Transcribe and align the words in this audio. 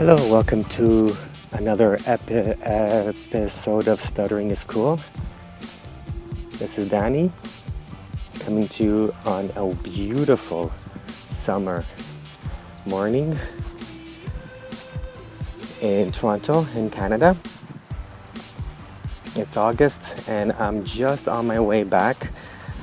Hello, 0.00 0.16
welcome 0.30 0.64
to 0.64 1.14
another 1.52 1.98
epi- 2.06 2.56
episode 2.62 3.86
of 3.86 4.00
Stuttering 4.00 4.50
is 4.50 4.64
Cool. 4.64 4.98
This 6.52 6.78
is 6.78 6.88
Danny 6.88 7.30
coming 8.38 8.66
to 8.68 8.82
you 8.82 9.12
on 9.26 9.50
a 9.56 9.74
beautiful 9.82 10.72
summer 11.06 11.84
morning 12.86 13.38
in 15.82 16.10
Toronto, 16.12 16.64
in 16.74 16.88
Canada. 16.88 17.36
It's 19.36 19.58
August, 19.58 20.26
and 20.30 20.52
I'm 20.52 20.82
just 20.86 21.28
on 21.28 21.46
my 21.46 21.60
way 21.60 21.82
back 21.82 22.32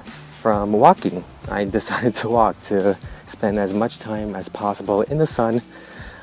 from 0.03 0.71
walking. 0.71 1.23
I 1.49 1.65
decided 1.77 2.13
to 2.17 2.29
walk 2.29 2.61
to 2.65 2.95
spend 3.25 3.57
as 3.57 3.73
much 3.73 3.97
time 3.97 4.35
as 4.35 4.49
possible 4.49 5.01
in 5.01 5.17
the 5.17 5.25
sun 5.25 5.63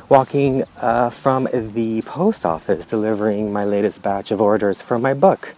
walking 0.09 0.65
uh, 0.77 1.11
from 1.11 1.49
the 1.53 2.03
post 2.03 2.45
office 2.45 2.87
delivering 2.87 3.53
my 3.53 3.65
latest 3.65 4.03
batch 4.03 4.30
of 4.30 4.41
orders 4.41 4.83
for 4.83 4.99
my 4.99 5.15
book. 5.15 5.55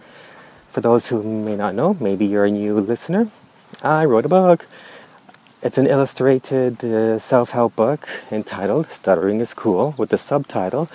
For 0.69 0.81
those 0.81 1.09
who 1.09 1.23
may 1.23 1.55
not 1.55 1.75
know, 1.75 1.95
maybe 1.99 2.25
you're 2.25 2.45
a 2.45 2.51
new 2.51 2.79
listener, 2.79 3.29
I 3.83 4.05
wrote 4.05 4.25
a 4.25 4.29
book. 4.29 4.65
It's 5.61 5.77
an 5.77 5.87
illustrated 5.87 6.83
uh, 6.85 7.19
self 7.19 7.49
help 7.51 7.75
book 7.75 8.07
entitled 8.31 8.87
Stuttering 8.91 9.39
is 9.39 9.53
Cool 9.53 9.95
with 9.97 10.09
the 10.09 10.17
subtitle 10.17 10.89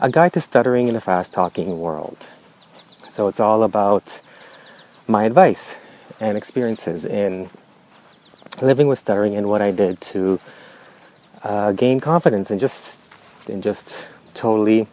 A 0.00 0.10
Guide 0.10 0.32
to 0.32 0.40
Stuttering 0.40 0.88
in 0.88 0.96
a 0.96 1.00
Fast 1.00 1.32
Talking 1.32 1.78
World. 1.80 2.28
So 3.08 3.28
it's 3.28 3.40
all 3.40 3.62
about 3.62 4.20
my 5.06 5.24
advice 5.24 5.76
and 6.18 6.36
experiences 6.36 7.04
in 7.04 7.50
living 8.62 8.88
with 8.88 8.98
stuttering 8.98 9.36
and 9.36 9.48
what 9.48 9.62
I 9.62 9.70
did 9.70 10.00
to 10.12 10.40
uh, 11.42 11.72
gain 11.72 12.00
confidence 12.00 12.50
and 12.50 12.60
just 12.60 13.00
and 13.48 13.62
just 13.62 14.08
totally 14.34 14.86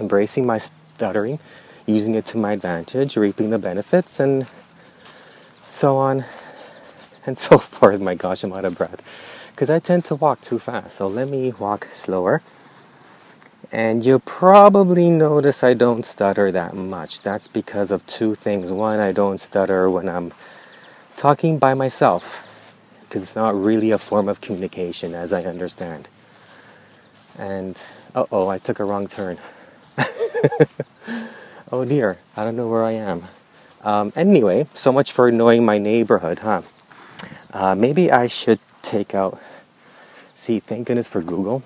embracing 0.00 0.46
my 0.46 0.58
stuttering, 0.58 1.38
using 1.86 2.14
it 2.14 2.24
to 2.26 2.38
my 2.38 2.52
advantage, 2.52 3.16
reaping 3.16 3.50
the 3.50 3.58
benefits, 3.58 4.20
and 4.20 4.46
so 5.66 5.96
on 5.96 6.24
and 7.26 7.38
so 7.46 7.58
forth. 7.58 8.00
My 8.00 8.14
gosh, 8.14 8.42
I'm 8.44 8.52
out 8.52 8.64
of 8.64 8.76
breath 8.76 9.02
because 9.50 9.70
I 9.70 9.78
tend 9.78 10.04
to 10.06 10.14
walk 10.14 10.40
too 10.40 10.58
fast. 10.58 10.96
So 10.96 11.08
let 11.08 11.28
me 11.28 11.52
walk 11.52 11.88
slower. 11.92 12.42
And 13.70 14.02
you'll 14.02 14.20
probably 14.20 15.10
notice 15.10 15.62
I 15.62 15.74
don't 15.74 16.06
stutter 16.06 16.50
that 16.52 16.74
much. 16.74 17.20
That's 17.20 17.48
because 17.48 17.90
of 17.90 18.06
two 18.06 18.34
things. 18.34 18.72
One, 18.72 18.98
I 18.98 19.12
don't 19.12 19.38
stutter 19.38 19.90
when 19.90 20.08
I'm 20.08 20.32
talking 21.18 21.58
by 21.58 21.74
myself 21.74 22.47
because 23.08 23.22
it's 23.22 23.36
not 23.36 23.54
really 23.54 23.90
a 23.90 23.98
form 23.98 24.28
of 24.28 24.40
communication 24.40 25.14
as 25.14 25.32
I 25.32 25.44
understand. 25.44 26.08
And 27.38 27.76
uh 28.14 28.26
oh, 28.30 28.48
I 28.48 28.58
took 28.58 28.80
a 28.80 28.84
wrong 28.84 29.06
turn. 29.06 29.38
oh 31.72 31.84
dear, 31.84 32.18
I 32.36 32.44
don't 32.44 32.56
know 32.56 32.68
where 32.68 32.84
I 32.84 32.92
am. 32.92 33.28
Um, 33.82 34.12
anyway, 34.16 34.66
so 34.74 34.92
much 34.92 35.12
for 35.12 35.30
knowing 35.30 35.64
my 35.64 35.78
neighborhood, 35.78 36.40
huh? 36.40 36.62
Uh, 37.52 37.74
maybe 37.74 38.10
I 38.10 38.26
should 38.26 38.58
take 38.82 39.14
out. 39.14 39.40
See, 40.34 40.60
thank 40.60 40.86
goodness 40.86 41.08
for 41.08 41.22
Google. 41.22 41.62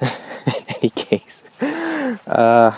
In 0.02 0.08
any 0.68 0.90
case, 0.90 1.42
uh, 2.26 2.76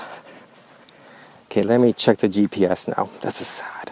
okay, 1.46 1.62
let 1.62 1.80
me 1.80 1.92
check 1.92 2.18
the 2.18 2.28
GPS 2.28 2.88
now. 2.88 3.08
This 3.22 3.40
is 3.40 3.46
sad. 3.46 3.91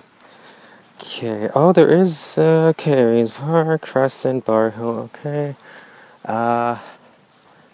Okay. 1.03 1.49
Oh, 1.55 1.73
there 1.73 1.91
is 1.91 2.37
uh, 2.37 2.75
Carey's 2.77 3.31
Park, 3.31 3.81
Crescent, 3.83 4.45
Bar 4.45 4.71
Hill. 4.71 5.11
Okay. 5.15 5.57
Uh, 6.27 6.77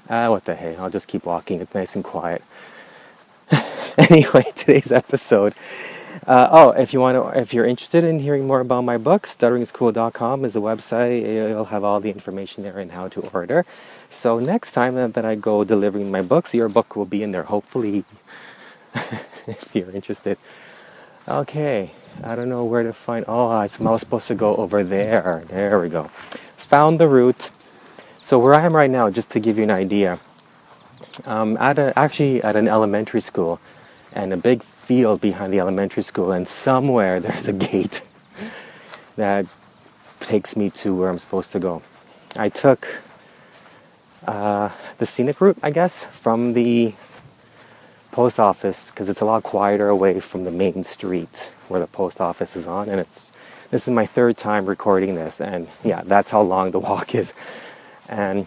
ah, 0.08 0.30
what 0.30 0.44
the 0.44 0.54
hey? 0.54 0.76
I'll 0.76 0.90
just 0.90 1.08
keep 1.08 1.26
walking. 1.26 1.60
It's 1.60 1.74
nice 1.74 1.96
and 1.96 2.04
quiet. 2.04 2.42
anyway, 3.98 4.44
today's 4.54 4.92
episode. 4.92 5.54
Uh, 6.24 6.48
oh, 6.52 6.70
if 6.70 6.92
you 6.92 7.00
want 7.00 7.16
to, 7.16 7.40
if 7.40 7.52
you're 7.52 7.66
interested 7.66 8.04
in 8.04 8.20
hearing 8.20 8.46
more 8.46 8.60
about 8.60 8.82
my 8.82 8.96
book, 8.96 9.26
stutteringscool.com 9.26 10.44
is 10.44 10.52
the 10.52 10.62
website. 10.62 11.22
You'll 11.26 11.66
have 11.66 11.82
all 11.82 11.98
the 11.98 12.10
information 12.10 12.62
there 12.62 12.78
and 12.78 12.92
how 12.92 13.08
to 13.08 13.20
order. 13.34 13.66
So 14.08 14.38
next 14.38 14.70
time 14.70 14.94
that 14.94 15.24
I 15.24 15.34
go 15.34 15.64
delivering 15.64 16.12
my 16.12 16.22
books, 16.22 16.54
your 16.54 16.68
book 16.68 16.94
will 16.94 17.06
be 17.06 17.24
in 17.24 17.32
there. 17.32 17.44
Hopefully, 17.44 18.04
if 19.48 19.74
you're 19.74 19.90
interested. 19.90 20.38
Okay. 21.28 21.90
I 22.22 22.34
don't 22.34 22.48
know 22.48 22.64
where 22.64 22.82
to 22.82 22.92
find. 22.92 23.24
Oh, 23.28 23.48
I'm 23.48 23.68
supposed 23.98 24.28
to 24.28 24.34
go 24.34 24.56
over 24.56 24.82
there. 24.82 25.44
There 25.48 25.80
we 25.80 25.88
go. 25.88 26.04
Found 26.04 26.98
the 26.98 27.08
route. 27.08 27.50
So 28.20 28.38
where 28.38 28.54
I 28.54 28.64
am 28.64 28.74
right 28.74 28.90
now, 28.90 29.10
just 29.10 29.30
to 29.32 29.40
give 29.40 29.58
you 29.58 29.64
an 29.64 29.70
idea, 29.70 30.18
um, 31.24 31.56
at 31.58 31.78
a, 31.78 31.96
actually 31.96 32.42
at 32.42 32.56
an 32.56 32.68
elementary 32.68 33.20
school, 33.20 33.60
and 34.12 34.32
a 34.32 34.36
big 34.36 34.62
field 34.62 35.20
behind 35.20 35.52
the 35.52 35.60
elementary 35.60 36.02
school, 36.02 36.32
and 36.32 36.48
somewhere 36.48 37.20
there's 37.24 37.46
a 37.46 37.52
gate 37.52 38.02
that 39.16 39.46
takes 40.20 40.56
me 40.56 40.70
to 40.70 40.94
where 40.94 41.08
I'm 41.08 41.18
supposed 41.18 41.52
to 41.52 41.58
go. 41.58 41.82
I 42.36 42.48
took 42.48 42.86
uh, 44.26 44.70
the 44.98 45.06
scenic 45.06 45.40
route, 45.40 45.58
I 45.62 45.70
guess, 45.70 46.04
from 46.04 46.54
the 46.54 46.94
post 48.16 48.40
office 48.40 48.90
because 48.90 49.10
it's 49.10 49.20
a 49.20 49.24
lot 49.26 49.42
quieter 49.42 49.90
away 49.90 50.18
from 50.20 50.44
the 50.44 50.50
main 50.50 50.82
street 50.82 51.52
where 51.68 51.80
the 51.80 51.86
post 51.86 52.18
office 52.18 52.56
is 52.56 52.66
on 52.66 52.88
and 52.88 52.98
it's 52.98 53.30
this 53.70 53.86
is 53.86 53.92
my 53.92 54.06
third 54.06 54.38
time 54.38 54.64
recording 54.64 55.16
this 55.16 55.38
and 55.38 55.68
yeah 55.84 56.00
that's 56.06 56.30
how 56.30 56.40
long 56.40 56.70
the 56.70 56.78
walk 56.88 57.14
is. 57.14 57.34
And 58.08 58.46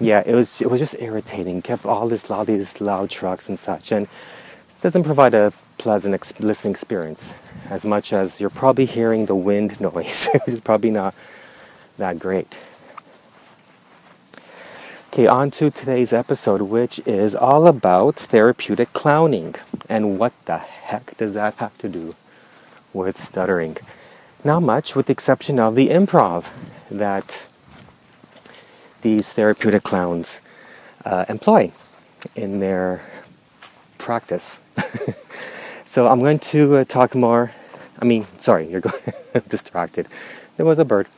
yeah 0.00 0.22
it 0.26 0.34
was 0.34 0.60
it 0.60 0.68
was 0.70 0.80
just 0.80 0.96
irritating. 1.00 1.62
Kept 1.62 1.86
all 1.86 2.08
this 2.08 2.28
loud 2.28 2.48
these 2.48 2.78
loud 2.78 3.08
trucks 3.08 3.48
and 3.48 3.58
such 3.58 3.90
and 3.90 4.04
it 4.04 4.82
doesn't 4.82 5.04
provide 5.04 5.32
a 5.32 5.54
pleasant 5.78 6.12
ex- 6.12 6.38
listening 6.38 6.72
experience 6.72 7.32
as 7.70 7.86
much 7.86 8.12
as 8.12 8.38
you're 8.38 8.50
probably 8.50 8.84
hearing 8.84 9.24
the 9.24 9.34
wind 9.34 9.80
noise 9.88 10.28
which 10.34 10.46
is 10.46 10.60
probably 10.60 10.90
not 10.90 11.14
that 11.96 12.18
great 12.18 12.46
Okay, 15.12 15.26
on 15.26 15.50
to 15.50 15.72
today's 15.72 16.12
episode, 16.12 16.62
which 16.62 17.00
is 17.04 17.34
all 17.34 17.66
about 17.66 18.14
therapeutic 18.14 18.92
clowning. 18.92 19.56
And 19.88 20.20
what 20.20 20.32
the 20.44 20.58
heck 20.58 21.16
does 21.16 21.34
that 21.34 21.56
have 21.56 21.76
to 21.78 21.88
do 21.88 22.14
with 22.92 23.20
stuttering? 23.20 23.76
Not 24.44 24.62
much, 24.62 24.94
with 24.94 25.06
the 25.06 25.12
exception 25.12 25.58
of 25.58 25.74
the 25.74 25.88
improv 25.88 26.46
that 26.92 27.48
these 29.02 29.32
therapeutic 29.32 29.82
clowns 29.82 30.40
uh, 31.04 31.24
employ 31.28 31.72
in 32.36 32.60
their 32.60 33.00
practice. 33.98 34.60
so 35.84 36.06
I'm 36.06 36.20
going 36.20 36.38
to 36.54 36.76
uh, 36.76 36.84
talk 36.84 37.16
more. 37.16 37.50
I 38.00 38.04
mean, 38.04 38.26
sorry, 38.38 38.68
you're 38.68 38.80
going 38.80 39.02
distracted. 39.48 40.06
There 40.56 40.64
was 40.64 40.78
a 40.78 40.84
bird. 40.84 41.08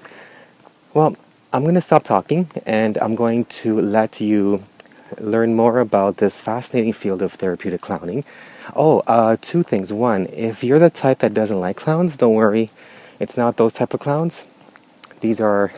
Well, 0.95 1.15
I'm 1.55 1.65
going 1.65 1.75
to 1.75 1.83
stop 1.83 2.03
talking 2.03 2.49
and 2.65 2.97
I'm 2.97 3.15
going 3.15 3.45
to 3.61 3.79
let 3.79 4.23
you 4.23 4.63
learn 5.19 5.55
more 5.55 5.81
about 5.81 6.17
this 6.17 6.41
fascinating 6.41 6.95
field 6.95 7.21
of 7.21 7.35
therapeutic 7.35 7.83
clowning. 7.83 8.25
Oh, 8.75 9.01
uh, 9.01 9.37
two 9.39 9.63
things. 9.63 9.93
One, 9.93 10.29
if 10.29 10.65
you're 10.65 10.79
the 10.79 10.89
type 10.89 11.19
that 11.19 11.35
doesn't 11.35 11.61
like 11.61 11.77
clowns, 11.77 12.17
don't 12.17 12.33
worry. 12.33 12.71
It's 13.21 13.37
not 13.37 13.59
those 13.59 13.75
type 13.75 13.93
of 13.93 14.01
clowns. 14.01 14.47
These 15.21 15.43
are 15.43 15.73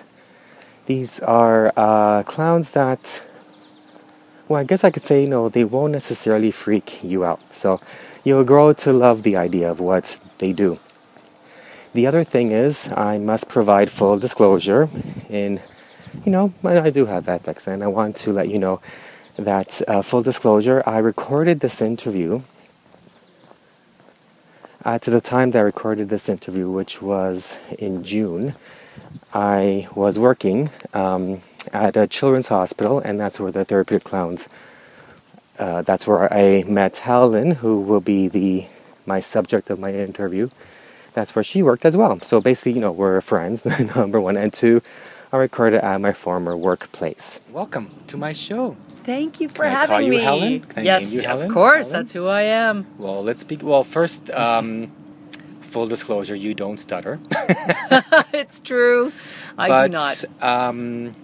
these 0.86 1.18
are 1.20 1.72
uh, 1.76 2.22
clowns 2.22 2.70
that, 2.72 3.24
well, 4.46 4.60
I 4.60 4.64
guess 4.64 4.84
I 4.84 4.90
could 4.90 5.02
say, 5.02 5.22
you 5.22 5.28
know, 5.28 5.48
they 5.48 5.64
won't 5.64 5.92
necessarily 5.92 6.52
freak 6.52 7.02
you 7.02 7.24
out. 7.24 7.40
So 7.52 7.80
you'll 8.22 8.44
grow 8.44 8.74
to 8.74 8.92
love 8.92 9.24
the 9.24 9.36
idea 9.36 9.70
of 9.70 9.80
what 9.80 10.20
they 10.38 10.52
do. 10.52 10.78
The 11.94 12.08
other 12.08 12.24
thing 12.24 12.50
is, 12.50 12.92
I 12.96 13.18
must 13.18 13.48
provide 13.48 13.88
full 13.88 14.18
disclosure 14.18 14.88
in, 15.30 15.60
you 16.24 16.32
know, 16.32 16.52
I 16.64 16.90
do 16.90 17.06
have 17.06 17.28
ethics, 17.28 17.66
and 17.66 17.84
I 17.84 17.86
want 17.86 18.16
to 18.16 18.32
let 18.32 18.50
you 18.50 18.58
know 18.58 18.80
that 19.36 19.82
uh, 19.88 20.02
full 20.02 20.22
disclosure, 20.22 20.82
I 20.86 20.98
recorded 20.98 21.60
this 21.60 21.82
interview 21.82 22.40
uh, 24.84 24.98
to 25.00 25.10
the 25.10 25.20
time 25.20 25.50
that 25.50 25.58
I 25.58 25.62
recorded 25.62 26.08
this 26.08 26.28
interview, 26.28 26.70
which 26.70 27.02
was 27.02 27.58
in 27.78 28.04
June. 28.04 28.54
I 29.32 29.88
was 29.94 30.18
working 30.18 30.70
um, 30.94 31.42
at 31.72 31.96
a 31.96 32.06
children's 32.06 32.48
hospital, 32.48 32.98
and 33.00 33.20
that's 33.20 33.38
where 33.38 33.52
the 33.52 33.64
therapeutic 33.64 34.04
clowns. 34.04 34.48
Uh, 35.58 35.82
that's 35.82 36.06
where 36.06 36.32
I 36.32 36.64
met 36.66 36.98
Helen, 36.98 37.52
who 37.56 37.80
will 37.80 38.00
be 38.00 38.28
the 38.28 38.66
my 39.06 39.20
subject 39.20 39.68
of 39.68 39.78
my 39.78 39.92
interview 39.92 40.48
that's 41.14 41.34
where 41.34 41.44
she 41.44 41.62
worked 41.62 41.84
as 41.84 41.96
well. 41.96 42.20
So 42.20 42.40
basically, 42.40 42.72
you 42.72 42.80
know, 42.80 42.92
we're 42.92 43.20
friends, 43.20 43.64
number 43.96 44.20
one. 44.20 44.36
And 44.36 44.52
two, 44.52 44.82
I 45.34 45.36
recorded 45.38 45.80
at 45.82 46.00
my 46.00 46.12
former 46.12 46.56
workplace. 46.56 47.40
Welcome 47.50 47.90
to 48.06 48.16
my 48.16 48.32
show. 48.32 48.76
Thank 49.02 49.40
you 49.40 49.48
for 49.48 49.64
Can 49.64 49.66
I 49.66 49.68
having 49.70 49.88
call 49.88 50.00
you 50.02 50.10
me. 50.10 50.18
Helen? 50.18 50.60
Can 50.60 50.78
I 50.78 50.82
yes, 50.82 51.12
name 51.12 51.24
you 51.24 51.28
of 51.28 51.52
course. 51.52 51.88
Helen? 51.88 51.92
That's 52.04 52.12
who 52.12 52.28
I 52.28 52.42
am. 52.42 52.86
Well, 52.98 53.20
let's 53.20 53.40
speak. 53.40 53.60
Well, 53.64 53.82
first, 53.82 54.30
um, 54.30 54.92
full 55.60 55.88
disclosure, 55.88 56.36
you 56.36 56.54
don't 56.54 56.76
stutter. 56.78 57.18
it's 58.32 58.60
true. 58.60 59.12
I 59.58 59.66
but, 59.66 59.82
do 59.88 59.92
not. 59.92 60.24
Um, 60.40 61.16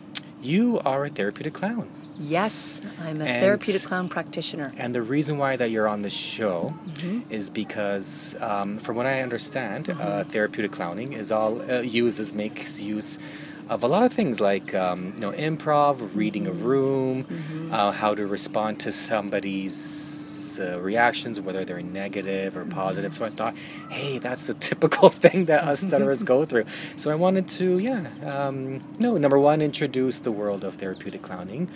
you 0.42 0.80
are 0.80 1.04
a 1.04 1.08
therapeutic 1.08 1.54
clown. 1.54 1.88
Yes, 2.18 2.82
I'm 3.00 3.20
a 3.20 3.24
And- 3.26 3.44
therapeutic 3.44 3.82
clown 3.82 4.08
practitioner. 4.08 4.72
And 4.76 4.92
the 4.92 5.02
reason 5.02 5.38
why 5.38 5.54
that 5.54 5.70
you're 5.70 5.86
on 5.86 6.02
the 6.02 6.10
show 6.10 6.74
Mm-hmm. 6.88 7.32
is 7.32 7.48
because, 7.48 8.34
um, 8.40 8.78
from 8.78 8.96
what 8.96 9.06
I 9.06 9.22
understand, 9.22 9.88
uh, 9.88 10.24
therapeutic 10.24 10.72
clowning 10.72 11.12
is 11.12 11.30
all 11.30 11.62
uh, 11.62 11.78
uses 11.82 12.34
makes 12.34 12.80
use 12.80 13.16
of 13.70 13.82
a 13.84 13.88
lot 13.94 14.02
of 14.02 14.12
things 14.12 14.40
like 14.40 14.74
um, 14.74 15.12
you 15.14 15.20
know 15.24 15.32
improv, 15.32 15.94
reading 16.14 16.46
a 16.46 16.52
room, 16.52 17.24
Mm-hmm. 17.24 17.72
uh, 17.72 17.92
how 18.02 18.14
to 18.14 18.24
respond 18.26 18.72
to 18.80 18.90
somebody's 18.92 20.58
uh, 20.60 20.78
reactions, 20.80 21.40
whether 21.40 21.64
they're 21.64 21.82
negative 21.82 22.56
or 22.56 22.64
positive. 22.64 23.14
So 23.14 23.24
I 23.24 23.30
thought, 23.30 23.54
hey, 23.90 24.18
that's 24.18 24.44
the 24.50 24.54
typical 24.70 25.08
thing 25.08 25.44
that 25.46 25.62
us 25.64 25.80
stutterers 25.82 26.22
go 26.24 26.44
through. 26.44 26.66
So 26.96 27.10
I 27.10 27.14
wanted 27.14 27.46
to, 27.60 27.78
yeah, 27.78 28.02
um, 28.24 28.82
no, 28.98 29.16
number 29.16 29.38
one, 29.38 29.62
introduce 29.62 30.18
the 30.20 30.32
world 30.32 30.64
of 30.64 30.74
therapeutic 30.76 31.22
clowning 31.22 31.68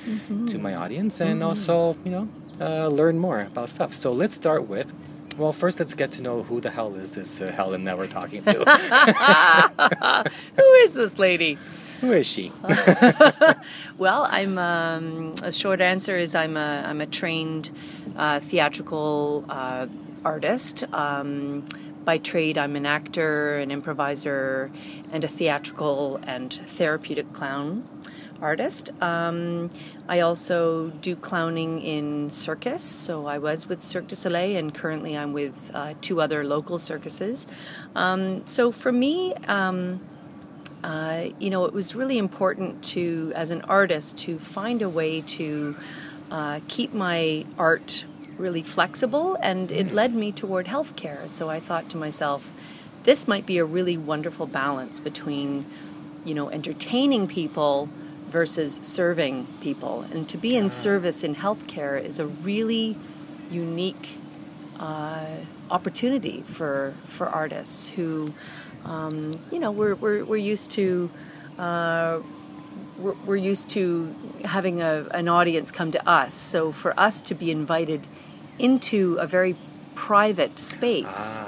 to 0.48 0.58
my 0.58 0.74
audience, 0.74 1.20
and 1.20 1.42
also, 1.42 1.96
you 2.04 2.10
know, 2.10 2.28
uh, 2.60 2.88
learn 2.88 3.18
more 3.18 3.40
about 3.42 3.68
stuff. 3.70 3.92
So 3.94 4.12
let's 4.12 4.34
start 4.34 4.66
with. 4.68 4.92
Well, 5.36 5.52
first, 5.52 5.80
let's 5.80 5.94
get 5.94 6.12
to 6.12 6.22
know 6.22 6.44
who 6.44 6.60
the 6.60 6.70
hell 6.70 6.94
is 6.94 7.12
this 7.12 7.40
uh, 7.40 7.50
Helen 7.50 7.84
that 7.84 7.98
we're 7.98 8.06
talking 8.06 8.44
to. 8.44 8.52
Who 10.56 10.72
is 10.74 10.92
this 10.92 11.18
lady? 11.18 11.58
who 12.00 12.12
is 12.12 12.26
she? 12.26 12.52
Well, 13.98 14.26
I'm. 14.30 14.58
Um, 14.58 15.34
a 15.42 15.52
short 15.52 15.80
answer 15.80 16.16
is 16.16 16.34
I'm 16.34 16.56
a 16.56 16.84
I'm 16.86 17.00
a 17.00 17.06
trained 17.06 17.70
uh, 18.16 18.40
theatrical 18.40 19.44
uh, 19.48 19.86
artist. 20.24 20.84
Um, 20.92 21.66
by 22.04 22.18
trade, 22.18 22.58
I'm 22.58 22.76
an 22.76 22.84
actor, 22.84 23.56
an 23.56 23.70
improviser, 23.70 24.70
and 25.10 25.24
a 25.24 25.28
theatrical 25.28 26.20
and 26.24 26.52
therapeutic 26.52 27.32
clown 27.32 27.88
artist. 28.42 28.90
Um, 29.00 29.70
I 30.08 30.20
also 30.20 30.90
do 31.00 31.16
clowning 31.16 31.80
in 31.80 32.30
circus. 32.30 32.84
So 32.84 33.26
I 33.26 33.38
was 33.38 33.68
with 33.68 33.82
Cirque 33.82 34.08
du 34.08 34.16
Soleil, 34.16 34.56
and 34.56 34.74
currently 34.74 35.16
I'm 35.16 35.32
with 35.32 35.70
uh, 35.72 35.94
two 36.00 36.20
other 36.20 36.44
local 36.44 36.78
circuses. 36.78 37.46
Um, 37.94 38.46
so 38.46 38.72
for 38.72 38.92
me. 38.92 39.34
Um, 39.46 40.00
uh, 40.84 41.30
you 41.38 41.48
know, 41.48 41.64
it 41.64 41.72
was 41.72 41.94
really 41.94 42.18
important 42.18 42.84
to, 42.84 43.32
as 43.34 43.48
an 43.48 43.62
artist, 43.62 44.18
to 44.18 44.38
find 44.38 44.82
a 44.82 44.88
way 44.88 45.22
to 45.22 45.74
uh, 46.30 46.60
keep 46.68 46.92
my 46.92 47.46
art 47.58 48.04
really 48.36 48.62
flexible, 48.62 49.38
and 49.40 49.72
it 49.72 49.94
led 49.94 50.14
me 50.14 50.30
toward 50.30 50.66
healthcare. 50.66 51.26
So 51.30 51.48
I 51.48 51.58
thought 51.58 51.88
to 51.90 51.96
myself, 51.96 52.50
this 53.04 53.26
might 53.26 53.46
be 53.46 53.56
a 53.56 53.64
really 53.64 53.96
wonderful 53.96 54.46
balance 54.46 55.00
between, 55.00 55.64
you 56.22 56.34
know, 56.34 56.50
entertaining 56.50 57.28
people 57.28 57.88
versus 58.34 58.80
serving 58.82 59.46
people. 59.60 60.04
And 60.12 60.28
to 60.28 60.36
be 60.36 60.56
in 60.56 60.68
service 60.68 61.22
in 61.22 61.36
healthcare 61.36 62.02
is 62.02 62.18
a 62.18 62.26
really 62.26 62.96
unique 63.48 64.18
uh, 64.80 65.36
opportunity 65.70 66.42
for 66.42 66.94
for 67.06 67.28
artists 67.28 67.86
who, 67.94 68.34
um, 68.84 69.38
you 69.52 69.60
know, 69.60 69.70
we're, 69.70 69.94
we're, 69.94 70.24
we're 70.24 70.48
used 70.52 70.72
to. 70.72 71.10
Uh, 71.58 72.20
we're, 72.98 73.16
we're 73.26 73.44
used 73.52 73.68
to 73.70 74.14
having 74.44 74.80
a, 74.80 75.06
an 75.12 75.28
audience 75.28 75.70
come 75.70 75.90
to 75.92 76.08
us. 76.08 76.34
So 76.34 76.72
for 76.72 76.92
us 76.98 77.22
to 77.22 77.34
be 77.34 77.50
invited 77.50 78.06
into 78.58 79.16
a 79.16 79.26
very 79.26 79.54
private 79.94 80.58
space 80.58 81.40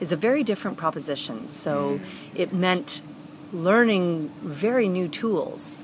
is 0.00 0.12
a 0.12 0.16
very 0.16 0.42
different 0.44 0.76
proposition. 0.76 1.48
So 1.48 2.00
it 2.34 2.52
meant 2.52 3.02
learning 3.52 4.30
very 4.42 4.88
new 4.88 5.08
tools 5.08 5.82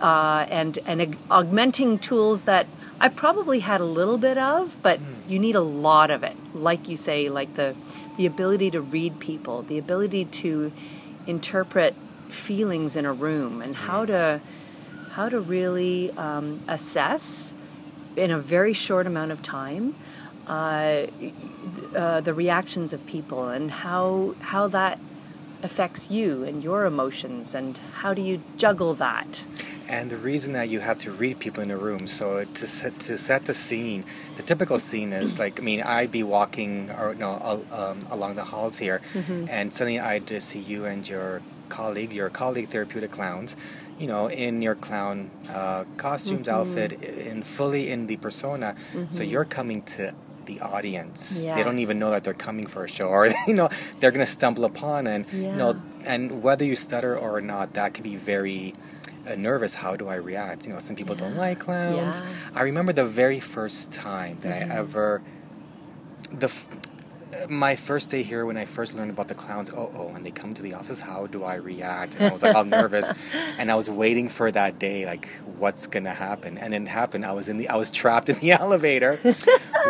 uh, 0.00 0.46
and 0.50 0.78
and 0.86 1.16
augmenting 1.30 1.98
tools 1.98 2.42
that 2.42 2.66
I 3.00 3.08
probably 3.08 3.60
had 3.60 3.80
a 3.80 3.84
little 3.84 4.18
bit 4.18 4.36
of, 4.36 4.76
but 4.82 5.00
you 5.26 5.38
need 5.38 5.54
a 5.54 5.60
lot 5.60 6.10
of 6.10 6.22
it. 6.22 6.36
Like 6.54 6.88
you 6.88 6.96
say, 6.96 7.28
like 7.28 7.54
the 7.54 7.74
the 8.16 8.26
ability 8.26 8.70
to 8.72 8.80
read 8.80 9.18
people, 9.18 9.62
the 9.62 9.78
ability 9.78 10.26
to 10.26 10.72
interpret 11.26 11.94
feelings 12.28 12.96
in 12.96 13.06
a 13.06 13.12
room, 13.12 13.62
and 13.62 13.74
how 13.74 14.04
to 14.06 14.40
how 15.12 15.28
to 15.28 15.40
really 15.40 16.10
um, 16.12 16.62
assess 16.68 17.54
in 18.16 18.30
a 18.30 18.38
very 18.38 18.72
short 18.72 19.06
amount 19.06 19.32
of 19.32 19.42
time 19.42 19.94
uh, 20.46 21.06
uh, 21.94 22.20
the 22.20 22.34
reactions 22.34 22.92
of 22.92 23.04
people 23.06 23.48
and 23.48 23.70
how 23.70 24.34
how 24.40 24.66
that 24.68 24.98
affects 25.62 26.10
you 26.10 26.42
and 26.42 26.64
your 26.64 26.84
emotions 26.86 27.54
and 27.54 27.78
how 28.00 28.14
do 28.14 28.22
you 28.22 28.42
juggle 28.56 28.94
that 28.94 29.44
And 29.90 30.08
the 30.14 30.16
reason 30.32 30.52
that 30.58 30.68
you 30.70 30.78
have 30.80 30.98
to 31.00 31.10
read 31.10 31.34
people 31.40 31.62
in 31.66 31.70
a 31.70 31.76
room, 31.76 32.06
so 32.06 32.44
to 32.44 32.66
set, 32.66 32.94
to 33.08 33.18
set 33.18 33.40
the 33.50 33.54
scene, 33.54 34.04
the 34.36 34.42
typical 34.44 34.78
scene 34.78 35.12
is 35.12 35.38
like, 35.38 35.58
I 35.60 35.62
mean, 35.70 35.82
I'd 35.82 36.12
be 36.12 36.22
walking 36.22 36.90
or 37.00 37.14
no 37.24 37.30
um, 37.72 38.06
along 38.10 38.32
the 38.36 38.44
halls 38.44 38.78
here, 38.78 39.00
and 39.50 39.74
suddenly 39.74 39.98
I'd 39.98 40.30
see 40.42 40.60
you 40.60 40.80
and 40.92 41.00
your 41.08 41.42
colleague, 41.68 42.12
your 42.12 42.30
colleague 42.30 42.68
therapeutic 42.74 43.10
clowns, 43.10 43.56
you 43.98 44.06
know, 44.06 44.28
in 44.28 44.62
your 44.62 44.76
clown 44.86 45.16
uh, 45.52 45.84
costumes, 45.96 46.46
outfit, 46.48 46.90
i- 47.02 47.28
in 47.30 47.42
fully 47.42 47.90
in 47.90 48.06
the 48.06 48.16
persona. 48.16 48.74
So 49.10 49.22
you're 49.32 49.44
coming 49.58 49.82
to 49.96 50.12
the 50.46 50.60
audience. 50.60 51.44
They 51.56 51.64
don't 51.64 51.78
even 51.86 51.98
know 51.98 52.10
that 52.14 52.22
they're 52.24 52.42
coming 52.48 52.66
for 52.66 52.84
a 52.84 52.88
show, 52.88 53.08
or 53.08 53.26
you 53.50 53.54
know, 53.60 53.68
they're 53.98 54.12
gonna 54.16 54.26
stumble 54.38 54.64
upon. 54.64 55.06
And 55.06 55.26
you 55.52 55.58
know, 55.62 55.72
and 56.06 56.42
whether 56.44 56.64
you 56.64 56.76
stutter 56.76 57.16
or 57.16 57.40
not, 57.40 57.74
that 57.74 57.94
can 57.94 58.04
be 58.04 58.16
very 58.16 58.74
nervous. 59.36 59.74
How 59.74 59.96
do 59.96 60.08
I 60.08 60.16
react? 60.16 60.66
You 60.66 60.72
know, 60.72 60.78
some 60.78 60.96
people 60.96 61.14
don't 61.14 61.36
like 61.36 61.58
clowns. 61.58 61.96
Yeah. 62.20 62.26
Mm-hmm. 62.26 62.58
I 62.58 62.62
remember 62.62 62.92
the 62.92 63.04
very 63.04 63.40
first 63.40 63.92
time 63.92 64.38
that 64.40 64.52
I 64.52 64.74
ever, 64.74 65.22
the, 66.32 66.46
f- 66.46 66.66
my 67.48 67.76
first 67.76 68.10
day 68.10 68.22
here 68.22 68.44
when 68.44 68.56
I 68.56 68.64
first 68.64 68.94
learned 68.94 69.10
about 69.10 69.28
the 69.28 69.34
clowns. 69.34 69.70
Oh, 69.70 69.90
oh, 69.94 70.06
when 70.08 70.22
they 70.24 70.30
come 70.30 70.52
to 70.54 70.62
the 70.62 70.74
office, 70.74 71.00
how 71.00 71.26
do 71.26 71.44
I 71.44 71.54
react? 71.56 72.14
And 72.16 72.24
I 72.28 72.32
was 72.32 72.42
like, 72.42 72.54
all 72.56 72.64
nervous, 72.64 73.12
and 73.58 73.70
I 73.70 73.74
was 73.76 73.88
waiting 73.88 74.28
for 74.28 74.50
that 74.50 74.78
day, 74.78 75.06
like, 75.06 75.28
what's 75.58 75.86
gonna 75.86 76.14
happen? 76.14 76.58
And 76.58 76.74
it 76.74 76.88
happened. 76.88 77.24
I 77.24 77.32
was 77.32 77.48
in 77.48 77.56
the, 77.58 77.68
I 77.68 77.76
was 77.76 77.90
trapped 77.90 78.28
in 78.28 78.38
the 78.40 78.52
elevator 78.64 79.18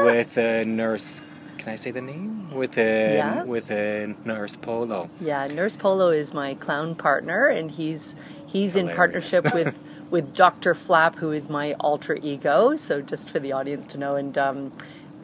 with 0.05 0.37
a 0.37 0.65
nurse. 0.65 1.23
Can 1.59 1.73
I 1.75 1.77
say 1.77 1.91
the 1.91 2.01
name? 2.01 2.51
With 2.53 2.79
a 2.79 3.17
Yeah. 3.17 3.43
with 3.45 3.71
a 3.71 4.15
nurse 4.25 4.57
Polo. 4.57 5.09
yeah 5.21 5.47
nurse 5.47 5.77
polo 5.77 6.09
is 6.09 6.33
my 6.35 6.55
clown 6.55 6.95
partner 6.95 7.47
and 7.47 7.71
he's 7.71 8.17
he's 8.53 8.77
in 8.77 8.89
partnership 8.89 9.53
with 9.55 9.77
with 10.11 10.35
dr 10.35 10.75
flap 10.75 11.17
who 11.17 11.31
is 11.33 11.49
my 11.49 11.73
alter 11.75 12.17
ego 12.23 12.75
so 12.77 13.01
just 13.01 13.29
for 13.31 13.39
the 13.39 13.53
audience 13.53 13.87
to 13.87 13.97
know 13.99 14.17
and 14.17 14.37
um, 14.39 14.73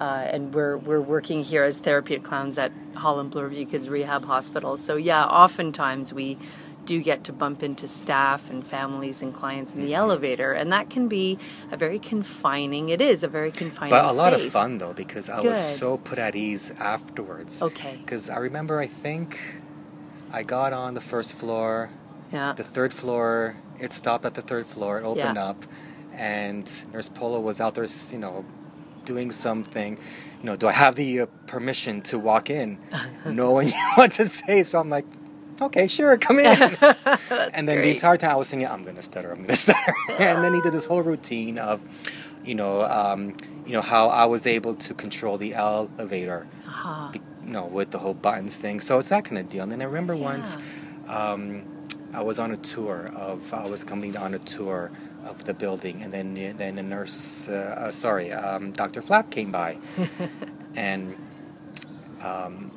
uh, 0.00 0.28
and 0.30 0.52
we're 0.54 0.76
we're 0.76 1.00
working 1.00 1.42
here 1.42 1.62
as 1.62 1.78
therapeutic 1.78 2.22
clowns 2.22 2.58
at 2.58 2.70
Holland 2.96 3.32
Bloorview 3.32 3.70
Kids 3.70 3.88
Rehab 3.88 4.26
Hospital. 4.26 4.76
So 4.76 4.96
yeah, 4.96 5.24
oftentimes 5.24 6.12
we 6.12 6.36
do 6.84 7.02
get 7.02 7.24
to 7.24 7.32
bump 7.32 7.62
into 7.62 7.88
staff 7.88 8.50
and 8.50 8.64
families 8.64 9.22
and 9.22 9.32
clients 9.32 9.72
in 9.72 9.80
the 9.80 9.86
Mm-hmm. 9.86 9.94
elevator, 9.94 10.52
and 10.52 10.70
that 10.70 10.90
can 10.90 11.08
be 11.08 11.38
a 11.72 11.78
very 11.78 11.98
confining. 11.98 12.90
It 12.90 13.00
is 13.00 13.22
a 13.22 13.28
very 13.28 13.50
confining. 13.50 13.90
But 13.90 14.04
a 14.04 14.12
lot 14.12 14.34
of 14.34 14.42
fun 14.52 14.76
though 14.76 14.92
because 14.92 15.30
I 15.30 15.40
was 15.40 15.58
so 15.78 15.96
put 15.96 16.18
at 16.18 16.36
ease 16.36 16.72
afterwards. 16.78 17.62
Okay. 17.62 17.96
Because 17.96 18.28
I 18.28 18.36
remember, 18.36 18.78
I 18.78 18.86
think 18.88 19.38
I 20.30 20.42
got 20.42 20.74
on 20.74 20.92
the 20.92 21.00
first 21.00 21.32
floor, 21.32 21.88
Yeah. 22.32 22.52
the 22.52 22.64
third 22.64 22.92
floor. 22.92 23.56
It 23.78 23.92
stopped 23.92 24.24
at 24.24 24.34
the 24.34 24.42
third 24.42 24.66
floor. 24.66 24.98
It 24.98 25.04
opened 25.04 25.36
Yeah. 25.36 25.44
up, 25.50 25.64
and 26.12 26.70
Nurse 26.92 27.08
Polo 27.08 27.40
was 27.40 27.60
out 27.60 27.74
there, 27.74 27.86
you 28.10 28.18
know, 28.18 28.44
doing 29.04 29.30
something. 29.30 29.98
You 30.40 30.44
know, 30.44 30.56
do 30.56 30.66
I 30.68 30.72
have 30.72 30.96
the 30.96 31.20
uh, 31.20 31.26
permission 31.46 32.02
to 32.02 32.18
walk 32.18 32.50
in? 32.50 32.78
no 33.26 33.52
one 33.52 33.66
knew 33.72 33.72
what 33.96 34.12
to 34.12 34.28
say, 34.28 34.62
so 34.62 34.78
I'm 34.80 34.90
like. 34.90 35.04
Okay, 35.58 35.86
sure, 35.86 36.18
come 36.18 36.38
in. 36.38 36.46
and 37.30 37.66
then 37.66 37.80
the 37.80 37.88
entire 37.88 38.18
time 38.18 38.32
I 38.32 38.36
was 38.36 38.46
singing, 38.48 38.66
I'm 38.66 38.84
gonna 38.84 39.00
stutter, 39.00 39.32
I'm 39.32 39.40
gonna 39.40 39.56
stutter. 39.56 39.94
and 40.18 40.44
then 40.44 40.52
he 40.52 40.60
did 40.60 40.74
this 40.74 40.84
whole 40.84 41.00
routine 41.00 41.56
of, 41.56 41.80
you 42.44 42.54
know, 42.54 42.82
um, 42.82 43.34
you 43.64 43.72
know 43.72 43.80
how 43.80 44.08
I 44.08 44.26
was 44.26 44.46
able 44.46 44.74
to 44.74 44.92
control 44.92 45.38
the 45.38 45.54
elevator, 45.54 46.46
be- 47.10 47.22
you 47.46 47.52
know, 47.52 47.64
with 47.64 47.90
the 47.90 48.00
whole 48.00 48.12
buttons 48.12 48.58
thing. 48.58 48.80
So 48.80 48.98
it's 48.98 49.08
that 49.08 49.24
kind 49.24 49.38
of 49.38 49.48
deal. 49.48 49.62
And 49.62 49.72
then 49.72 49.80
I 49.80 49.86
remember 49.86 50.14
once, 50.14 50.58
um, 51.08 51.62
I 52.14 52.22
was 52.22 52.38
on 52.38 52.50
a 52.52 52.56
tour 52.56 53.10
of, 53.14 53.52
I 53.52 53.66
was 53.68 53.84
coming 53.84 54.16
on 54.16 54.34
a 54.34 54.38
tour 54.38 54.90
of 55.24 55.44
the 55.44 55.52
building, 55.54 56.02
and 56.02 56.12
then 56.12 56.34
then 56.56 56.78
a 56.78 56.82
nurse, 56.82 57.48
uh, 57.48 57.52
uh, 57.52 57.90
sorry, 57.90 58.32
um, 58.32 58.72
Dr. 58.72 59.02
Flap 59.02 59.30
came 59.30 59.50
by, 59.50 59.78
and. 60.76 61.14
Um, 62.22 62.70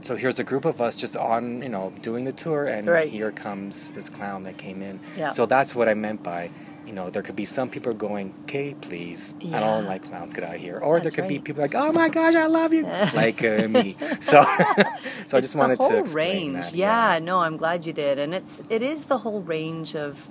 so 0.00 0.16
here's 0.16 0.38
a 0.38 0.44
group 0.44 0.66
of 0.66 0.82
us 0.82 0.96
just 0.96 1.16
on, 1.16 1.62
you 1.62 1.70
know, 1.70 1.90
doing 2.02 2.24
the 2.26 2.32
tour, 2.32 2.66
and 2.66 2.86
Right. 2.86 3.08
here 3.10 3.32
comes 3.32 3.92
this 3.92 4.10
clown 4.10 4.42
that 4.42 4.58
came 4.58 4.82
in. 4.82 5.00
Yeah. 5.16 5.30
So 5.30 5.46
that's 5.46 5.74
what 5.74 5.88
I 5.88 5.94
meant 5.94 6.22
by, 6.22 6.50
you 6.94 7.00
know, 7.00 7.10
there 7.10 7.22
could 7.22 7.34
be 7.34 7.44
some 7.44 7.68
people 7.70 7.92
going, 7.92 8.32
"Okay, 8.44 8.72
please, 8.80 9.34
I 9.52 9.58
don't 9.58 9.84
like 9.84 10.04
clowns, 10.04 10.32
get 10.32 10.44
out 10.44 10.54
of 10.54 10.60
here," 10.60 10.78
or 10.78 11.00
That's 11.00 11.12
there 11.12 11.24
could 11.24 11.28
be 11.28 11.40
people 11.40 11.60
like, 11.60 11.74
"Oh 11.74 11.90
my 11.90 12.08
gosh, 12.08 12.36
I 12.36 12.46
love 12.46 12.72
you," 12.72 12.84
like 13.14 13.42
uh, 13.42 13.66
me. 13.66 13.96
So, 14.20 14.44
so 15.26 15.36
I 15.36 15.40
just 15.40 15.56
wanted 15.56 15.80
the 15.80 15.82
whole 15.82 16.04
to 16.04 16.14
range. 16.14 16.66
that. 16.66 16.74
Yeah, 16.74 17.18
no, 17.20 17.40
I'm 17.40 17.56
glad 17.56 17.84
you 17.84 17.92
did, 17.92 18.20
and 18.20 18.32
it's 18.32 18.62
it 18.68 18.80
is 18.80 19.06
the 19.06 19.18
whole 19.18 19.40
range 19.40 19.96
of, 19.96 20.28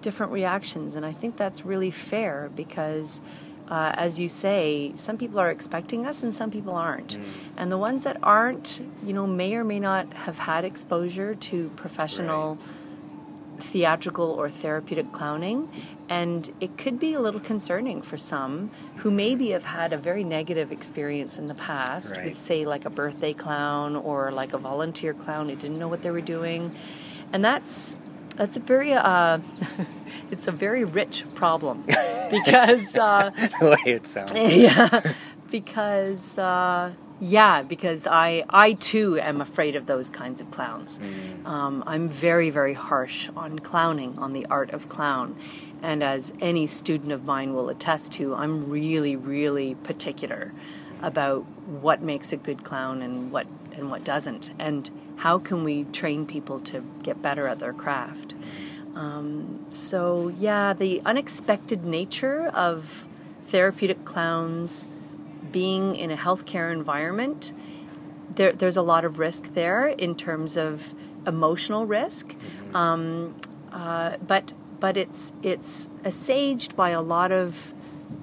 different 0.00 0.30
reactions, 0.30 0.94
and 0.94 1.04
I 1.04 1.10
think 1.10 1.36
that's 1.36 1.64
really 1.66 1.90
fair 1.90 2.48
because. 2.54 3.20
Uh, 3.70 3.92
as 3.98 4.18
you 4.18 4.30
say, 4.30 4.92
some 4.94 5.18
people 5.18 5.38
are 5.38 5.50
expecting 5.50 6.06
us 6.06 6.22
and 6.22 6.32
some 6.32 6.50
people 6.50 6.74
aren't. 6.74 7.18
Mm. 7.18 7.24
And 7.58 7.70
the 7.70 7.76
ones 7.76 8.02
that 8.04 8.16
aren't, 8.22 8.80
you 9.04 9.12
know, 9.12 9.26
may 9.26 9.54
or 9.56 9.62
may 9.62 9.78
not 9.78 10.10
have 10.14 10.38
had 10.38 10.64
exposure 10.64 11.34
to 11.34 11.68
professional 11.76 12.56
theatrical 13.58 14.30
or 14.30 14.48
therapeutic 14.48 15.12
clowning. 15.12 15.68
And 16.08 16.52
it 16.60 16.78
could 16.78 16.98
be 16.98 17.12
a 17.12 17.20
little 17.20 17.40
concerning 17.40 18.00
for 18.00 18.16
some 18.16 18.70
who 18.96 19.10
maybe 19.10 19.50
have 19.50 19.64
had 19.64 19.92
a 19.92 19.98
very 19.98 20.24
negative 20.24 20.72
experience 20.72 21.38
in 21.38 21.48
the 21.48 21.54
past 21.54 22.16
Right. 22.16 22.24
with, 22.26 22.36
say, 22.36 22.64
like 22.64 22.84
a 22.86 22.90
birthday 22.90 23.34
clown 23.34 23.94
or 23.94 24.30
like 24.32 24.54
a 24.54 24.58
volunteer 24.58 25.12
clown 25.12 25.48
who 25.50 25.56
didn't 25.56 25.78
know 25.78 25.88
what 25.88 26.00
they 26.02 26.10
were 26.10 26.22
doing. 26.22 26.74
And 27.32 27.44
that's 27.44 27.96
that's 28.36 28.56
a 28.56 28.60
very 28.60 28.92
uh, 28.94 29.38
it's 30.30 30.46
a 30.46 30.52
very 30.52 30.84
rich 30.84 31.24
problem 31.34 31.82
because 32.30 32.96
uh, 32.96 33.30
the 33.60 33.66
way 33.84 33.92
it 33.92 34.06
sounds. 34.06 34.32
yeah, 34.36 35.12
because 35.50 36.38
uh, 36.38 36.92
yeah, 37.20 37.62
because 37.62 38.06
I 38.06 38.44
I 38.48 38.74
too 38.74 39.18
am 39.18 39.40
afraid 39.40 39.74
of 39.76 39.86
those 39.86 40.08
kinds 40.08 40.40
of 40.40 40.50
clowns. 40.50 41.00
Um, 41.44 41.82
I'm 41.86 42.08
very 42.08 42.50
very 42.50 42.74
harsh 42.74 43.28
on 43.36 43.58
clowning, 43.58 44.18
on 44.18 44.32
the 44.32 44.46
art 44.46 44.70
of 44.70 44.88
clown, 44.88 45.36
and 45.82 46.02
as 46.02 46.32
any 46.40 46.66
student 46.66 47.12
of 47.12 47.24
mine 47.24 47.54
will 47.54 47.68
attest 47.68 48.12
to, 48.12 48.34
I'm 48.34 48.70
really 48.70 49.16
really 49.16 49.74
particular 49.74 50.52
about 51.02 51.42
what 51.66 52.02
makes 52.02 52.32
a 52.32 52.36
good 52.36 52.64
clown 52.64 53.02
and 53.02 53.32
what 53.32 53.46
and 53.72 53.90
what 53.90 54.04
doesn't, 54.04 54.52
and 54.58 54.90
how 55.16 55.38
can 55.38 55.64
we 55.64 55.84
train 55.84 56.26
people 56.26 56.60
to 56.60 56.84
get 57.02 57.20
better 57.20 57.48
at 57.48 57.58
their 57.58 57.72
craft. 57.72 58.34
Um, 58.94 59.66
so 59.70 60.28
yeah, 60.28 60.72
the 60.72 61.02
unexpected 61.04 61.84
nature 61.84 62.46
of 62.54 63.06
therapeutic 63.46 64.04
clowns 64.04 64.86
being 65.52 65.96
in 65.96 66.10
a 66.10 66.16
healthcare 66.16 66.72
environment, 66.72 67.52
there, 68.30 68.52
there's 68.52 68.76
a 68.76 68.82
lot 68.82 69.04
of 69.04 69.18
risk 69.18 69.54
there 69.54 69.86
in 69.86 70.14
terms 70.14 70.56
of 70.56 70.94
emotional 71.26 71.86
risk, 71.86 72.34
um, 72.74 73.34
uh, 73.72 74.16
but 74.26 74.52
but 74.80 74.96
it's 74.96 75.32
it's 75.42 75.88
assuaged 76.04 76.76
by 76.76 76.90
a 76.90 77.02
lot 77.02 77.32
of 77.32 77.74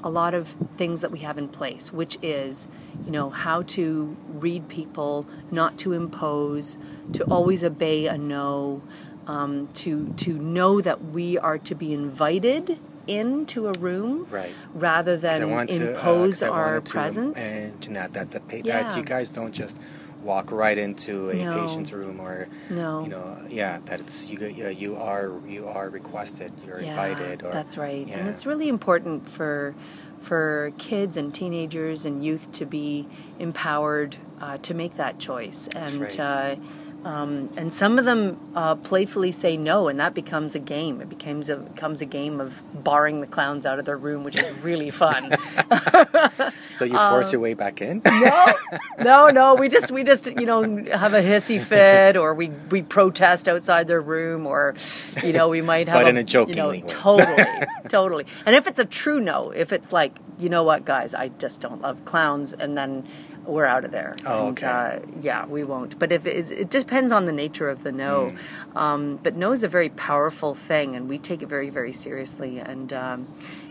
a 0.03 0.10
lot 0.10 0.34
of 0.34 0.50
things 0.77 1.01
that 1.01 1.12
we 1.12 1.20
have 1.20 1.38
in 1.38 1.48
place, 1.48 1.91
which 1.91 2.17
is 2.22 2.67
you 3.05 3.12
know 3.12 3.29
how 3.29 3.62
to 3.63 4.15
read 4.29 4.67
people, 4.67 5.25
not 5.51 5.77
to 5.79 5.94
impose, 5.94 6.77
to 7.13 7.24
always 7.25 7.63
obey 7.63 8.08
a 8.08 8.17
no, 8.17 8.82
um, 9.27 9.67
to 9.70 10.13
to 10.17 10.34
know 10.34 10.82
that 10.82 11.03
we 11.05 11.38
are 11.38 11.58
to 11.58 11.75
be 11.75 11.94
invited 11.94 12.79
into 13.08 13.68
a 13.68 13.74
room 13.74 14.28
Right. 14.30 14.54
rather 14.74 15.18
than 15.18 15.42
impose 15.70 16.40
to, 16.40 16.48
uh, 16.48 16.52
our 16.52 16.82
to 16.82 16.92
presence. 16.92 17.52
mention 17.52 17.94
that 17.94 18.14
that 18.14 18.32
the 18.32 18.40
pa- 18.40 18.58
Yeah. 18.64 18.84
that 18.84 18.98
you 18.98 19.04
guys 19.04 19.30
don't 19.30 19.52
just 19.54 19.80
walk 20.24 20.52
right 20.52 20.78
into 20.78 21.30
a 21.30 21.36
No. 21.36 21.62
patient's 21.62 21.92
room 21.94 22.20
or 22.20 22.48
No. 22.70 23.04
you 23.04 23.10
know 23.10 23.38
yeah 23.48 23.78
that 23.86 24.00
it's 24.00 24.28
you 24.28 24.40
yeah, 24.40 24.70
you 24.70 24.96
are 24.96 25.32
you 25.48 25.68
are 25.68 25.88
requested 25.90 26.52
you're 26.66 26.80
invited 26.80 27.46
or 27.46 27.52
that's 27.52 27.78
right. 27.78 28.08
And 28.12 28.28
it's 28.28 28.46
really 28.46 28.68
important 28.68 29.30
for 29.30 29.76
for 30.20 30.72
kids 30.80 31.18
and 31.18 31.32
teenagers 31.32 32.04
and 32.06 32.26
youth 32.26 32.52
to 32.54 32.66
be 32.66 33.08
empowered 33.38 34.16
uh, 34.42 34.58
to 34.64 34.74
make 34.74 34.98
that 34.98 35.20
choice. 35.20 35.68
And 35.76 36.02
right. 36.02 36.20
uh, 36.20 36.56
um, 37.06 37.52
and 37.56 37.72
some 37.72 38.00
of 38.00 38.06
them 38.06 38.40
uh, 38.56 38.74
playfully 38.74 39.32
say 39.32 39.58
no, 39.58 39.88
and 39.88 40.00
that 40.00 40.16
becomes 40.16 40.56
a 40.56 40.60
game. 40.60 41.02
It 41.02 41.08
becomes 41.08 41.50
a 41.50 41.58
becomes 41.58 42.02
a 42.02 42.06
game 42.06 42.42
of 42.42 42.64
barring 42.84 43.22
the 43.22 43.28
clowns 43.28 43.64
out 43.68 43.78
of 43.78 43.86
their 43.86 43.96
room, 43.98 44.24
which 44.24 44.36
is 44.36 44.52
really 44.64 44.90
fun. 44.90 45.38
so 46.64 46.84
you 46.84 46.98
um, 46.98 47.12
force 47.12 47.32
your 47.32 47.42
way 47.42 47.54
back 47.54 47.80
in 47.80 48.02
no, 48.06 48.54
no, 49.00 49.30
no. 49.30 49.54
We 49.56 49.70
just 49.70 49.92
we 49.92 50.04
just 50.04 50.26
you 50.26 50.48
know 50.48 50.62
have 50.64 51.14
a 51.14 51.22
hissy 51.22 51.62
fit, 51.62 52.18
or 52.18 52.34
we 52.34 52.50
we 52.72 52.82
protest 52.82 53.48
outside 53.48 53.88
their 53.88 54.02
room, 54.02 54.48
or 54.48 54.74
you 55.24 55.32
know 55.32 55.50
we 55.50 55.62
might 55.62 55.88
have 55.88 56.00
But 56.02 56.08
in 56.08 56.18
a 56.18 56.22
you 56.22 56.26
jokingly 56.26 56.60
know, 56.60 56.70
way. 56.70 56.82
totally, 56.88 57.46
totally. 57.88 58.26
And 58.48 58.56
if 58.56 58.66
it's 58.66 58.80
a 58.80 58.86
true 58.86 59.20
no, 59.22 59.52
if 59.52 59.72
it's 59.72 59.94
like 59.94 60.18
you 60.40 60.50
know 60.50 60.64
what, 60.64 60.86
guys, 60.86 61.14
I 61.14 61.28
just 61.30 61.62
don't 61.62 61.82
love 61.82 62.04
clowns, 62.04 62.52
and 62.52 62.76
then 62.76 63.08
we're 63.46 63.66
out 63.66 63.86
of 63.86 63.92
there. 63.92 64.16
Oh, 64.25 64.50
and, 64.50 64.58
okay. 64.58 64.68
uh, 64.68 65.00
yeah, 65.22 65.46
we 65.46 65.64
won't. 65.64 65.98
But 65.98 66.12
if 66.12 66.25
it, 66.25 66.52
it 66.52 66.70
depends 66.70 67.12
on 67.12 67.25
the 67.25 67.32
nature 67.32 67.70
of 67.70 67.84
the 67.84 67.92
no. 67.92 68.30
Hmm. 68.30 68.78
Um, 68.78 69.20
but 69.22 69.36
no 69.36 69.52
is 69.52 69.64
a 69.64 69.68
very 69.68 69.90
powerful 69.90 70.56
thing, 70.56 70.96
and 70.96 71.08
we 71.10 71.18
take 71.18 71.42
it 71.42 71.48
very, 71.48 71.70
very 71.70 71.94
seriously. 71.94 72.60
And 72.60 72.92
um, 72.94 73.28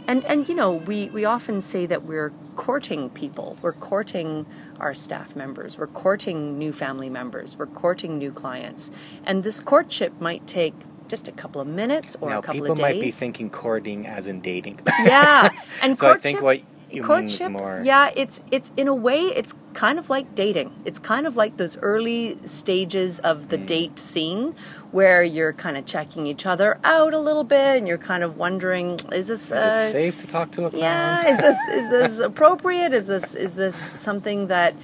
and 0.07 0.25
and 0.25 0.49
you 0.49 0.55
know, 0.55 0.73
we 0.73 1.09
we 1.09 1.25
often 1.25 1.61
say 1.61 1.87
that 1.87 2.05
we're 2.05 2.33
courting 2.57 3.11
people. 3.11 3.57
We're 3.63 3.73
courting 3.73 4.47
our 4.81 4.95
staff 4.95 5.37
members. 5.37 5.79
We're 5.79 5.87
courting 5.87 6.59
new 6.59 6.73
family 6.73 7.09
members. 7.09 7.57
We're 7.57 7.67
courting 7.67 8.19
new 8.19 8.33
clients. 8.33 8.91
And 9.25 9.43
this 9.43 9.61
courtship 9.61 10.21
might 10.21 10.47
take 10.47 10.75
just 11.09 11.29
a 11.29 11.33
couple 11.33 11.61
of 11.61 11.67
minutes 11.67 12.17
or 12.21 12.31
now 12.31 12.39
a 12.39 12.43
couple 12.43 12.63
of 12.63 12.69
days. 12.69 12.77
People 12.77 12.83
might 12.83 13.01
be 13.01 13.11
thinking 13.11 13.51
courting 13.51 14.07
as 14.07 14.27
in 14.27 14.41
dating 14.41 14.81
yeah, 15.05 15.51
and 15.83 15.99
So 15.99 16.13
I 16.13 16.17
think 16.17 16.41
what 16.41 16.63
you 16.95 17.03
courtship, 17.03 17.51
more- 17.53 17.81
yeah, 17.85 18.11
it's 18.17 18.43
it's 18.51 18.71
in 18.77 18.89
a 18.89 18.95
way 18.95 19.21
it's 19.21 19.55
kind 19.73 19.99
of 19.99 20.09
like 20.11 20.35
dating. 20.35 20.71
It's 20.85 20.99
kind 20.99 21.27
of 21.27 21.37
like 21.37 21.57
those 21.57 21.77
early 21.79 22.37
stages 22.45 23.19
of 23.21 23.49
the 23.49 23.59
Mm. 23.59 23.67
date 23.67 23.99
scene 23.99 24.55
where 24.93 25.23
you're 25.25 25.53
kind 25.53 25.77
of 25.77 25.85
checking 25.85 26.27
each 26.27 26.47
other 26.47 26.79
out 26.85 27.13
a 27.13 27.19
little 27.19 27.43
bit, 27.45 27.79
and 27.79 27.89
you're 27.89 27.99
kind 27.99 28.23
of 28.23 28.37
wondering, 28.37 29.01
is 29.13 29.27
this 29.27 29.47
is 29.47 29.53
uh, 29.53 29.87
it 29.89 29.93
safe 29.93 30.21
to 30.21 30.27
talk 30.27 30.51
to 30.53 30.67
a 30.67 30.71
clown 30.71 30.81
yeah, 30.81 31.29
is 31.33 31.39
this 31.39 31.59
is 31.73 31.91
this 31.91 32.19
appropriate? 32.21 32.93
Is 32.93 33.07
this 33.07 33.35
is 33.35 33.55
this 33.55 33.91
something 33.95 34.47
that 34.49 34.75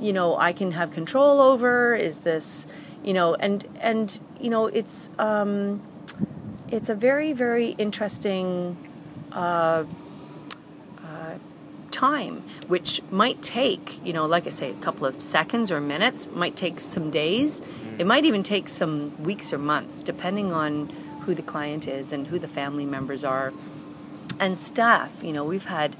you 0.00 0.12
know 0.12 0.36
I 0.36 0.52
can 0.52 0.72
have 0.72 0.92
control 0.92 1.40
over? 1.40 1.94
Is 1.96 2.18
this 2.18 2.66
you 3.02 3.14
know 3.14 3.34
and 3.36 3.64
and 3.80 4.20
you 4.40 4.50
know 4.50 4.66
it's 4.66 5.08
um, 5.18 5.80
it's 6.70 6.88
a 6.90 6.94
very 6.94 7.32
very 7.32 7.68
interesting 7.78 8.76
uh, 9.32 9.84
time, 11.96 12.42
which 12.68 13.00
might 13.10 13.40
take 13.42 14.04
you 14.04 14.12
know 14.12 14.26
like 14.26 14.46
I 14.46 14.50
say 14.50 14.70
a 14.70 14.80
couple 14.86 15.06
of 15.06 15.22
seconds 15.22 15.70
or 15.70 15.80
minutes, 15.80 16.28
might 16.32 16.56
take 16.56 16.80
some 16.80 17.10
days. 17.10 17.62
It 17.98 18.06
might 18.06 18.24
even 18.26 18.42
take 18.42 18.68
some 18.68 18.96
weeks 19.22 19.52
or 19.54 19.58
months, 19.58 20.02
depending 20.02 20.52
on 20.52 20.88
who 21.22 21.34
the 21.34 21.42
client 21.42 21.88
is 21.88 22.12
and 22.12 22.26
who 22.26 22.38
the 22.38 22.48
family 22.48 22.84
members 22.84 23.24
are 23.24 23.52
and 24.38 24.58
staff. 24.58 25.22
You 25.22 25.32
know, 25.32 25.44
we've 25.44 25.64
had 25.64 25.96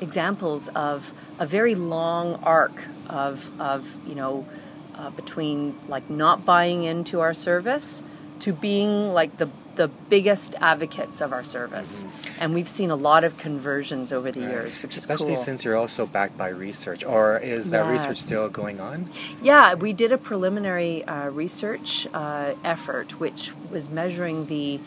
examples 0.00 0.68
of 0.68 1.12
a 1.38 1.46
very 1.46 1.74
long 1.74 2.36
arc 2.42 2.84
of, 3.08 3.50
of 3.60 3.96
you 4.06 4.14
know, 4.14 4.46
uh, 4.94 5.10
between 5.10 5.74
like 5.88 6.08
not 6.10 6.44
buying 6.44 6.84
into 6.84 7.20
our 7.20 7.34
service 7.34 8.02
to 8.40 8.52
being 8.52 9.12
like 9.12 9.36
the 9.36 9.48
the 9.78 9.88
biggest 10.10 10.56
advocates 10.60 11.22
of 11.22 11.32
our 11.32 11.44
service, 11.44 12.04
and 12.38 12.52
we've 12.52 12.68
seen 12.68 12.90
a 12.90 12.96
lot 12.96 13.24
of 13.24 13.38
conversions 13.38 14.12
over 14.12 14.30
the 14.30 14.40
years, 14.40 14.82
which 14.82 14.92
is 14.92 14.98
especially 14.98 15.36
cool. 15.36 15.36
since 15.36 15.64
you're 15.64 15.76
also 15.76 16.04
backed 16.04 16.36
by 16.36 16.48
research. 16.48 17.04
Or 17.04 17.38
is 17.38 17.70
that 17.70 17.90
research 17.90 18.18
still 18.18 18.48
going 18.48 18.80
on? 18.80 19.08
Yeah, 19.40 19.74
we 19.74 19.92
did 19.92 20.12
a 20.12 20.18
preliminary 20.18 21.04
uh, 21.04 21.30
research 21.30 22.06
uh, 22.12 22.54
effort 22.64 23.20
which 23.20 23.52
was 23.70 23.88
measuring 23.88 24.46
the 24.46 24.80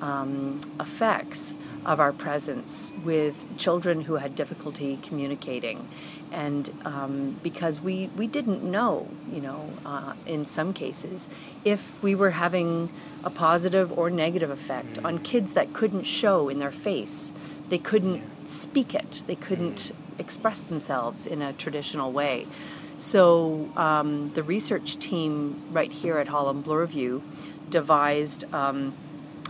um, 0.00 0.60
effects 0.80 1.56
of 1.84 2.00
our 2.00 2.12
presence 2.12 2.92
with 3.04 3.46
children 3.58 4.02
who 4.02 4.16
had 4.16 4.34
difficulty 4.34 4.98
communicating. 5.02 5.88
And 6.30 6.70
um, 6.84 7.40
because 7.42 7.80
we, 7.80 8.10
we 8.16 8.26
didn't 8.26 8.62
know, 8.62 9.08
you 9.32 9.40
know, 9.40 9.70
uh, 9.84 10.14
in 10.26 10.44
some 10.44 10.72
cases, 10.72 11.28
if 11.64 12.02
we 12.02 12.14
were 12.14 12.32
having 12.32 12.90
a 13.24 13.30
positive 13.30 13.96
or 13.96 14.10
negative 14.10 14.50
effect 14.50 14.98
on 15.04 15.18
kids 15.18 15.54
that 15.54 15.72
couldn't 15.72 16.04
show 16.04 16.48
in 16.48 16.58
their 16.58 16.70
face, 16.70 17.32
they 17.68 17.78
couldn't 17.78 18.22
speak 18.48 18.94
it, 18.94 19.22
they 19.26 19.34
couldn't 19.34 19.92
express 20.18 20.60
themselves 20.60 21.26
in 21.26 21.42
a 21.42 21.52
traditional 21.52 22.12
way. 22.12 22.46
So 22.96 23.68
um, 23.76 24.30
the 24.30 24.42
research 24.42 24.98
team 24.98 25.62
right 25.70 25.92
here 25.92 26.18
at 26.18 26.28
Holland 26.28 26.64
Bloorview 26.64 27.22
devised 27.70 28.52
um, 28.52 28.94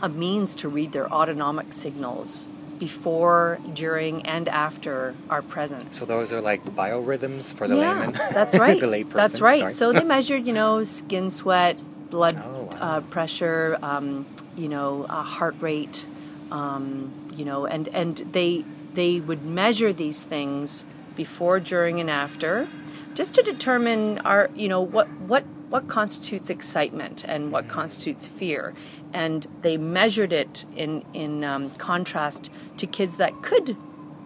a 0.02 0.08
means 0.08 0.54
to 0.56 0.68
read 0.68 0.92
their 0.92 1.10
autonomic 1.12 1.72
signals 1.72 2.48
before, 2.78 3.58
during, 3.72 4.24
and 4.24 4.48
after 4.48 5.14
our 5.28 5.42
presence. 5.42 5.98
so 5.98 6.06
those 6.06 6.32
are 6.32 6.40
like 6.40 6.64
biorhythms 6.64 7.52
for 7.52 7.66
the 7.66 7.76
yeah, 7.76 7.98
layman 7.98 8.12
that's 8.32 8.56
right. 8.58 8.80
the 8.80 8.86
layperson 8.86 9.12
that's 9.14 9.40
right. 9.40 9.60
sorry. 9.60 9.72
So 9.72 9.92
they 9.92 10.04
measured, 10.16 10.46
you 10.46 10.52
know, 10.52 10.84
skin 10.84 11.30
sweat, 11.30 11.76
blood. 12.10 12.36
Uh, 12.78 13.00
pressure, 13.02 13.78
um, 13.82 14.26
you 14.56 14.68
know, 14.68 15.06
uh, 15.08 15.22
heart 15.22 15.56
rate, 15.60 16.06
um, 16.50 17.12
you 17.34 17.44
know, 17.44 17.66
and 17.66 17.88
and 17.88 18.16
they 18.32 18.64
they 18.94 19.20
would 19.20 19.44
measure 19.44 19.92
these 19.92 20.24
things 20.24 20.86
before, 21.16 21.60
during, 21.60 22.00
and 22.00 22.08
after, 22.10 22.68
just 23.14 23.34
to 23.34 23.42
determine 23.42 24.18
our, 24.20 24.50
you 24.54 24.68
know, 24.68 24.80
what 24.80 25.08
what 25.20 25.44
what 25.68 25.86
constitutes 25.86 26.48
excitement 26.48 27.24
and 27.28 27.52
what 27.52 27.68
constitutes 27.68 28.26
fear, 28.26 28.74
and 29.12 29.46
they 29.62 29.76
measured 29.76 30.32
it 30.32 30.64
in 30.76 31.04
in 31.12 31.44
um, 31.44 31.70
contrast 31.70 32.50
to 32.76 32.86
kids 32.86 33.16
that 33.18 33.42
could 33.42 33.76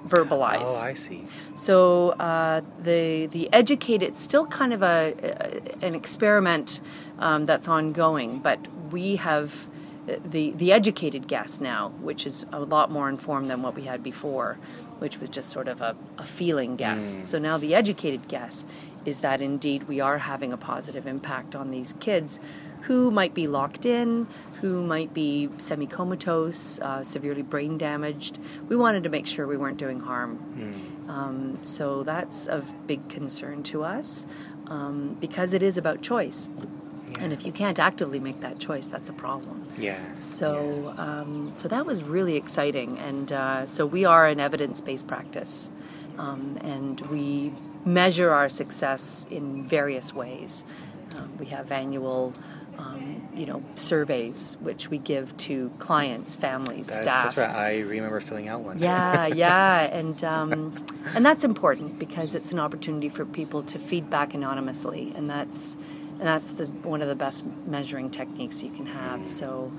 verbalize. 0.06 0.82
Oh, 0.82 0.87
I 0.87 0.94
see. 0.94 1.25
So 1.54 2.11
uh, 2.11 2.62
the 2.82 3.26
the 3.26 3.52
educated, 3.52 4.09
it's 4.09 4.21
still 4.21 4.47
kind 4.47 4.73
of 4.73 4.82
a, 4.82 5.14
a 5.23 5.85
an 5.87 5.94
experiment 5.94 6.80
um, 7.18 7.47
that's 7.47 7.68
ongoing, 7.68 8.38
but 8.38 8.59
we 8.90 9.16
have 9.16 9.66
the 10.06 10.50
the 10.52 10.73
educated 10.73 11.28
guess 11.28 11.61
now, 11.61 11.90
which 12.00 12.26
is 12.26 12.44
a 12.52 12.61
lot 12.61 12.90
more 12.90 13.09
informed 13.09 13.49
than 13.49 13.62
what 13.62 13.75
we 13.75 13.82
had 13.82 14.02
before, 14.02 14.59
which 14.99 15.18
was 15.18 15.28
just 15.28 15.50
sort 15.50 15.68
of 15.68 15.80
a, 15.80 15.97
a 16.18 16.25
feeling 16.25 16.76
guess. 16.76 17.18
So 17.23 17.38
now 17.38 17.59
the 17.59 17.75
educated 17.75 18.28
guess 18.28 18.64
is 19.04 19.21
that 19.21 19.40
indeed 19.40 19.85
we 19.85 20.00
are 20.00 20.18
having 20.18 20.52
a 20.52 20.56
positive 20.56 21.06
impact 21.06 21.54
on 21.54 21.71
these 21.71 21.92
kids 21.94 22.40
who 22.83 23.11
might 23.11 23.35
be 23.35 23.47
locked 23.47 23.87
in, 23.87 24.27
who 24.61 24.83
might 24.83 25.12
be 25.12 25.49
semi 25.59 25.87
comatose, 25.87 26.79
uh, 26.81 27.03
severely 27.03 27.43
brain 27.43 27.79
damaged. 27.79 28.39
We 28.69 28.77
wanted 28.77 29.03
to 29.05 29.09
make 29.11 29.27
sure 29.27 29.47
we 29.47 29.57
weren't 29.57 29.79
doing 29.79 30.01
harm. 30.01 30.39
Um, 31.09 31.59
so 31.62 32.03
that's 32.03 32.47
of 32.47 32.87
big 32.87 33.09
concern 33.09 33.62
to 33.65 33.85
us 33.85 34.27
um, 34.69 35.17
because 35.21 35.53
it 35.53 35.62
is 35.62 35.77
about 35.79 36.03
choice. 36.03 36.51
And 37.21 37.33
if 37.33 37.45
you 37.45 37.53
can't 37.53 37.79
actively 37.79 38.19
make 38.19 38.41
that 38.41 38.59
choice, 38.59 38.87
that's 38.87 39.09
a 39.09 39.12
problem. 39.12 39.67
Yeah. 39.79 40.15
So, 40.15 40.95
um, 40.97 41.53
so 41.57 41.69
that 41.69 41.85
was 41.85 42.03
really 42.03 42.37
exciting, 42.37 42.99
and 42.99 43.31
uh, 43.31 43.67
so 43.67 43.85
we 43.85 44.05
are 44.05 44.27
an 44.27 44.41
evidence-based 44.41 45.07
practice, 45.07 45.69
um, 46.19 46.59
and 46.62 47.01
we 47.03 47.53
measure 47.85 48.31
our 48.31 48.49
success 48.49 49.27
in 49.31 49.67
various 49.67 50.15
ways. 50.15 50.65
Um, 51.17 51.37
we 51.39 51.47
have 51.47 51.71
annual, 51.71 52.33
um, 52.79 53.29
you 53.35 53.47
know, 53.47 53.62
surveys 53.76 54.57
which 54.61 54.88
we 54.88 54.99
give 54.99 55.37
to 55.38 55.71
clients, 55.79 56.35
families, 56.37 56.88
That- 56.88 57.02
staff. 57.02 57.25
That's 57.35 57.37
right. 57.38 57.50
I 57.55 57.81
remember 57.81 58.21
filling 58.21 58.49
out 58.49 58.61
one. 58.61 58.79
Yeah, 58.79 59.26
yeah, 59.35 59.83
and 59.85 60.23
um, 60.25 60.75
and 61.14 61.25
that's 61.25 61.45
important 61.45 61.99
because 61.99 62.35
it's 62.35 62.52
an 62.52 62.59
opportunity 62.59 63.09
for 63.09 63.25
people 63.25 63.62
to 63.64 63.79
feedback 63.79 64.35
anonymously, 64.35 65.12
and 65.14 65.29
that's 65.29 65.76
and 66.19 66.29
that's 66.29 66.52
the 66.52 66.67
one 66.67 67.02
of 67.02 67.09
the 67.09 67.17
best 67.17 67.45
measuring 67.67 68.11
techniques 68.11 68.62
you 68.62 68.71
can 68.71 68.87
have. 68.87 69.26
So, 69.26 69.73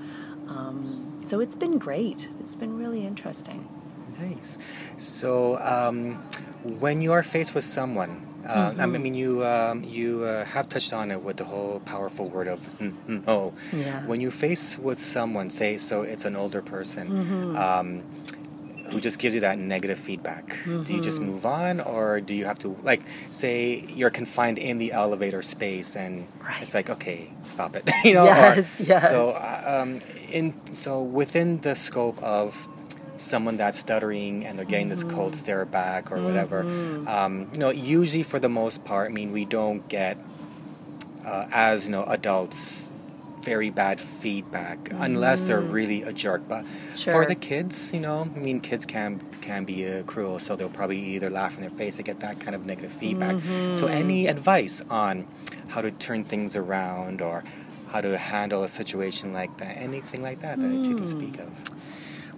um, 0.48 1.20
so 1.22 1.40
it's 1.40 1.56
been 1.56 1.78
great. 1.78 2.28
It's 2.40 2.54
been 2.56 2.76
really 2.78 3.06
interesting. 3.06 3.68
Nice. 4.20 4.58
So, 4.96 5.58
um, 5.58 6.22
when 6.62 7.00
you 7.00 7.12
are 7.12 7.22
faced 7.22 7.54
with 7.54 7.64
someone, 7.64 8.26
uh, 8.46 8.72
I 8.76 8.84
Mm-hmm. 8.86 9.02
mean, 9.02 9.14
you 9.14 9.44
um, 9.46 9.84
you 9.84 10.24
uh, 10.24 10.44
have 10.44 10.68
touched 10.68 10.92
on 10.92 11.10
it 11.10 11.22
with 11.22 11.36
the 11.38 11.44
whole 11.44 11.80
powerful 11.80 12.26
word 12.28 12.48
of 12.48 12.60
"Mm, 12.78 12.92
mm, 13.08 13.26
no. 13.26 13.54
Yeah. 13.72 14.06
When 14.06 14.20
you 14.20 14.30
face 14.30 14.78
with 14.78 14.98
someone, 14.98 15.50
say 15.50 15.78
so, 15.78 16.02
it's 16.02 16.24
an 16.24 16.36
older 16.36 16.62
person. 16.62 17.08
Mm-hmm. 17.08 17.56
Um, 17.56 18.02
who 18.90 19.00
just 19.00 19.18
gives 19.18 19.34
you 19.34 19.40
that 19.40 19.58
negative 19.58 19.98
feedback? 19.98 20.56
Do 20.64 20.94
you 20.94 21.00
just 21.00 21.18
Mm-hmm. 21.18 21.30
move 21.30 21.46
on, 21.46 21.80
or 21.80 22.20
do 22.20 22.34
you 22.34 22.44
have 22.44 22.58
to 22.60 22.76
like 22.82 23.02
say 23.30 23.84
you're 23.88 24.10
confined 24.10 24.58
in 24.58 24.78
the 24.78 24.92
elevator 24.92 25.42
space 25.42 25.96
and 25.96 26.28
Right. 26.40 26.60
it's 26.62 26.74
like 26.74 26.90
okay, 26.90 27.30
stop 27.44 27.74
it, 27.76 27.88
you 28.04 28.12
know? 28.14 28.22
or- 28.24 28.26
Yes, 28.60 28.80
yes. 28.80 29.08
So 29.08 29.30
uh, 29.30 29.80
um, 29.82 30.00
in 30.30 30.52
so 30.72 31.02
within 31.02 31.60
the 31.62 31.74
scope 31.74 32.22
of 32.22 32.68
someone 33.24 33.56
that's 33.56 33.78
stuttering 33.78 34.44
and 34.46 34.58
they're 34.58 34.64
getting 34.66 34.88
this 34.88 35.04
Mm-hmm. 35.04 35.16
cold 35.16 35.34
stare 35.36 35.64
back 35.64 36.12
or 36.12 36.18
whatever, 36.22 36.66
um, 37.06 37.48
you 37.52 37.58
know, 37.58 37.70
usually 37.70 38.22
for 38.22 38.38
the 38.38 38.48
most 38.48 38.84
part, 38.84 39.10
I 39.10 39.12
mean, 39.12 39.32
we 39.32 39.44
don't 39.44 39.88
get 39.88 40.16
uh, 41.26 41.46
as 41.52 41.86
you 41.86 41.92
know 41.92 42.04
adults 42.04 42.90
very 43.42 43.68
bad 43.68 44.00
feedback 44.00 44.78
unless 44.92 45.44
they're 45.44 45.60
really 45.60 46.02
a 46.02 46.12
jerk. 46.12 46.42
But 46.48 46.64
for 46.94 47.26
the 47.26 47.34
kids, 47.34 47.92
you 47.92 48.00
know, 48.00 48.28
I 48.34 48.38
mean, 48.38 48.60
kids 48.60 48.86
can 48.86 49.20
can 49.42 49.64
be 49.64 49.86
uh, 49.86 50.02
cruel, 50.04 50.38
so 50.38 50.56
they'll 50.56 50.70
probably 50.70 50.98
either 50.98 51.28
laugh 51.28 51.54
in 51.56 51.60
their 51.60 51.70
face 51.70 51.96
to 51.96 52.02
get 52.02 52.20
that 52.20 52.40
kind 52.40 52.54
of 52.54 52.64
negative 52.64 52.92
feedback. 52.92 53.36
So, 53.72 53.86
any 53.86 54.26
advice 54.28 54.82
on 54.88 55.26
how 55.68 55.82
to 55.82 55.90
turn 55.90 56.24
things 56.24 56.56
around 56.56 57.20
or 57.20 57.44
how 57.92 58.00
to 58.00 58.16
handle 58.16 58.62
a 58.64 58.68
situation 58.68 59.32
like 59.34 59.56
that? 59.58 59.76
Anything 59.76 60.22
like 60.22 60.40
that 60.40 60.58
that 60.60 60.84
you 60.88 60.96
can 60.96 61.06
speak 61.06 61.38
of? 61.38 61.50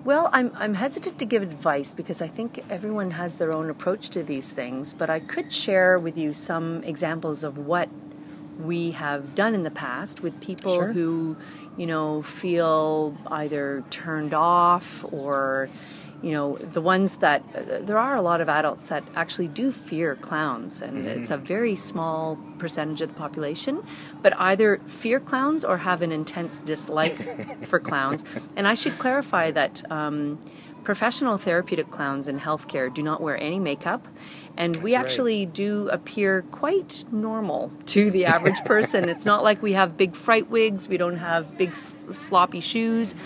Well, 0.07 0.31
I'm, 0.33 0.53
I'm 0.55 0.75
hesitant 0.75 1.19
to 1.19 1.25
give 1.25 1.42
advice 1.42 1.92
because 1.92 2.23
I 2.23 2.29
think 2.29 2.64
everyone 2.71 3.11
has 3.11 3.35
their 3.35 3.53
own 3.53 3.69
approach 3.69 4.09
to 4.11 4.23
these 4.23 4.53
things, 4.53 4.95
but 4.95 5.11
I 5.11 5.19
could 5.19 5.53
share 5.53 5.99
with 5.99 6.16
you 6.16 6.33
some 6.33 6.85
examples 6.85 7.42
of 7.42 7.59
what 7.59 7.88
we 8.57 8.92
have 8.92 9.35
done 9.35 9.53
in 9.53 9.64
the 9.64 9.71
past 9.73 10.23
with 10.23 10.40
people 10.40 10.75
Sure. 10.77 10.92
who, 10.92 11.37
you 11.77 11.87
know, 11.87 12.23
feel 12.23 13.16
either 13.33 13.83
turned 13.90 14.33
off 14.33 15.05
or, 15.12 15.69
you 16.22 16.33
know, 16.33 16.57
the 16.57 16.81
ones 16.81 17.16
that 17.18 17.42
uh, 17.55 17.81
there 17.83 17.98
are 17.98 18.16
a 18.16 18.22
lot 18.22 18.40
of 18.40 18.48
adults 18.48 18.88
that 18.88 19.05
actually 19.14 19.48
do 19.48 19.70
fear 19.70 20.14
clowns, 20.16 20.81
and 20.83 21.07
it's 21.07 21.31
a 21.31 21.37
very 21.37 21.76
small 21.76 22.38
percentage 22.59 23.00
of 23.02 23.09
the 23.09 23.14
population, 23.14 23.83
but 24.22 24.33
either 24.40 24.79
fear 24.87 25.20
clowns 25.20 25.64
or 25.64 25.79
have 25.79 26.02
an 26.02 26.12
intense 26.12 26.59
dislike 26.59 27.16
for 27.66 27.79
clowns. 27.79 28.24
And 28.57 28.66
I 28.66 28.74
should 28.74 28.98
clarify 28.98 29.50
that. 29.52 29.90
Um, 29.90 30.38
Professional 30.85 31.37
therapeutic 31.37 31.90
clowns 31.90 32.29
in 32.29 32.38
healthcare 32.38 32.94
do 32.94 33.02
not 33.02 33.20
wear 33.20 33.37
any 33.37 33.59
makeup, 33.59 34.07
and 34.57 34.76
we 34.76 34.92
That's 34.92 34.94
right. 34.94 35.05
actually 35.05 35.44
do 35.46 35.88
appear 35.88 36.42
quite 36.52 37.05
normal 37.11 37.72
to 37.87 38.09
the 38.12 38.24
average 38.26 38.61
person. 38.64 39.09
it's 39.09 39.24
not 39.24 39.42
like 39.42 39.61
we 39.61 39.72
have 39.72 39.96
big 39.96 40.14
fright 40.14 40.48
wigs, 40.48 40.87
we 40.87 40.96
don't 40.96 41.16
have 41.16 41.59
big 41.59 41.70
s- 41.70 41.90
floppy 42.12 42.61
shoes, 42.61 43.16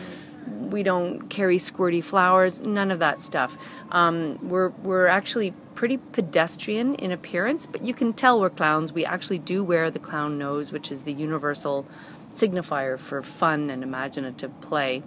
we 0.71 0.83
don't 0.83 1.29
carry 1.29 1.59
squirty 1.59 2.03
flowers, 2.03 2.61
none 2.61 2.91
of 2.91 2.99
that 3.01 3.23
stuff. 3.23 3.57
Um, 3.91 4.39
we're, 4.49 4.69
we're 4.69 5.07
actually 5.07 5.53
pretty 5.75 5.99
pedestrian 5.99 6.95
in 6.97 7.13
appearance, 7.13 7.67
but 7.67 7.83
you 7.83 7.95
can 7.95 8.13
tell 8.13 8.41
we're 8.41 8.51
clowns. 8.51 8.93
We 8.93 9.05
actually 9.05 9.39
do 9.39 9.65
wear 9.65 9.91
the 9.91 9.99
clown 9.99 10.39
nose, 10.39 10.73
which 10.73 10.93
is 10.93 11.05
the 11.05 11.13
universal 11.13 11.87
signifier 12.33 12.99
for 12.99 13.23
fun 13.23 13.71
and 13.71 13.83
imaginative 13.83 14.61
play. 14.61 15.03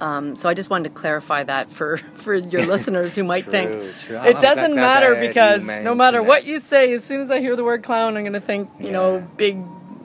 Um, 0.00 0.34
so 0.34 0.48
I 0.48 0.54
just 0.54 0.70
wanted 0.70 0.88
to 0.88 0.94
clarify 0.94 1.44
that 1.44 1.70
for, 1.70 1.96
for 2.14 2.34
your 2.34 2.66
listeners 2.66 3.14
who 3.14 3.24
might 3.24 3.44
True, 3.44 3.52
think 3.52 3.98
true. 4.00 4.22
It 4.22 4.40
doesn't 4.40 4.74
matter 4.74 5.14
because 5.14 5.66
no 5.80 5.94
matter 5.94 6.20
that. 6.20 6.26
what 6.26 6.44
you 6.44 6.58
say, 6.58 6.92
as 6.92 7.04
soon 7.04 7.20
as 7.20 7.30
I 7.30 7.40
hear 7.40 7.54
the 7.56 7.64
word 7.64 7.82
clown, 7.82 8.16
I'm 8.16 8.24
going 8.24 8.32
to 8.32 8.40
think 8.40 8.70
you 8.80 8.90
know 8.90 9.26
big, 9.36 9.58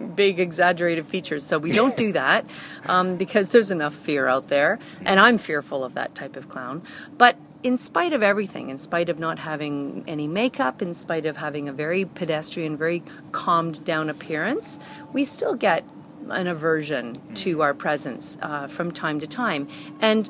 big 0.08 0.40
exaggerated 0.40 1.06
features. 1.06 1.46
So 1.46 1.58
we 1.58 1.72
don't 1.72 1.96
do 1.96 2.12
that 2.24 2.46
um, 2.86 3.16
because 3.16 3.50
there's 3.50 3.72
enough 3.72 3.96
fear 3.96 4.28
out 4.28 4.48
there, 4.48 4.80
and 5.06 5.20
I'm 5.20 5.38
fearful 5.38 5.84
of 5.84 5.94
that 5.96 6.16
type 6.16 6.36
of 6.36 6.50
clown. 6.50 6.84
But 7.18 7.38
in 7.62 7.78
spite 7.78 8.14
of 8.14 8.24
everything, 8.24 8.70
in 8.70 8.80
spite 8.80 9.10
of 9.10 9.20
not 9.20 9.40
having 9.40 10.04
any 10.08 10.28
makeup, 10.28 10.82
in 10.82 10.94
spite 10.94 11.26
of 11.26 11.38
having 11.38 11.68
a 11.68 11.74
very 11.74 12.06
pedestrian, 12.06 12.78
very 12.78 13.04
calmed 13.32 13.84
down 13.84 14.10
appearance, 14.10 14.80
we 15.12 15.26
still 15.26 15.56
get 15.56 15.84
an 16.30 16.48
aversion 16.48 17.16
to 17.34 17.62
our 17.62 17.74
presence 17.74 18.38
uh, 18.42 18.68
from 18.68 18.92
time 18.92 19.20
to 19.20 19.28
time. 19.28 19.68
And 20.00 20.30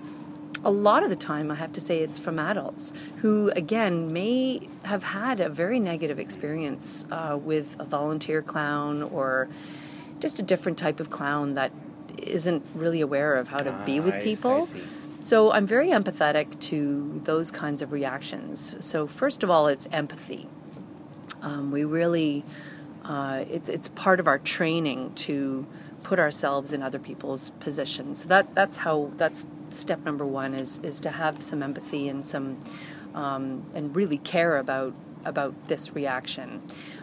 a 0.64 0.72
lot 0.72 1.04
of 1.04 1.10
the 1.10 1.16
time, 1.16 1.50
I 1.52 1.56
have 1.56 1.72
to 1.74 1.82
say, 1.82 2.00
it's 2.00 2.18
from 2.20 2.38
adults 2.40 2.94
who, 3.22 3.50
again, 3.56 4.12
may 4.12 4.68
have 4.84 5.04
had 5.04 5.40
a 5.40 5.50
very 5.50 5.80
negative 5.80 6.20
experience 6.20 7.06
uh, 7.12 7.38
with 7.42 7.76
a 7.80 7.86
volunteer 7.86 8.42
clown 8.42 9.04
or 9.04 9.48
just 10.20 10.40
a 10.40 10.44
different 10.44 10.78
type 10.78 11.00
of 11.00 11.10
clown 11.10 11.54
that 11.56 11.72
isn't 12.18 12.64
really 12.76 13.00
aware 13.02 13.36
of 13.36 13.48
how 13.50 13.58
to 13.60 13.72
be 13.86 14.00
with 14.00 14.14
Ah, 14.16 14.18
I 14.18 14.20
s- 14.20 14.26
I 14.26 14.30
people. 14.50 14.62
see. 14.64 14.84
So 15.22 15.52
I'm 15.52 15.66
very 15.66 15.90
empathetic 15.90 16.60
to 16.62 17.22
those 17.26 17.52
kinds 17.52 17.82
of 17.82 17.92
reactions. 17.92 18.76
So, 18.80 19.06
first 19.08 19.44
of 19.44 19.50
all, 19.50 19.68
it's 19.68 19.88
empathy. 19.92 20.48
Um, 21.42 21.72
we 21.72 21.84
really, 21.86 22.44
uh, 23.06 23.46
it's, 23.50 23.70
it's 23.70 23.88
part 23.90 24.20
of 24.20 24.28
our 24.28 24.40
training 24.40 25.14
to 25.16 25.66
put 26.04 26.20
ourselves 26.20 26.74
in 26.74 26.82
other 26.82 27.00
people's 27.00 27.50
positions. 27.60 28.24
So 28.24 28.28
that, 28.30 28.54
that's 28.56 28.78
how, 28.78 29.12
that's 29.18 29.46
step 29.74 30.04
number 30.06 30.26
one 30.26 30.54
is, 30.54 30.80
is 30.84 31.00
to 31.02 31.10
have 31.10 31.42
some 31.42 31.64
empathy 31.64 32.10
and 32.10 32.26
some, 32.26 32.60
um, 33.14 33.66
and 33.74 33.96
really 33.96 34.18
care 34.18 34.58
about, 34.58 34.94
about 35.26 35.54
this 35.68 35.96
reaction. 35.96 36.62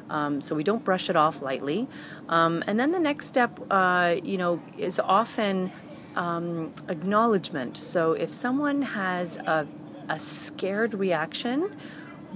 Um, 0.09 0.41
so 0.41 0.55
we 0.55 0.63
don't 0.63 0.85
brush 0.85 1.11
it 1.11 1.17
off 1.17 1.43
lightly. 1.43 1.89
Um, 2.29 2.63
and 2.67 2.79
then 2.79 2.93
the 2.93 3.01
next 3.01 3.27
step, 3.27 3.61
uh, 3.71 4.17
you 4.23 4.39
know, 4.39 4.63
is 4.79 4.99
often 4.99 5.73
um, 6.15 6.73
acknowledgement. 6.89 7.77
So 7.77 8.13
if 8.13 8.35
someone 8.35 8.83
has 8.83 9.37
a, 9.39 9.67
a 10.09 10.19
scared 10.19 10.95
reaction, 10.95 11.77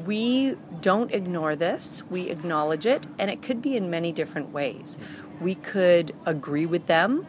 we 0.05 0.57
don't 0.81 1.12
ignore 1.12 1.57
this, 1.57 2.03
we 2.11 2.31
acknowledge 2.31 2.87
it, 2.87 3.07
and 3.19 3.31
it 3.31 3.43
could 3.43 3.61
be 3.61 3.77
in 3.77 3.90
many 3.90 4.12
different 4.12 4.53
ways. 4.53 4.99
We 5.40 5.55
could 5.55 6.12
agree 6.27 6.66
with 6.66 6.87
them, 6.87 7.27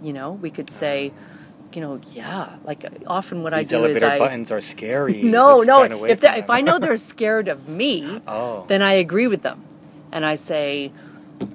you 0.00 0.12
know, 0.12 0.32
we 0.32 0.50
could 0.50 0.70
say, 0.70 1.12
you 1.76 1.82
know, 1.82 2.00
yeah, 2.12 2.56
like 2.64 2.84
often 3.06 3.42
what 3.42 3.52
These 3.52 3.72
I 3.72 3.76
do 3.78 3.84
is 3.84 4.02
elevator 4.02 4.06
I. 4.06 4.18
buttons 4.18 4.52
are 4.52 4.60
scary. 4.60 5.22
No, 5.38 5.56
Let's 5.58 5.66
no. 5.66 6.04
If 6.04 6.22
if. 6.24 6.50
I 6.50 6.60
know 6.60 6.78
they're 6.78 6.96
scared 6.96 7.48
of 7.48 7.68
me, 7.68 8.20
Oh. 8.28 8.64
then 8.68 8.82
I 8.82 8.92
agree 8.94 9.26
with 9.28 9.42
them, 9.42 9.62
and 10.12 10.24
I 10.24 10.34
say, 10.36 10.92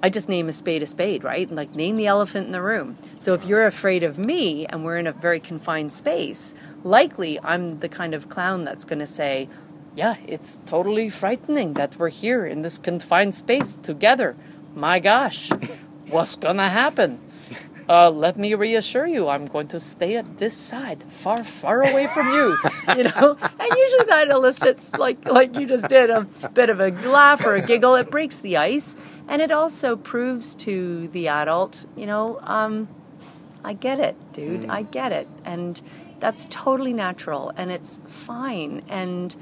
I 0.03 0.09
just 0.09 0.27
name 0.29 0.49
a 0.49 0.53
spade 0.53 0.81
a 0.83 0.85
spade, 0.87 1.23
right? 1.23 1.47
And 1.47 1.55
like 1.55 1.73
name 1.75 1.95
the 1.95 2.07
elephant 2.07 2.45
in 2.47 2.51
the 2.51 2.61
room. 2.61 2.97
So 3.19 3.33
if 3.33 3.45
you're 3.45 3.65
afraid 3.65 4.03
of 4.03 4.17
me 4.19 4.65
and 4.65 4.83
we're 4.83 4.97
in 4.97 5.07
a 5.07 5.13
very 5.13 5.39
confined 5.39 5.93
space, 5.93 6.53
likely 6.83 7.39
I'm 7.43 7.79
the 7.79 7.87
kind 7.89 8.13
of 8.13 8.27
clown 8.29 8.65
that's 8.65 8.83
going 8.85 8.99
to 8.99 9.07
say, 9.07 9.47
"Yeah, 9.95 10.15
it's 10.27 10.59
totally 10.65 11.09
frightening 11.09 11.73
that 11.75 11.95
we're 11.97 12.09
here 12.09 12.45
in 12.45 12.63
this 12.63 12.77
confined 12.77 13.33
space 13.35 13.75
together. 13.81 14.35
My 14.75 14.99
gosh, 14.99 15.49
what's 16.09 16.35
going 16.35 16.57
to 16.57 16.69
happen?" 16.69 17.19
Uh, 17.89 18.09
let 18.09 18.37
me 18.37 18.53
reassure 18.53 19.07
you, 19.07 19.29
I'm 19.29 19.45
going 19.45 19.69
to 19.69 19.79
stay 19.79 20.17
at 20.17 20.39
this 20.39 20.57
side, 20.57 21.01
far, 21.03 21.43
far 21.43 21.81
away 21.81 22.07
from 22.07 22.33
you. 22.33 22.57
You 22.97 23.03
know, 23.03 23.37
and 23.39 23.69
usually 23.69 24.05
that 24.07 24.27
elicits, 24.29 24.93
like 24.93 25.29
like 25.29 25.55
you 25.55 25.65
just 25.67 25.87
did, 25.87 26.09
a 26.09 26.23
bit 26.53 26.69
of 26.69 26.79
a 26.79 26.89
laugh 27.09 27.45
or 27.45 27.55
a 27.55 27.61
giggle. 27.61 27.95
It 27.95 28.09
breaks 28.09 28.39
the 28.39 28.57
ice, 28.57 28.95
and 29.27 29.41
it 29.41 29.51
also 29.51 29.95
proves 29.95 30.55
to 30.55 31.07
the 31.09 31.27
adult, 31.27 31.85
you 31.95 32.05
know, 32.05 32.39
um, 32.43 32.87
I 33.63 33.73
get 33.73 33.99
it, 33.99 34.15
dude, 34.33 34.69
I 34.69 34.83
get 34.83 35.11
it, 35.11 35.27
and 35.43 35.81
that's 36.19 36.47
totally 36.49 36.93
natural, 36.93 37.51
and 37.57 37.71
it's 37.71 37.99
fine, 38.07 38.81
and 38.87 39.35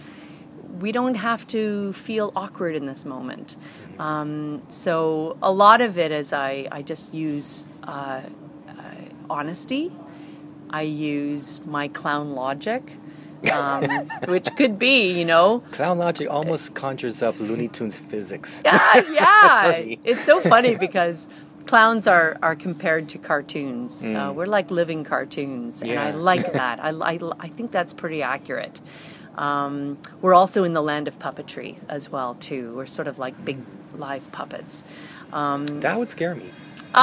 we 0.80 0.92
don't 0.92 1.16
have 1.16 1.46
to 1.48 1.94
feel 1.94 2.34
awkward 2.36 2.76
in 2.76 2.86
this 2.86 3.06
moment. 3.06 3.56
Um, 4.00 4.64
so 4.68 5.38
a 5.42 5.52
lot 5.52 5.82
of 5.82 5.98
it 5.98 6.12
is 6.12 6.34
I, 6.34 6.68
I 6.72 6.82
just 6.82 7.14
use 7.14 7.66
uh, 7.88 8.22
uh, 8.68 8.74
honesty. 9.30 9.92
I 10.70 10.82
use 10.82 11.64
my 11.66 11.88
clown 11.88 12.32
logic, 12.36 12.94
um, 13.54 13.84
which 14.28 14.48
could 14.58 14.78
be, 14.80 15.12
you 15.18 15.24
know, 15.26 15.64
Clown 15.72 15.98
logic 16.00 16.30
almost 16.30 16.74
conjures 16.74 17.22
up 17.22 17.40
Looney 17.40 17.68
Tunes 17.68 17.98
physics. 18.00 18.62
yeah, 18.66 19.04
yeah. 19.12 19.96
It's 20.04 20.24
so 20.24 20.42
funny 20.42 20.76
because 20.76 21.28
clowns 21.66 22.08
are, 22.08 22.38
are 22.42 22.56
compared 22.56 23.08
to 23.10 23.18
cartoons. 23.18 24.04
Uh, 24.04 24.34
we're 24.36 24.48
like 24.48 24.70
living 24.72 25.04
cartoons, 25.04 25.82
and 25.82 25.98
I 26.00 26.12
Mm. 26.12 26.22
Like 26.24 26.52
that. 26.62 26.80
I, 26.84 26.90
I, 26.90 27.20
I 27.40 27.48
think 27.48 27.72
that's 27.72 27.94
pretty 27.94 28.22
accurate. 28.22 28.82
Um, 29.38 29.98
we're 30.22 30.34
also 30.34 30.64
in 30.64 30.74
the 30.74 30.82
land 30.82 31.08
of 31.08 31.20
puppetry 31.20 31.76
as 31.90 32.10
well, 32.10 32.36
too. 32.36 32.76
We're 32.76 32.86
sort 32.86 33.08
of 33.08 33.20
like 33.20 33.44
big 33.46 33.60
live 33.96 34.30
puppets. 34.32 34.84
Um, 35.34 35.68
That 35.82 36.00
would 36.00 36.10
scare 36.10 36.36
me. 36.36 36.50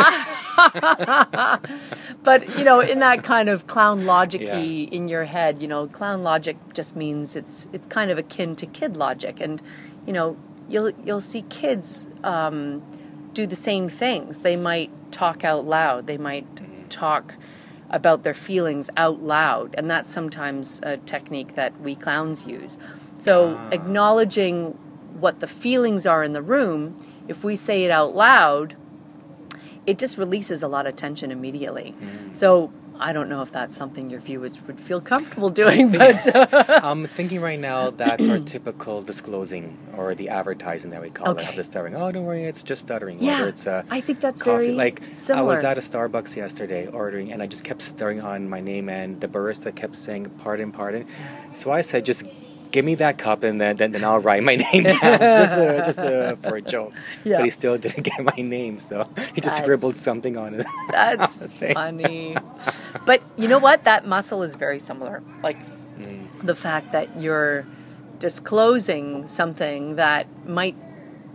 but 2.23 2.59
you 2.59 2.65
know, 2.65 2.81
in 2.81 2.99
that 3.01 3.23
kind 3.23 3.49
of 3.49 3.67
clown 3.67 4.05
logic 4.07 4.43
Yeah. 4.43 4.57
in 4.59 5.09
your 5.09 5.25
head, 5.25 5.63
you 5.63 5.69
know, 5.69 5.87
clown 5.87 6.23
logic 6.23 6.57
just 6.73 6.97
means 6.97 7.37
it's 7.37 7.69
it's 7.73 7.87
kind 7.87 8.11
of 8.11 8.19
akin 8.19 8.57
to 8.57 8.67
kid 8.67 8.97
logic, 8.97 9.41
and 9.41 9.61
you 10.07 10.13
know, 10.13 10.37
you'll 10.69 10.91
you'll 11.05 11.21
see 11.21 11.43
kids 11.43 12.09
um, 12.25 12.83
do 13.33 13.47
the 13.47 13.57
same 13.57 13.89
things. 13.89 14.41
They 14.41 14.57
might 14.57 14.91
talk 15.13 15.45
out 15.45 15.65
loud. 15.65 16.07
They 16.07 16.19
might 16.19 16.47
talk 16.91 17.35
about 17.91 18.23
their 18.23 18.35
feelings 18.35 18.89
out 18.97 19.23
loud, 19.23 19.75
and 19.77 19.91
that's 19.91 20.11
sometimes 20.11 20.81
a 20.83 20.97
technique 20.99 21.55
that 21.55 21.79
we 21.81 21.95
clowns 21.95 22.47
use. 22.47 22.79
So 23.19 23.61
acknowledging 23.71 24.79
what 25.21 25.41
the 25.41 25.47
feelings 25.47 26.07
are 26.07 26.25
in 26.25 26.33
the 26.33 26.43
room, 26.43 26.97
if 27.29 27.45
we 27.45 27.55
say 27.55 27.85
it 27.85 27.91
out 27.91 28.17
loud, 28.17 28.75
it 29.87 29.99
just 29.99 30.17
releases 30.19 30.63
a 30.63 30.69
lot 30.69 30.87
of 30.87 30.97
tension 30.97 31.31
immediately. 31.31 31.95
So 32.33 32.73
I 33.01 33.13
don't 33.13 33.29
know 33.29 33.43
if 33.43 33.51
that's 33.51 33.75
something 33.75 34.11
your 34.11 34.21
viewers 34.21 34.61
would 34.69 34.79
feel 34.79 35.01
comfortable 35.01 35.51
doing, 35.51 35.91
but 35.91 36.25
uh, 36.37 36.81
I'm 36.85 37.05
thinking 37.07 37.41
right 37.41 37.59
now 37.59 37.91
that's 37.91 38.29
our 38.29 38.39
typical 38.55 39.03
disclosing 39.03 39.77
or 39.97 40.15
the 40.15 40.29
advertising 40.29 40.93
that 40.93 41.03
we 41.03 41.11
call 41.11 41.29
it 41.37 41.41
Okay. 41.41 41.49
of 41.49 41.57
the 41.57 41.65
stuttering. 41.65 41.97
Oh, 41.97 42.13
don't 42.13 42.25
worry, 42.25 42.45
it's 42.45 42.63
just 42.63 42.83
stuttering. 42.83 43.21
Yeah, 43.21 43.39
Whether 43.39 43.49
it's 43.49 43.67
a 43.67 43.85
I 43.91 44.01
think 44.03 44.21
that's 44.21 44.41
coffee. 44.43 44.67
very 44.67 44.73
like 44.77 45.03
I 45.31 45.43
was 45.43 45.65
at 45.65 45.79
a 45.79 45.81
Starbucks 45.81 46.37
yesterday 46.37 46.87
ordering, 46.87 47.33
and 47.33 47.43
I 47.43 47.47
just 47.49 47.65
kept 47.65 47.83
stuttering 47.83 48.21
on 48.21 48.49
my 48.49 48.61
name, 48.61 48.89
and 48.89 49.21
the 49.21 49.27
barista 49.27 49.75
kept 49.75 49.97
saying 49.97 50.31
"pardon, 50.39 50.71
pardon." 50.71 51.07
So 51.55 51.73
I 51.73 51.81
said, 51.81 52.05
"Just 52.05 52.25
give 52.73 52.85
me 52.85 52.95
that 52.97 53.19
cup, 53.19 53.43
and 53.45 53.61
then 53.61 53.77
then, 53.77 53.93
then 53.93 54.03
I'll 54.05 54.19
write 54.19 54.43
my 54.43 54.57
name 54.73 54.85
down, 54.85 55.01
just 55.01 55.53
uh, 55.55 55.85
just 55.85 55.99
uh, 56.01 56.35
for 56.37 56.57
a 56.57 56.63
joke." 56.63 56.93
Yeah. 57.25 57.37
But 57.39 57.45
he 57.45 57.51
still 57.51 57.77
didn't 57.79 58.03
get 58.03 58.19
my 58.25 58.43
name, 58.43 58.79
so 58.79 59.05
he 59.35 59.41
just 59.41 59.55
That's- 59.55 59.59
scribbled 59.59 59.95
something 59.97 60.37
on 60.37 60.55
it. 60.55 60.67
that's 60.91 61.37
Thing. 61.37 61.75
funny. 61.75 62.37
But 63.07 63.23
you 63.37 63.49
know 63.49 63.59
what? 63.59 63.85
That 63.85 64.07
muscle 64.07 64.43
is 64.43 64.55
very 64.57 64.79
similar. 64.79 65.23
Like 65.43 65.59
Mm. 66.01 66.47
the 66.47 66.57
fact 66.57 66.91
that 66.93 67.21
you're 67.21 67.67
disclosing 68.33 69.27
something 69.27 69.97
that 69.97 70.27
might 70.49 70.75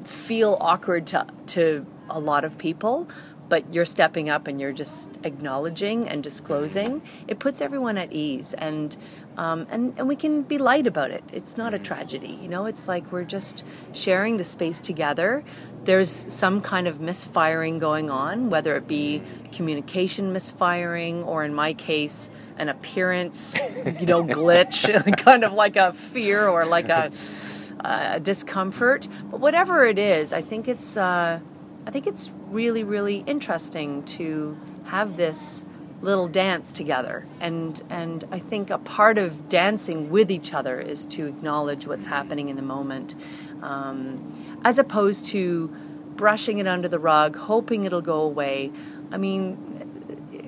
feel 0.04 0.58
awkward 0.60 1.06
to 1.06 1.28
to 1.46 1.86
a 2.10 2.20
lot 2.20 2.44
of 2.44 2.58
people, 2.58 3.08
but 3.50 3.72
you're 3.74 3.86
stepping 3.86 4.30
up 4.30 4.48
and 4.48 4.60
you're 4.60 4.72
just 4.74 5.12
acknowledging 5.24 6.08
and 6.10 6.24
disclosing. 6.24 7.02
It 7.28 7.38
puts 7.40 7.62
everyone 7.62 7.98
at 8.00 8.12
ease, 8.12 8.56
and 8.56 8.98
um, 9.38 9.68
and 9.70 9.94
and 9.98 10.08
we 10.08 10.16
can 10.16 10.42
be 10.42 10.58
light 10.58 10.88
about 10.88 11.12
it. 11.12 11.24
It's 11.32 11.58
not 11.58 11.76
a 11.76 11.80
tragedy, 11.80 12.40
you 12.42 12.48
know. 12.48 12.66
It's 12.66 12.88
like 12.88 13.12
we're 13.12 13.24
just 13.24 13.64
sharing 13.94 14.38
the 14.38 14.44
space 14.44 14.82
together. 14.82 15.44
There's 15.84 16.10
some 16.10 16.60
kind 16.60 16.88
of 16.88 17.00
misfiring 17.00 17.78
going 17.78 18.10
on, 18.10 18.50
whether 18.50 18.76
it 18.76 18.88
be 18.88 19.22
communication 19.54 20.34
misfiring 20.34 21.24
or, 21.24 21.46
in 21.46 21.54
my 21.54 21.74
case, 21.74 22.32
an 22.58 22.68
appearance, 22.68 23.58
you 24.00 24.08
know, 24.08 24.24
glitch, 24.26 25.18
kind 25.24 25.44
of 25.44 25.54
like 25.54 25.76
a 25.76 25.94
fear 25.94 26.48
or 26.48 26.66
like 26.66 26.90
a, 26.90 27.12
a 27.82 28.20
discomfort. 28.20 29.08
But 29.30 29.40
whatever 29.40 29.86
it 29.86 30.00
is, 30.00 30.34
I 30.34 30.42
think 30.42 30.68
it's 30.68 30.98
uh, 30.98 31.40
I 31.86 31.92
think 31.92 32.08
it's 32.08 32.32
really 32.50 32.84
really 32.84 33.24
interesting 33.28 34.04
to 34.04 34.58
have 34.86 35.16
this 35.16 35.64
little 36.02 36.28
dance 36.28 36.72
together 36.72 37.26
and 37.40 37.82
and 37.90 38.24
I 38.32 38.40
think 38.40 38.70
a 38.70 38.78
part 38.78 39.18
of 39.18 39.50
dancing 39.50 40.10
with 40.12 40.30
each 40.30 40.54
other 40.54 40.80
is 40.80 41.06
to 41.08 41.26
acknowledge 41.26 41.88
what's 41.88 42.06
happening 42.06 42.50
in 42.50 42.56
the 42.56 42.62
moment 42.62 43.16
um, 43.64 44.32
as 44.64 44.78
opposed 44.78 45.26
to 45.28 45.68
brushing 46.16 46.60
it 46.60 46.68
under 46.68 46.88
the 46.88 47.00
rug 47.00 47.36
hoping 47.36 47.84
it'll 47.86 48.02
go 48.02 48.22
away 48.22 48.72
I 49.12 49.18
mean 49.18 49.58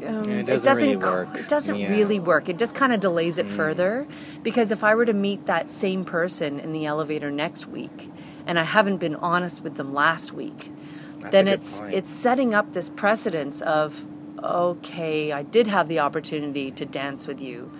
um, 0.05 0.29
Yeah, 0.29 0.35
it 0.39 0.45
doesn't 0.45 0.75
really 0.77 0.95
work. 0.95 1.35
It 1.37 1.47
doesn't 1.47 1.75
Yeah. 1.75 1.89
really 1.89 2.19
work. 2.19 2.47
It 2.49 2.57
just 2.57 2.73
kind 2.73 2.93
of 2.93 2.99
delays 2.99 3.37
it 3.37 3.47
further. 3.47 4.07
Because 4.43 4.71
if 4.71 4.83
I 4.83 4.95
were 4.95 5.05
to 5.05 5.13
meet 5.13 5.45
that 5.45 5.69
same 5.69 6.05
person 6.05 6.59
in 6.59 6.71
the 6.71 6.85
elevator 6.85 7.29
next 7.29 7.67
week, 7.67 8.09
and 8.47 8.57
I 8.57 8.63
haven't 8.63 8.97
been 8.97 9.15
honest 9.15 9.63
with 9.63 9.75
them 9.75 9.93
last 9.93 10.31
week, 10.31 10.71
That's 11.19 11.31
then 11.31 11.47
it's 11.47 11.81
point. 11.81 11.93
it's 11.95 12.11
setting 12.11 12.53
up 12.53 12.73
this 12.73 12.89
precedence 12.89 13.61
of 13.61 14.05
okay, 14.43 15.31
I 15.31 15.43
did 15.43 15.67
have 15.67 15.87
the 15.87 15.99
opportunity 15.99 16.71
to 16.71 16.85
dance 16.85 17.27
with 17.27 17.41
you, 17.41 17.71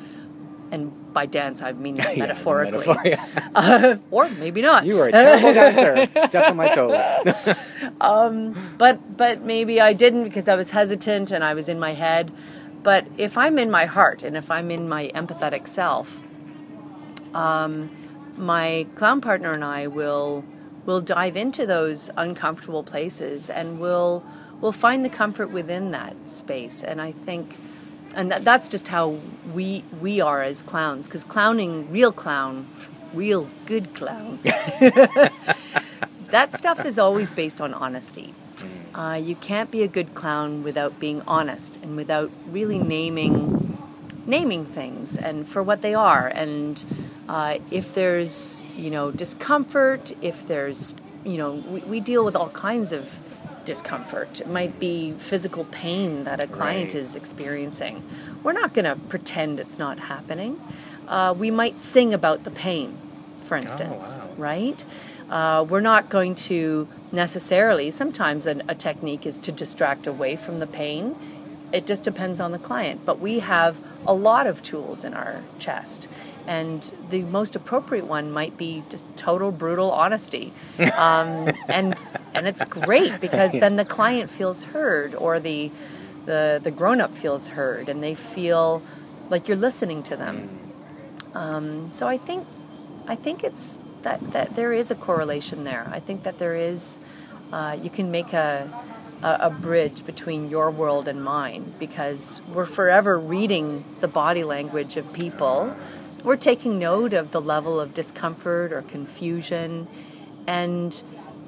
and 0.71 1.13
by 1.13 1.25
dance 1.25 1.61
I 1.61 1.71
mean 1.71 1.95
that 1.95 2.15
Yeah, 2.17 2.23
metaphorically, 2.23 2.85
metaphor, 2.85 3.01
yeah. 3.05 3.49
Uh, 3.55 3.97
or 4.11 4.29
maybe 4.29 4.61
not. 4.61 4.85
You 4.85 4.99
are 4.99 5.07
a 5.07 5.11
terrible 5.11 5.53
dancer. 5.53 6.27
Step 6.27 6.49
on 6.49 6.57
my 6.57 6.73
toes. 6.73 7.57
but 8.77 9.17
but 9.17 9.41
maybe 9.41 9.81
I 9.81 9.93
didn't 9.93 10.23
because 10.23 10.47
I 10.47 10.55
was 10.55 10.71
hesitant 10.71 11.31
and 11.31 11.43
I 11.43 11.53
was 11.53 11.69
in 11.69 11.79
my 11.79 11.93
head. 11.93 12.31
But 12.83 13.07
if 13.17 13.37
I'm 13.37 13.59
in 13.59 13.69
my 13.69 13.85
heart 13.85 14.23
and 14.23 14.37
if 14.37 14.49
I'm 14.49 14.71
in 14.71 14.87
my 14.87 15.09
empathetic 15.13 15.67
self, 15.67 16.23
um, 17.33 17.89
my 18.37 18.87
clown 18.95 19.21
partner 19.21 19.51
and 19.51 19.63
I 19.63 19.87
will 19.87 20.45
will 20.85 21.01
dive 21.01 21.35
into 21.35 21.65
those 21.65 22.09
uncomfortable 22.15 22.83
places 22.83 23.49
and 23.49 23.79
we'll 23.79 24.23
we'll 24.61 24.71
find 24.71 25.03
the 25.03 25.09
comfort 25.09 25.51
within 25.51 25.91
that 25.91 26.29
space. 26.29 26.83
And 26.83 27.01
I 27.01 27.11
think, 27.11 27.57
and 28.15 28.31
that, 28.31 28.43
that's 28.43 28.67
just 28.67 28.89
how 28.89 29.17
we 29.53 29.83
we 30.01 30.21
are 30.21 30.41
as 30.41 30.61
clowns. 30.61 31.07
Because 31.07 31.23
clowning, 31.23 31.91
real 31.91 32.11
clown, 32.11 32.67
real 33.13 33.47
good 33.65 33.93
clown. 33.93 34.39
that 34.43 35.31
stuff 36.53 36.85
is 36.85 36.99
always 36.99 37.31
based 37.31 37.61
on 37.61 37.73
honesty. 37.73 38.33
Uh, 38.93 39.19
you 39.21 39.35
can't 39.35 39.71
be 39.71 39.83
a 39.83 39.87
good 39.87 40.15
clown 40.15 40.63
without 40.63 40.99
being 40.99 41.21
honest 41.27 41.77
and 41.77 41.95
without 41.95 42.31
really 42.47 42.79
naming 42.79 43.77
naming 44.25 44.65
things 44.65 45.17
and 45.17 45.47
for 45.47 45.63
what 45.63 45.81
they 45.81 45.93
are. 45.93 46.27
And 46.27 46.83
uh, 47.27 47.59
if 47.71 47.93
there's 47.93 48.61
you 48.75 48.89
know 48.89 49.11
discomfort, 49.11 50.11
if 50.21 50.47
there's 50.47 50.93
you 51.23 51.37
know 51.37 51.53
we, 51.53 51.79
we 51.81 51.99
deal 51.99 52.25
with 52.25 52.35
all 52.35 52.49
kinds 52.49 52.91
of 52.91 53.19
discomfort. 53.69 54.41
It 54.41 54.47
might 54.47 54.79
be 54.79 55.11
physical 55.19 55.63
pain 55.65 56.23
that 56.23 56.43
a 56.43 56.47
client 56.47 56.89
Right. 56.95 57.01
is 57.01 57.15
experiencing. 57.15 58.01
We're 58.41 58.53
not 58.63 58.73
going 58.73 58.85
to 58.85 58.95
pretend 58.95 59.59
it's 59.59 59.77
not 59.77 59.99
happening. 60.13 60.59
Uh, 61.07 61.35
we 61.37 61.51
might 61.51 61.77
sing 61.77 62.11
about 62.11 62.45
the 62.45 62.51
pain, 62.51 62.97
for 63.43 63.55
instance, 63.57 64.17
wow. 64.17 64.29
right? 64.37 64.85
Uh, 65.29 65.63
we're 65.69 65.81
not 65.81 66.09
going 66.09 66.33
to 66.33 66.87
necessarily, 67.11 67.91
sometimes 67.91 68.47
a 68.47 68.55
technique 68.73 69.27
is 69.27 69.37
to 69.37 69.51
distract 69.51 70.07
away 70.07 70.35
from 70.35 70.57
the 70.57 70.67
pain. 70.67 71.15
It 71.71 71.85
just 71.85 72.03
depends 72.03 72.39
on 72.39 72.51
the 72.51 72.59
client. 72.59 73.05
But 73.05 73.19
we 73.19 73.39
have 73.39 73.79
a 74.05 74.13
lot 74.13 74.47
of 74.47 74.61
tools 74.63 75.03
in 75.03 75.13
our 75.13 75.41
chest. 75.57 76.07
And 76.47 76.91
the 77.09 77.21
most 77.21 77.55
appropriate 77.55 78.05
one 78.05 78.31
might 78.31 78.57
be 78.57 78.83
just 78.89 79.05
total 79.15 79.51
brutal 79.51 79.91
honesty, 79.91 80.51
um, 80.97 81.51
and 81.67 82.03
and 82.33 82.47
it's 82.47 82.63
great 82.63 83.21
because 83.21 83.51
then 83.51 83.75
the 83.75 83.85
client 83.85 84.31
feels 84.31 84.63
heard, 84.63 85.13
or 85.13 85.39
the 85.39 85.69
the 86.25 86.59
the 86.63 86.71
grown 86.71 87.01
up 87.01 87.13
feels 87.13 87.49
heard, 87.49 87.87
and 87.87 88.01
they 88.01 88.15
feel 88.15 88.81
like 89.29 89.47
you're 89.47 89.57
listening 89.57 90.01
to 90.03 90.15
them. 90.15 90.49
Um, 91.35 91.91
so 91.91 92.07
I 92.07 92.17
think 92.17 92.47
I 93.07 93.15
think 93.15 93.43
it's 93.43 93.81
that 94.01 94.31
that 94.31 94.55
there 94.55 94.73
is 94.73 94.89
a 94.89 94.95
correlation 94.95 95.65
there. 95.65 95.87
I 95.91 95.99
think 95.99 96.23
that 96.23 96.39
there 96.39 96.55
is 96.55 96.97
uh, 97.51 97.77
you 97.81 97.89
can 97.89 98.11
make 98.11 98.33
a, 98.33 98.69
a 99.23 99.37
a 99.41 99.49
bridge 99.49 100.05
between 100.05 100.49
your 100.49 100.71
world 100.71 101.07
and 101.07 101.23
mine 101.23 101.73
because 101.79 102.41
we're 102.53 102.65
forever 102.65 103.19
reading 103.19 103.83
the 103.99 104.07
body 104.07 104.43
language 104.43 104.97
of 104.97 105.11
people. 105.13 105.75
We're 106.23 106.37
taking 106.37 106.79
note 106.79 107.13
of 107.13 107.31
the 107.31 107.41
level 107.41 107.79
of 107.79 107.93
discomfort 107.93 108.73
or 108.73 108.81
confusion, 108.81 109.87
and 110.47 111.01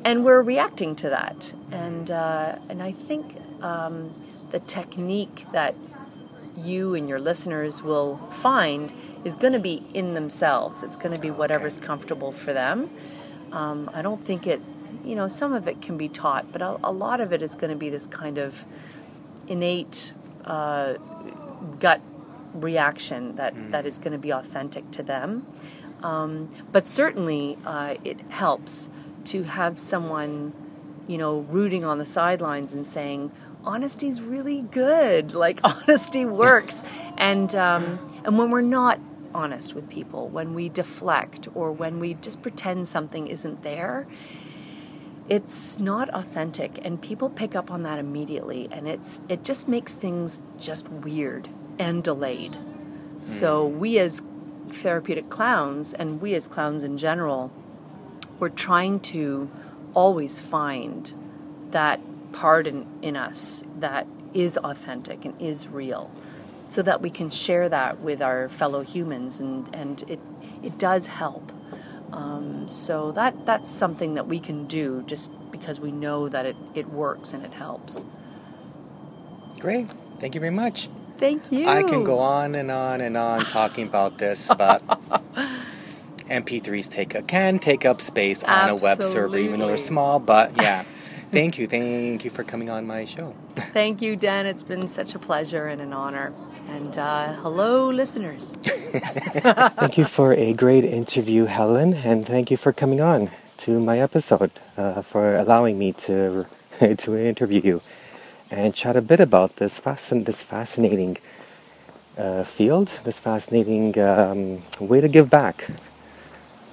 and 0.03 0.25
we're 0.25 0.41
reacting 0.41 0.95
to 0.97 1.09
that. 1.09 1.53
And 1.71 2.09
uh, 2.09 2.57
and 2.69 2.81
I 2.81 2.91
think 2.91 3.37
um, 3.61 4.13
the 4.51 4.59
technique 4.59 5.45
that 5.51 5.75
you 6.57 6.93
and 6.95 7.07
your 7.07 7.19
listeners 7.19 7.81
will 7.81 8.17
find 8.31 8.93
is 9.23 9.35
going 9.35 9.53
to 9.53 9.59
be 9.59 9.83
in 9.93 10.13
themselves. 10.13 10.83
It's 10.83 10.97
going 10.97 11.13
to 11.15 11.21
be 11.21 11.31
whatever's 11.31 11.77
comfortable 11.77 12.31
for 12.31 12.53
them. 12.53 12.89
Um, 13.51 13.89
I 13.93 14.01
don't 14.01 14.23
think 14.23 14.47
it, 14.47 14.61
you 15.03 15.15
know, 15.15 15.27
some 15.27 15.53
of 15.53 15.67
it 15.67 15.81
can 15.81 15.97
be 15.97 16.09
taught, 16.09 16.51
but 16.51 16.61
a, 16.61 16.79
a 16.83 16.91
lot 16.91 17.19
of 17.21 17.31
it 17.33 17.41
is 17.41 17.55
going 17.55 17.71
to 17.71 17.77
be 17.77 17.89
this 17.89 18.07
kind 18.07 18.37
of 18.37 18.65
innate 19.47 20.13
uh, 20.45 20.95
gut 21.79 22.01
reaction 22.53 23.35
that, 23.35 23.53
that 23.71 23.85
is 23.85 23.97
going 23.97 24.11
to 24.11 24.17
be 24.17 24.31
authentic 24.31 24.89
to 24.91 25.03
them. 25.03 25.45
Um, 26.03 26.53
but 26.71 26.87
certainly, 26.87 27.57
uh, 27.65 27.95
it 28.03 28.19
helps 28.31 28.89
to 29.25 29.43
have 29.43 29.77
someone, 29.77 30.53
you 31.07 31.17
know, 31.17 31.39
rooting 31.41 31.85
on 31.85 31.99
the 31.99 32.05
sidelines 32.05 32.73
and 32.73 32.85
saying, 32.85 33.31
honesty's 33.63 34.21
really 34.21 34.61
good. 34.61 35.33
Like 35.41 35.59
honesty 35.63 36.25
works, 36.45 36.83
and 37.17 37.53
um, 37.55 37.99
and 38.23 38.37
when 38.37 38.51
we're 38.51 38.61
not 38.61 38.99
honest 39.33 39.73
with 39.73 39.89
people, 39.89 40.27
when 40.27 40.53
we 40.53 40.69
deflect 40.69 41.47
or 41.55 41.71
when 41.71 41.99
we 41.99 42.13
just 42.15 42.41
pretend 42.43 42.87
something 42.87 43.25
isn't 43.27 43.63
there, 43.63 44.05
it's 45.29 45.79
not 45.79 46.09
authentic, 46.09 46.83
and 46.85 47.01
people 47.01 47.29
pick 47.29 47.55
up 47.55 47.71
on 47.71 47.83
that 47.83 47.99
immediately, 47.99 48.67
and 48.71 48.87
it's 48.87 49.21
it 49.29 49.43
just 49.43 49.67
makes 49.67 49.95
things 49.95 50.41
just 50.59 50.89
weird 50.89 51.49
and 51.79 52.03
delayed. 52.03 52.55
Hmm. 52.55 53.25
So 53.25 53.65
we 53.65 53.99
as 53.99 54.21
therapeutic 54.69 55.29
clowns, 55.29 55.93
and 55.93 56.21
we 56.21 56.33
as 56.33 56.47
clowns 56.47 56.83
in 56.83 56.97
general, 56.97 57.51
we're 58.39 58.49
trying 58.49 58.99
to 58.99 59.49
always 59.93 60.41
find 60.41 61.13
that 61.71 61.99
part 62.31 62.67
in, 62.67 62.85
in 63.01 63.15
us 63.15 63.63
that 63.79 64.07
is 64.33 64.57
authentic 64.57 65.25
and 65.25 65.39
is 65.41 65.67
real 65.67 66.09
so 66.69 66.81
that 66.81 67.01
we 67.01 67.09
can 67.09 67.29
share 67.29 67.67
that 67.67 67.99
with 67.99 68.21
our 68.21 68.47
fellow 68.47 68.81
humans 68.81 69.39
and, 69.39 69.73
and 69.75 70.03
it, 70.07 70.19
it 70.63 70.77
does 70.77 71.07
help 71.07 71.50
um, 72.13 72.67
so 72.69 73.11
that 73.13 73.45
that's 73.45 73.69
something 73.69 74.13
that 74.15 74.27
we 74.27 74.39
can 74.39 74.65
do 74.67 75.03
just 75.07 75.31
because 75.51 75.79
we 75.79 75.91
know 75.91 76.27
that 76.29 76.45
it, 76.45 76.55
it 76.73 76.87
works 76.89 77.33
and 77.33 77.45
it 77.45 77.53
helps 77.53 78.05
Great. 79.59 79.87
Thank 80.19 80.33
you 80.33 80.41
very 80.41 80.51
much. 80.53 80.89
thank 81.19 81.51
you 81.51 81.67
I 81.67 81.83
can 81.83 82.03
go 82.03 82.17
on 82.19 82.55
and 82.55 82.71
on 82.71 82.99
and 83.01 83.15
on 83.15 83.41
talking 83.41 83.85
about 83.87 84.17
this, 84.17 84.47
but 84.47 84.81
MP3s 86.27 86.89
take 86.89 87.13
a, 87.13 87.21
can 87.21 87.59
take 87.59 87.85
up 87.85 88.01
space 88.01 88.43
on 88.43 88.69
a 88.69 88.75
web 88.75 89.03
server, 89.03 89.37
even 89.37 89.59
though 89.59 89.67
they're 89.67 89.77
small. 89.77 90.19
But 90.19 90.57
yeah, 90.61 90.83
thank 91.29 91.59
you, 91.59 91.67
thank 91.67 92.25
you 92.25 92.31
for 92.31 92.43
coming 92.43 92.71
on 92.71 92.87
my 92.87 93.05
show. 93.05 93.35
thank 93.73 94.01
you 94.01 94.15
dan 94.15 94.45
it's 94.47 94.63
been 94.63 94.87
such 94.87 95.13
a 95.13 95.19
pleasure 95.19 95.67
and 95.67 95.81
an 95.81 95.93
honor 95.93 96.33
and 96.67 96.97
uh, 96.97 97.33
hello 97.41 97.89
listeners 97.89 98.53
Thank 99.79 99.97
you 99.97 100.05
for 100.05 100.33
a 100.33 100.53
great 100.53 100.83
interview, 100.83 101.45
Helen, 101.45 101.93
and 101.93 102.25
thank 102.25 102.51
you 102.51 102.57
for 102.57 102.71
coming 102.73 103.01
on 103.01 103.29
to 103.57 103.79
my 103.79 103.99
episode, 103.99 104.51
uh, 104.77 105.01
for 105.01 105.35
allowing 105.37 105.77
me 105.79 105.93
to 106.07 106.45
to 106.97 107.15
interview 107.17 107.61
you 107.63 107.81
and 108.51 108.73
chat 108.73 108.95
a 108.97 109.01
bit 109.01 109.19
about 109.19 109.57
this 109.57 109.79
fascin- 109.79 110.25
this 110.25 110.43
fascinating 110.43 111.17
uh, 112.17 112.43
field, 112.43 112.87
this 113.03 113.19
fascinating 113.19 113.97
um, 113.99 114.61
way 114.79 115.01
to 115.01 115.07
give 115.07 115.29
back. 115.29 115.67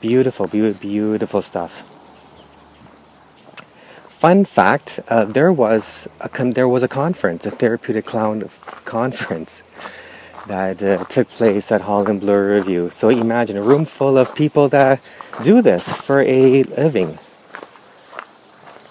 Beautiful, 0.00 0.46
beau- 0.46 0.72
beautiful 0.74 1.42
stuff. 1.42 1.84
Fun 4.18 4.44
fact: 4.44 4.98
uh, 5.06 5.24
there 5.24 5.52
was 5.52 6.08
a 6.20 6.28
con- 6.28 6.50
there 6.50 6.66
was 6.66 6.82
a 6.82 6.88
conference, 6.88 7.46
a 7.46 7.52
therapeutic 7.52 8.04
clown 8.04 8.42
f- 8.42 8.82
conference 8.84 9.62
that 10.48 10.82
uh, 10.82 11.04
took 11.04 11.28
place 11.28 11.70
at 11.70 11.82
Holland 11.82 12.22
Bloorview. 12.22 12.90
So 12.90 13.10
imagine 13.10 13.56
a 13.56 13.62
room 13.62 13.84
full 13.84 14.18
of 14.18 14.34
people 14.34 14.68
that 14.70 15.00
do 15.44 15.62
this 15.62 15.96
for 15.96 16.20
a 16.22 16.64
living. 16.64 17.20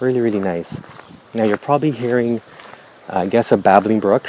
Really, 0.00 0.20
really 0.20 0.40
nice. 0.40 0.80
Now 1.34 1.44
you're 1.44 1.58
probably 1.58 1.90
hearing, 1.90 2.40
I 3.06 3.26
guess, 3.26 3.52
a 3.52 3.58
babbling 3.58 4.00
brook. 4.00 4.26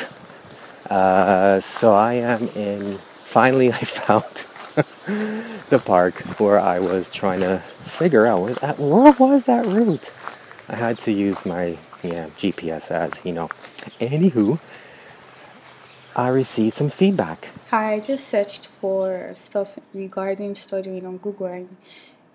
Uh, 0.89 1.61
so 1.61 1.93
I 1.93 2.15
am 2.15 2.49
in. 2.49 2.97
Finally, 3.23 3.71
I 3.81 3.85
found 3.85 4.45
the 5.69 5.79
park 5.79 6.15
where 6.39 6.59
I 6.59 6.79
was 6.79 7.13
trying 7.13 7.39
to 7.39 7.59
figure 7.87 8.25
out 8.25 8.41
where, 8.41 8.53
that, 8.55 8.79
where 8.79 9.13
was 9.13 9.45
that 9.45 9.65
route. 9.65 10.11
I 10.69 10.75
had 10.75 10.99
to 10.99 11.11
use 11.11 11.47
my 11.47 11.77
yeah 12.03 12.27
GPS 12.37 12.91
as 12.91 13.25
you 13.25 13.33
know. 13.33 13.47
Anywho, 13.99 14.59
I 16.15 16.27
received 16.27 16.73
some 16.73 16.89
feedback. 16.89 17.49
Hi, 17.71 17.93
I 17.93 17.99
just 17.99 18.27
searched 18.27 18.67
for 18.67 19.33
stuff 19.35 19.79
regarding 19.95 20.53
studying 20.53 21.07
on 21.07 21.17
Google 21.17 21.47
and 21.47 21.75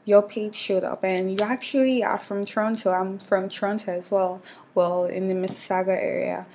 your 0.04 0.22
page 0.22 0.56
showed 0.56 0.82
up 0.82 1.04
and 1.04 1.30
you 1.30 1.46
actually 1.46 2.02
are 2.02 2.18
from 2.18 2.44
Toronto. 2.44 2.90
I'm 2.90 3.20
from 3.20 3.48
Toronto 3.48 3.92
as 3.98 4.10
well. 4.10 4.42
Well, 4.74 5.04
in 5.04 5.28
the 5.28 5.34
Mississauga 5.34 5.96
area. 5.96 6.46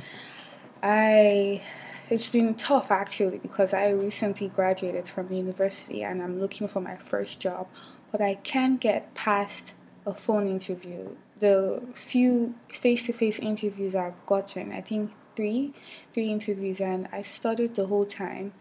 I 0.84 1.62
it's 2.10 2.30
been 2.30 2.56
tough 2.56 2.92
actually 2.92 3.38
because 3.38 3.74
I 3.74 3.92
recently 3.92 4.50
graduated 4.50 5.08
from 5.08 5.32
university 5.32 6.04
and 6.04 6.22
I'm 6.22 6.42
looking 6.42 6.68
for 6.68 6.82
my 6.82 6.98
first 6.98 7.40
job, 7.40 7.68
but 8.12 8.20
I 8.20 8.36
can't 8.36 8.82
get 8.82 9.14
past 9.14 9.76
a 10.06 10.14
phone 10.14 10.48
interview. 10.48 11.16
The 11.40 11.82
few 11.94 12.56
face-to-face 12.74 13.40
interviews 13.40 13.96
I've 13.96 14.26
gotten, 14.26 14.74
I 14.74 14.82
think 14.82 15.12
three, 15.36 15.74
three 16.14 16.32
interviews, 16.32 16.82
and 16.82 17.08
I 17.12 17.22
studied 17.22 17.76
the 17.76 17.88
whole 17.88 18.06
time. 18.06 18.54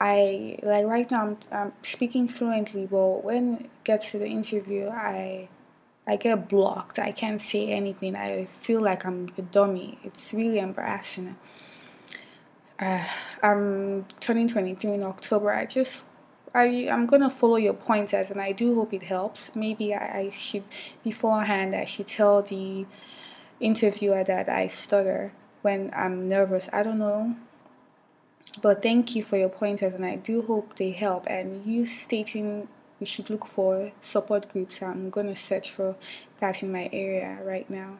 I 0.00 0.58
like 0.62 0.86
right 0.86 1.10
now 1.10 1.26
I'm, 1.26 1.38
I'm 1.52 1.72
speaking 1.82 2.26
fluently, 2.28 2.86
but 2.86 3.24
when 3.24 3.54
it 3.54 3.70
gets 3.84 4.10
to 4.12 4.18
the 4.18 4.26
interview, 4.26 4.88
I 4.88 5.48
I 6.06 6.16
get 6.16 6.48
blocked. 6.48 6.98
I 6.98 7.12
can't 7.12 7.40
say 7.40 7.68
anything. 7.70 8.16
I 8.16 8.46
feel 8.46 8.80
like 8.80 9.04
I'm 9.04 9.30
a 9.36 9.42
dummy. 9.42 9.98
It's 10.02 10.32
really 10.32 10.58
embarrassing. 10.58 11.36
Uh, 12.80 13.04
I'm 13.42 14.06
turning 14.18 14.48
23 14.48 14.92
in 14.94 15.02
October. 15.02 15.52
I 15.52 15.66
just 15.66 16.04
I 16.54 16.88
I'm 16.90 17.06
gonna 17.06 17.30
follow 17.30 17.56
your 17.56 17.74
pointers, 17.74 18.30
and 18.30 18.40
I 18.40 18.52
do 18.52 18.74
hope 18.74 18.92
it 18.92 19.04
helps. 19.04 19.54
Maybe 19.54 19.94
I, 19.94 20.18
I 20.18 20.30
should 20.30 20.64
beforehand 21.04 21.74
I 21.76 21.84
should 21.84 22.08
tell 22.08 22.42
the 22.42 22.86
interviewer 23.60 24.24
that 24.24 24.48
I 24.48 24.66
stutter 24.68 25.32
when 25.62 25.90
I'm 25.94 26.28
nervous. 26.28 26.68
I 26.72 26.82
don't 26.82 26.98
know. 26.98 27.36
But 28.62 28.82
thank 28.82 29.14
you 29.14 29.22
for 29.22 29.36
your 29.36 29.48
pointers, 29.48 29.94
and 29.94 30.04
I 30.04 30.16
do 30.16 30.42
hope 30.42 30.76
they 30.76 30.90
help. 30.90 31.26
And 31.28 31.64
you 31.64 31.86
stating 31.86 32.68
we 32.98 33.06
should 33.06 33.30
look 33.30 33.46
for 33.46 33.92
support 34.02 34.48
groups. 34.48 34.82
I'm 34.82 35.08
gonna 35.08 35.36
search 35.36 35.70
for 35.70 35.96
that 36.40 36.62
in 36.62 36.72
my 36.72 36.90
area 36.92 37.38
right 37.42 37.68
now. 37.70 37.98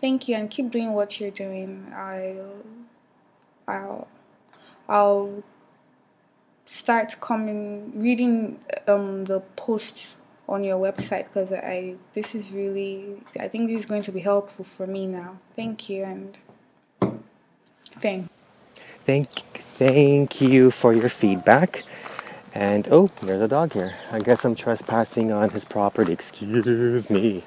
Thank 0.00 0.28
you, 0.28 0.34
and 0.34 0.50
keep 0.50 0.70
doing 0.70 0.92
what 0.92 1.20
you're 1.20 1.30
doing. 1.30 1.92
I'll, 1.94 2.64
I'll, 3.66 4.08
I'll 4.88 5.42
start 6.66 7.20
coming 7.20 7.92
reading 7.94 8.58
um 8.88 9.24
the 9.26 9.40
posts 9.56 10.16
on 10.48 10.64
your 10.64 10.78
website 10.78 11.24
because 11.24 11.52
I 11.52 11.96
this 12.14 12.34
is 12.34 12.52
really 12.52 13.20
I 13.38 13.48
think 13.48 13.68
this 13.68 13.80
is 13.80 13.86
going 13.86 14.02
to 14.02 14.12
be 14.12 14.20
helpful 14.20 14.64
for 14.64 14.86
me 14.86 15.06
now. 15.06 15.38
Thank 15.56 15.88
you 15.88 16.04
and 16.04 16.38
thanks. 18.00 18.28
Thank, 19.04 19.28
thank 19.28 20.40
you 20.40 20.70
for 20.70 20.94
your 20.94 21.10
feedback. 21.10 21.84
And 22.54 22.88
oh, 22.90 23.10
there's 23.20 23.42
a 23.42 23.48
dog 23.48 23.74
here. 23.74 23.94
I 24.10 24.20
guess 24.20 24.44
I'm 24.46 24.54
trespassing 24.54 25.30
on 25.30 25.50
his 25.50 25.66
property. 25.66 26.12
Excuse 26.12 27.10
me. 27.10 27.44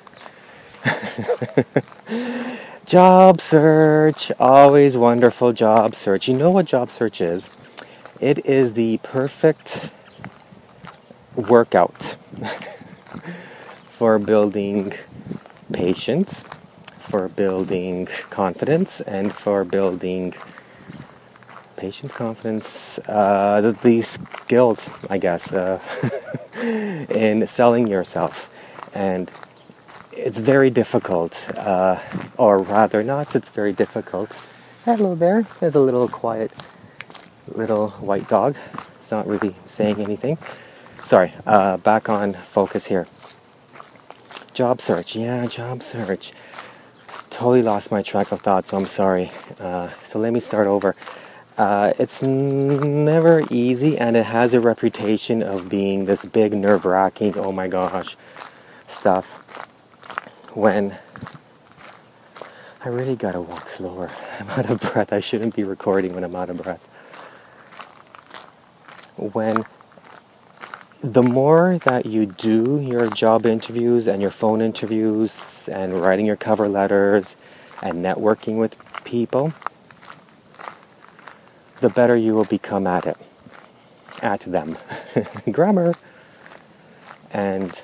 Job 2.86 3.42
search, 3.42 4.32
always 4.40 4.96
wonderful 4.96 5.52
job 5.52 5.96
search. 5.96 6.28
You 6.30 6.38
know 6.38 6.52
what 6.52 6.68
job 6.68 6.92
search 6.92 7.20
is? 7.20 7.52
It 8.20 8.48
is 8.48 8.74
the 8.74 8.98
perfect 9.04 9.92
workout 11.36 12.02
for 13.88 14.18
building 14.18 14.94
patience, 15.72 16.44
for 16.98 17.28
building 17.28 18.08
confidence, 18.32 19.02
and 19.02 19.32
for 19.32 19.64
building 19.64 20.34
patience, 21.76 22.12
confidence, 22.12 22.98
uh, 23.08 23.72
these 23.84 24.18
skills, 24.42 24.90
I 25.12 25.20
guess, 25.20 25.54
uh, 25.54 25.80
in 27.10 27.46
selling 27.46 27.86
yourself. 27.86 28.50
And 28.96 29.32
it's 30.12 30.40
very 30.40 30.72
difficult, 30.72 31.48
uh, 31.56 32.00
or 32.36 32.58
rather, 32.58 33.04
not, 33.04 33.36
it's 33.36 33.50
very 33.50 33.74
difficult. 33.74 34.42
Hello 34.86 35.14
there, 35.14 35.46
there's 35.60 35.76
a 35.76 35.82
little 35.82 36.08
quiet 36.08 36.52
little 37.48 37.90
white 37.92 38.28
dog. 38.28 38.56
It's 38.96 39.12
not 39.12 39.28
really 39.28 39.56
saying 39.66 40.02
anything. 40.02 40.38
Sorry, 41.04 41.34
uh, 41.46 41.78
back 41.78 42.10
on 42.10 42.34
focus 42.34 42.88
here. 42.88 43.08
Job 44.54 44.82
search, 44.82 45.16
yeah, 45.16 45.46
job 45.46 45.84
search. 45.84 46.34
Totally 47.30 47.62
lost 47.62 47.92
my 47.92 48.02
track 48.02 48.32
of 48.32 48.42
thought, 48.42 48.66
so 48.66 48.78
I'm 48.78 48.88
sorry. 48.88 49.32
Uh, 49.60 49.90
so 50.04 50.20
let 50.20 50.34
me 50.34 50.40
start 50.40 50.68
over. 50.68 50.96
Uh, 51.58 51.94
it's 52.00 52.24
n- 52.24 53.06
never 53.06 53.44
easy, 53.50 53.98
and 53.98 54.18
it 54.18 54.26
has 54.26 54.54
a 54.54 54.60
reputation 54.60 55.44
of 55.44 55.70
being 55.70 56.06
this 56.06 56.26
big, 56.26 56.54
nerve 56.54 56.86
wracking, 56.86 57.38
oh 57.38 57.52
my 57.52 57.68
gosh, 57.68 58.18
stuff. 58.88 59.44
When 60.54 60.98
I 62.84 62.90
really 62.90 63.18
gotta 63.18 63.42
walk 63.42 63.70
slower. 63.70 64.10
I'm 64.40 64.50
out 64.52 64.70
of 64.70 64.80
breath. 64.80 65.12
I 65.12 65.20
shouldn't 65.20 65.56
be 65.56 65.66
recording 65.66 66.14
when 66.14 66.24
I'm 66.24 66.36
out 66.36 66.50
of 66.50 66.58
breath. 66.64 66.87
When 69.18 69.66
the 71.02 71.24
more 71.24 71.80
that 71.86 72.06
you 72.06 72.26
do 72.26 72.80
your 72.80 73.10
job 73.10 73.46
interviews 73.46 74.08
and 74.08 74.22
your 74.22 74.32
phone 74.32 74.62
interviews 74.62 75.68
and 75.72 76.00
writing 76.00 76.26
your 76.26 76.36
cover 76.36 76.68
letters 76.68 77.36
and 77.82 77.98
networking 77.98 78.60
with 78.60 78.76
people, 79.04 79.54
the 81.82 81.90
better 81.90 82.16
you 82.16 82.34
will 82.34 82.46
become 82.46 82.88
at 82.88 83.06
it, 83.06 83.18
at 84.22 84.42
them. 84.42 84.78
Grammar. 85.52 85.94
And 87.32 87.82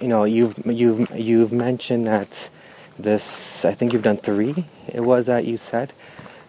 you 0.00 0.08
know, 0.08 0.24
you've 0.24 0.58
you've 0.66 1.10
you've 1.16 1.52
mentioned 1.52 2.06
that 2.06 2.50
this. 2.98 3.64
I 3.64 3.72
think 3.72 3.92
you've 3.92 4.02
done 4.02 4.16
three. 4.16 4.66
It 4.88 5.00
was 5.00 5.26
that 5.26 5.44
you 5.44 5.56
said. 5.56 5.92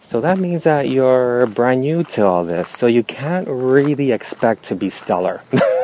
So 0.04 0.20
that 0.22 0.40
means 0.40 0.64
that 0.64 0.90
you're 0.90 1.46
brand 1.46 1.82
new 1.82 2.04
to 2.04 2.26
all 2.26 2.44
this. 2.44 2.72
So 2.72 2.88
you 2.88 3.04
can't 3.04 3.48
really 3.48 4.12
expect 4.12 4.64
to 4.64 4.76
be 4.76 4.90
stellar. 4.90 5.44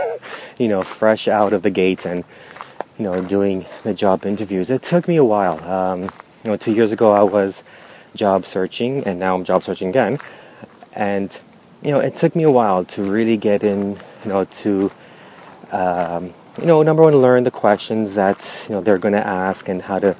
you 0.57 0.67
know, 0.67 0.81
fresh 0.81 1.27
out 1.27 1.53
of 1.53 1.61
the 1.61 1.69
gates 1.69 2.03
and 2.03 2.25
you 2.97 3.03
know 3.03 3.21
doing 3.21 3.67
the 3.83 3.93
job 3.93 4.25
interviews. 4.25 4.71
It 4.71 4.81
took 4.81 5.07
me 5.07 5.17
a 5.17 5.23
while. 5.23 5.63
Um, 5.63 6.01
you 6.43 6.49
know, 6.49 6.57
two 6.57 6.73
years 6.73 6.91
ago 6.91 7.11
I 7.11 7.21
was 7.21 7.63
job 8.15 8.47
searching, 8.47 9.03
and 9.03 9.19
now 9.19 9.35
I'm 9.35 9.43
job 9.43 9.63
searching 9.63 9.89
again. 9.89 10.17
And 10.93 11.39
you 11.83 11.91
know, 11.91 11.99
it 11.99 12.15
took 12.15 12.35
me 12.35 12.41
a 12.41 12.51
while 12.51 12.85
to 12.85 13.03
really 13.03 13.37
get 13.37 13.63
in. 13.63 13.97
You 14.25 14.29
know, 14.29 14.45
to 14.45 14.91
um, 15.71 16.33
you 16.59 16.65
know, 16.65 16.81
number 16.81 17.03
one, 17.03 17.15
learn 17.17 17.43
the 17.43 17.51
questions 17.51 18.15
that 18.15 18.65
you 18.67 18.73
know 18.73 18.81
they're 18.81 18.97
going 18.97 19.13
to 19.13 19.25
ask 19.25 19.69
and 19.69 19.83
how 19.83 19.99
to, 19.99 20.15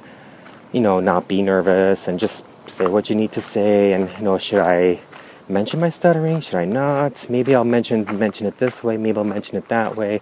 you 0.70 0.80
know, 0.80 1.00
not 1.00 1.26
be 1.26 1.42
nervous 1.42 2.06
and 2.06 2.20
just 2.20 2.44
say 2.70 2.86
what 2.86 3.10
you 3.10 3.16
need 3.16 3.32
to 3.32 3.40
say. 3.40 3.92
And 3.94 4.10
you 4.18 4.24
know, 4.24 4.38
should 4.38 4.60
I 4.60 5.00
mention 5.48 5.80
my 5.80 5.90
stuttering? 5.90 6.40
Should 6.40 6.56
I 6.56 6.64
not? 6.66 7.26
Maybe 7.30 7.54
I'll 7.54 7.64
mention 7.64 8.04
mention 8.18 8.46
it 8.46 8.58
this 8.58 8.84
way. 8.84 8.96
Maybe 8.96 9.18
I'll 9.18 9.24
mention 9.24 9.58
it 9.58 9.68
that 9.68 9.96
way. 9.96 10.20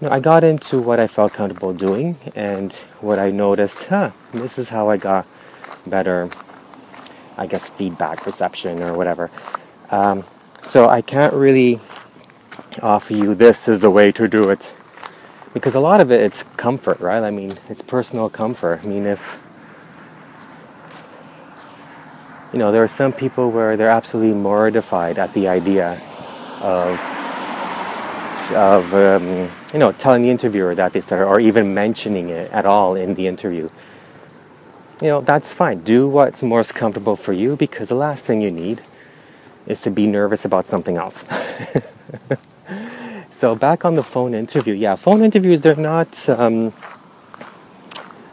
You 0.00 0.08
know, 0.08 0.14
I 0.14 0.20
got 0.20 0.44
into 0.44 0.80
what 0.80 1.00
I 1.00 1.06
felt 1.06 1.32
comfortable 1.34 1.74
doing 1.74 2.16
and 2.34 2.72
what 3.00 3.18
I 3.18 3.30
noticed. 3.30 3.86
Huh, 3.86 4.12
this 4.32 4.58
is 4.58 4.70
how 4.70 4.90
I 4.90 4.96
got 4.96 5.26
better 5.86 6.30
I 7.36 7.46
guess, 7.46 7.68
feedback 7.68 8.26
reception 8.26 8.82
or 8.82 8.94
whatever. 8.94 9.30
Um, 9.90 10.24
so 10.62 10.88
I 10.88 11.02
can't 11.02 11.34
really 11.34 11.80
offer 12.82 13.14
you 13.14 13.34
this 13.34 13.68
is 13.68 13.80
the 13.80 13.90
way 13.90 14.12
to 14.12 14.28
do 14.28 14.50
it 14.50 14.74
because 15.54 15.74
a 15.74 15.80
lot 15.80 16.00
of 16.00 16.12
it 16.12 16.20
it's 16.20 16.44
comfort, 16.56 17.00
right? 17.00 17.22
I 17.22 17.30
mean, 17.30 17.52
it's 17.68 17.82
personal 17.82 18.30
comfort. 18.30 18.80
I 18.84 18.86
mean, 18.86 19.06
if 19.06 19.41
you 22.52 22.58
know, 22.58 22.72
there 22.72 22.82
are 22.82 22.88
some 22.88 23.12
people 23.12 23.50
where 23.50 23.76
they're 23.76 23.90
absolutely 23.90 24.34
mortified 24.34 25.18
at 25.18 25.32
the 25.34 25.48
idea 25.48 26.00
of 26.60 26.98
of 28.54 28.92
um, 28.92 29.48
you 29.72 29.78
know 29.78 29.92
telling 29.92 30.22
the 30.22 30.30
interviewer 30.30 30.74
that 30.74 30.92
they 30.92 31.00
started 31.00 31.26
or 31.26 31.40
even 31.40 31.72
mentioning 31.72 32.28
it 32.28 32.50
at 32.50 32.66
all 32.66 32.94
in 32.96 33.14
the 33.14 33.26
interview 33.26 33.68
you 35.02 35.08
know, 35.08 35.20
that's 35.20 35.52
fine. 35.52 35.80
Do 35.80 36.08
what's 36.08 36.44
most 36.44 36.76
comfortable 36.76 37.16
for 37.16 37.32
you 37.32 37.56
because 37.56 37.88
the 37.88 37.96
last 37.96 38.24
thing 38.24 38.40
you 38.40 38.52
need 38.52 38.80
is 39.66 39.82
to 39.82 39.90
be 39.90 40.06
nervous 40.06 40.44
about 40.44 40.66
something 40.66 40.96
else. 40.96 41.24
so, 43.32 43.56
back 43.56 43.84
on 43.84 43.96
the 43.96 44.04
phone 44.04 44.32
interview. 44.32 44.74
Yeah, 44.74 44.94
phone 44.94 45.22
interviews, 45.22 45.62
they're 45.62 45.74
not, 45.74 46.28
um, 46.28 46.70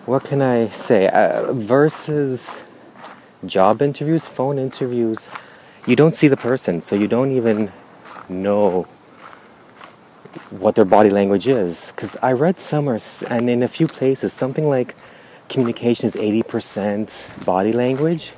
what 0.06 0.26
can 0.26 0.44
I 0.44 0.68
say, 0.68 1.08
uh, 1.08 1.54
versus 1.54 2.64
job 3.46 3.82
interviews, 3.82 4.28
phone 4.28 4.58
interviews, 4.58 5.30
you 5.86 5.96
don't 5.96 6.16
see 6.16 6.28
the 6.28 6.38
person, 6.38 6.82
so 6.82 6.96
you 6.96 7.08
don't 7.08 7.32
even 7.32 7.72
know 8.28 8.88
what 10.50 10.76
their 10.76 10.86
body 10.86 11.10
language 11.10 11.48
is. 11.48 11.92
Because 11.92 12.18
I 12.22 12.34
read 12.34 12.60
somewhere, 12.60 13.00
and 13.30 13.50
in 13.50 13.64
a 13.64 13.68
few 13.68 13.88
places, 13.88 14.34
something 14.34 14.68
like 14.68 14.96
communication 15.48 16.06
is 16.06 16.16
80% 16.16 17.46
body 17.46 17.74
language. 17.74 18.34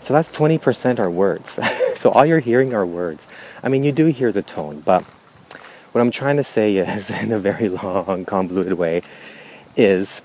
So 0.00 0.14
that's 0.14 0.30
20% 0.30 0.98
are 0.98 1.10
words. 1.10 1.58
so 1.94 2.10
all 2.10 2.24
you're 2.24 2.40
hearing 2.40 2.74
are 2.74 2.86
words. 2.86 3.26
I 3.62 3.68
mean, 3.68 3.82
you 3.82 3.92
do 3.92 4.06
hear 4.06 4.32
the 4.32 4.42
tone, 4.42 4.80
but 4.80 5.02
what 5.92 6.00
I'm 6.00 6.10
trying 6.10 6.36
to 6.36 6.44
say 6.44 6.76
is, 6.76 7.10
in 7.22 7.32
a 7.32 7.38
very 7.38 7.68
long, 7.68 8.24
convoluted 8.24 8.74
way, 8.74 9.02
is 9.76 10.22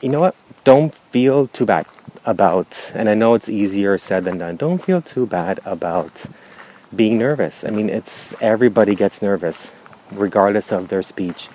you 0.00 0.08
know 0.08 0.20
what? 0.20 0.36
Don't 0.64 0.94
feel 0.94 1.48
too 1.48 1.66
bad 1.66 1.86
about, 2.24 2.92
and 2.94 3.08
I 3.08 3.14
know 3.14 3.34
it's 3.34 3.48
easier 3.48 3.98
said 3.98 4.24
than 4.24 4.38
done, 4.38 4.56
don't 4.56 4.78
feel 4.78 5.02
too 5.02 5.26
bad 5.26 5.58
about 5.64 6.26
being 6.94 7.18
nervous. 7.18 7.64
I 7.64 7.70
mean, 7.70 7.88
it's 7.88 8.40
everybody 8.40 8.94
gets 8.94 9.22
nervous, 9.22 9.72
regardless 10.12 10.70
of 10.70 10.88
their 10.88 11.02
speech. 11.02 11.48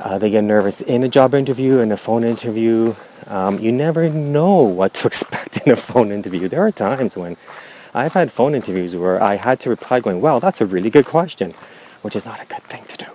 Uh, 0.00 0.18
they 0.18 0.30
get 0.30 0.42
nervous 0.42 0.80
in 0.80 1.04
a 1.04 1.08
job 1.08 1.34
interview, 1.34 1.78
in 1.78 1.92
a 1.92 1.96
phone 1.96 2.24
interview. 2.24 2.94
Um, 3.26 3.58
you 3.58 3.70
never 3.70 4.08
know 4.08 4.62
what 4.62 4.94
to 4.94 5.06
expect 5.12 5.66
in 5.66 5.72
a 5.72 5.76
phone 5.76 6.10
interview. 6.10 6.48
There 6.48 6.66
are 6.66 6.72
times 6.72 7.16
when 7.16 7.36
I've 7.94 8.14
had 8.14 8.32
phone 8.32 8.54
interviews 8.54 8.96
where 8.96 9.22
I 9.22 9.36
had 9.36 9.60
to 9.60 9.70
reply 9.70 10.00
going, 10.00 10.20
well, 10.20 10.40
that's 10.40 10.60
a 10.60 10.66
really 10.66 10.90
good 10.90 11.06
question, 11.06 11.52
which 12.02 12.16
is 12.16 12.24
not 12.24 12.40
a 12.40 12.46
good 12.46 12.62
thing 12.64 12.84
to 12.86 12.96
do. 12.96 13.06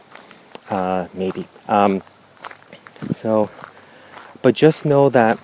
Uh, 0.70 1.08
maybe. 1.14 1.48
Um, 1.68 2.04
so, 3.10 3.50
but 4.46 4.54
just 4.54 4.86
know 4.86 5.10
that 5.10 5.40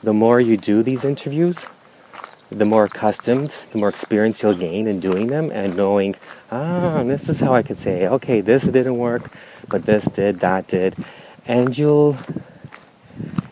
the 0.00 0.14
more 0.14 0.40
you 0.40 0.56
do 0.56 0.80
these 0.80 1.04
interviews, 1.04 1.66
the 2.50 2.64
more 2.64 2.84
accustomed, 2.84 3.50
the 3.72 3.78
more 3.78 3.88
experience 3.88 4.44
you'll 4.44 4.54
gain 4.54 4.86
in 4.86 5.00
doing 5.00 5.26
them 5.26 5.50
and 5.50 5.76
knowing, 5.76 6.14
ah, 6.52 7.02
this 7.04 7.28
is 7.28 7.40
how 7.40 7.52
I 7.52 7.64
could 7.64 7.76
say, 7.76 8.06
okay, 8.06 8.40
this 8.40 8.68
didn't 8.68 8.96
work, 8.96 9.32
but 9.68 9.86
this 9.86 10.04
did, 10.04 10.38
that 10.38 10.68
did. 10.68 10.94
And 11.46 11.76
you'll, 11.76 12.16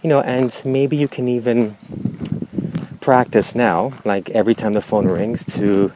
you 0.04 0.08
know, 0.08 0.20
and 0.20 0.62
maybe 0.64 0.96
you 0.96 1.08
can 1.08 1.26
even 1.26 1.76
practice 3.00 3.56
now, 3.56 3.92
like 4.04 4.30
every 4.30 4.54
time 4.54 4.74
the 4.74 4.80
phone 4.80 5.08
rings, 5.08 5.44
to 5.56 5.90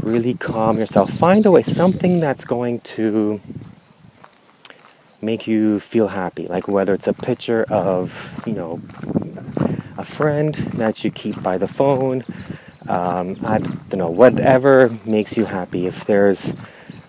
really 0.00 0.32
calm 0.32 0.78
yourself. 0.78 1.10
Find 1.10 1.44
a 1.44 1.50
way, 1.50 1.60
something 1.62 2.20
that's 2.20 2.46
going 2.46 2.80
to 2.96 3.38
make 5.20 5.46
you 5.46 5.80
feel 5.80 6.08
happy, 6.08 6.46
like 6.46 6.68
whether 6.68 6.94
it's 6.94 7.08
a 7.08 7.12
picture 7.12 7.64
of, 7.64 8.42
you 8.46 8.54
know, 8.54 8.80
a 9.96 10.04
friend 10.04 10.54
that 10.54 11.04
you 11.04 11.10
keep 11.10 11.42
by 11.42 11.58
the 11.58 11.68
phone. 11.68 12.24
Um, 12.88 13.36
I 13.44 13.58
don't 13.58 13.96
know, 13.96 14.10
whatever 14.10 14.90
makes 15.04 15.36
you 15.36 15.46
happy. 15.46 15.86
If 15.86 16.04
there's 16.04 16.52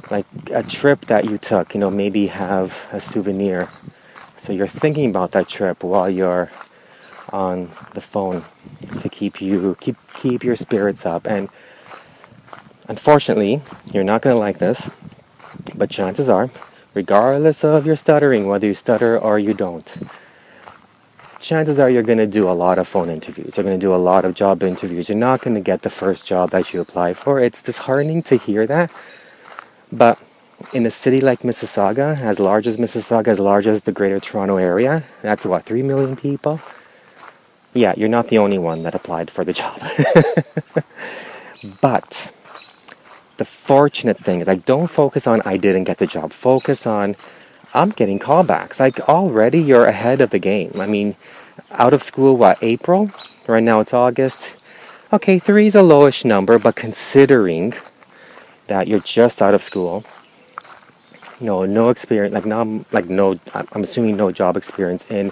like 0.09 0.25
a 0.51 0.63
trip 0.63 1.05
that 1.05 1.25
you 1.25 1.37
took, 1.37 1.73
you 1.73 1.79
know, 1.79 1.91
maybe 1.91 2.27
have 2.27 2.89
a 2.91 2.99
souvenir. 2.99 3.69
So 4.37 4.53
you're 4.53 4.67
thinking 4.67 5.09
about 5.09 5.31
that 5.31 5.47
trip 5.47 5.83
while 5.83 6.09
you're 6.09 6.51
on 7.31 7.69
the 7.93 8.01
phone 8.01 8.43
to 8.99 9.07
keep 9.07 9.39
you 9.39 9.77
keep 9.79 9.97
keep 10.15 10.43
your 10.43 10.55
spirits 10.55 11.05
up. 11.05 11.27
And 11.27 11.47
unfortunately, 12.87 13.61
you're 13.93 14.03
not 14.03 14.23
going 14.23 14.35
to 14.35 14.39
like 14.39 14.57
this, 14.57 14.89
but 15.75 15.91
chances 15.91 16.27
are 16.27 16.49
regardless 16.93 17.63
of 17.63 17.85
your 17.85 17.95
stuttering, 17.95 18.47
whether 18.47 18.67
you 18.67 18.73
stutter 18.73 19.17
or 19.17 19.39
you 19.39 19.53
don't. 19.53 19.97
Chances 21.39 21.79
are 21.79 21.89
you're 21.89 22.03
going 22.03 22.17
to 22.17 22.27
do 22.27 22.49
a 22.49 22.51
lot 22.51 22.77
of 22.77 22.87
phone 22.87 23.09
interviews. 23.09 23.55
You're 23.55 23.63
going 23.63 23.79
to 23.79 23.85
do 23.85 23.95
a 23.95 23.97
lot 23.97 24.25
of 24.25 24.33
job 24.33 24.61
interviews. 24.61 25.07
You're 25.07 25.17
not 25.17 25.41
going 25.41 25.55
to 25.55 25.61
get 25.61 25.83
the 25.83 25.89
first 25.89 26.25
job 26.25 26.49
that 26.49 26.73
you 26.73 26.81
apply 26.81 27.13
for. 27.13 27.39
It's 27.39 27.61
disheartening 27.61 28.23
to 28.23 28.35
hear 28.35 28.67
that. 28.67 28.91
But 29.91 30.19
in 30.73 30.85
a 30.85 30.91
city 30.91 31.21
like 31.21 31.39
Mississauga, 31.39 32.19
as 32.19 32.39
large 32.39 32.67
as 32.67 32.77
Mississauga, 32.77 33.27
as 33.27 33.39
large 33.39 33.67
as 33.67 33.83
the 33.83 33.93
Greater 33.93 34.19
Toronto 34.19 34.57
Area, 34.57 35.05
that's 35.21 35.45
what, 35.45 35.65
3 35.65 35.81
million 35.83 36.17
people? 36.17 36.59
Yeah, 37.73 37.93
you're 37.95 38.09
not 38.09 38.27
the 38.27 38.37
only 38.37 38.57
one 38.57 38.83
that 38.83 38.95
applied 38.95 39.31
for 39.31 39.45
the 39.45 39.53
job. 39.53 39.79
but 41.81 42.35
the 43.39 43.45
fortunate 43.45 44.17
thing 44.17 44.41
is, 44.41 44.47
like, 44.47 44.65
don't 44.65 44.91
focus 44.91 45.25
on 45.25 45.41
I 45.45 45.57
didn't 45.57 45.85
get 45.85 45.97
the 45.97 46.05
job. 46.05 46.31
Focus 46.31 46.85
on 46.85 47.15
I'm 47.73 47.89
getting 47.89 48.19
callbacks. 48.19 48.79
Like, 48.79 48.99
already 49.09 49.59
you're 49.59 49.85
ahead 49.85 50.21
of 50.21 50.29
the 50.29 50.39
game. 50.39 50.73
I 50.77 50.85
mean, 50.85 51.15
out 51.71 51.93
of 51.93 52.03
school, 52.03 52.37
what, 52.37 52.57
April? 52.61 53.09
Right 53.47 53.63
now 53.63 53.79
it's 53.79 53.93
August. 53.93 54.57
Okay, 55.11 55.39
three 55.39 55.65
is 55.65 55.75
a 55.75 55.81
lowish 55.81 56.23
number, 56.23 56.59
but 56.59 56.75
considering 56.75 57.73
that 58.67 58.87
you're 58.87 58.99
just 58.99 59.41
out 59.41 59.55
of 59.55 59.63
school, 59.63 60.03
you 61.39 61.47
know, 61.47 61.65
no 61.65 61.89
experience, 61.89 62.33
like, 62.33 62.45
no, 62.45 62.85
like, 62.91 63.07
no, 63.09 63.39
I'm 63.55 63.83
assuming 63.83 64.17
no 64.17 64.31
job 64.31 64.57
experience 64.57 65.09
in 65.09 65.31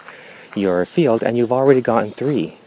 your 0.55 0.86
field, 0.86 1.22
and 1.22 1.38
you've 1.38 1.51
already 1.51 1.82
gotten 1.82 2.10
three 2.10 2.58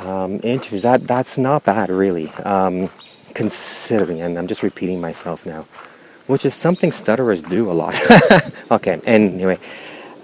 um, 0.00 0.40
interviews. 0.42 0.82
That 0.82 1.06
that's 1.06 1.36
not 1.36 1.64
bad, 1.64 1.90
really. 1.90 2.30
Um, 2.44 2.88
considering, 3.34 4.20
and 4.20 4.38
I'm 4.38 4.46
just 4.46 4.62
repeating 4.62 5.00
myself 5.00 5.46
now, 5.46 5.66
which 6.26 6.44
is 6.44 6.54
something 6.54 6.92
stutterers 6.92 7.42
do 7.42 7.70
a 7.70 7.74
lot. 7.74 7.98
okay, 8.70 9.00
and 9.06 9.34
anyway, 9.34 9.58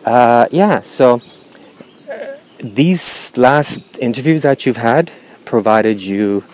uh, 0.05 0.47
yeah, 0.51 0.83
so 0.83 1.21
these 2.61 3.37
last 3.37 3.83
interviews 3.99 4.43
that 4.43 4.67
you've 4.67 4.79
had 4.79 5.13
provided 5.45 6.03
you 6.03 6.45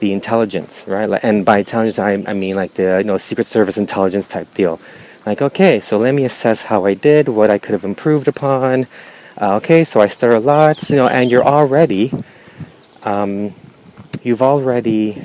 the 0.00 0.12
intelligence, 0.12 0.86
right? 0.88 1.20
And 1.22 1.44
by 1.44 1.58
intelligence, 1.58 1.98
I, 1.98 2.12
I 2.26 2.32
mean 2.32 2.56
like 2.56 2.74
the 2.74 2.98
you 2.98 3.04
know 3.04 3.18
Secret 3.18 3.44
Service 3.44 3.78
intelligence 3.78 4.26
type 4.26 4.52
deal. 4.54 4.80
Like, 5.26 5.42
okay, 5.42 5.80
so 5.80 5.98
let 5.98 6.14
me 6.14 6.24
assess 6.24 6.62
how 6.62 6.86
I 6.86 6.94
did, 6.94 7.28
what 7.28 7.50
I 7.50 7.58
could 7.58 7.72
have 7.72 7.84
improved 7.84 8.26
upon. 8.26 8.86
Uh, 9.40 9.56
okay, 9.56 9.84
so 9.84 10.00
I 10.00 10.06
stutter 10.06 10.34
a 10.34 10.40
lot, 10.40 10.88
you 10.88 10.96
know, 10.96 11.08
and 11.08 11.30
you're 11.30 11.44
already, 11.44 12.10
um, 13.02 13.52
you've 14.22 14.40
already 14.40 15.22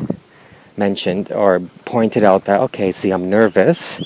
mentioned 0.77 1.31
or 1.31 1.59
pointed 1.85 2.23
out 2.23 2.45
that, 2.45 2.59
okay, 2.61 2.91
see, 2.91 3.11
I'm 3.11 3.29
nervous 3.29 4.01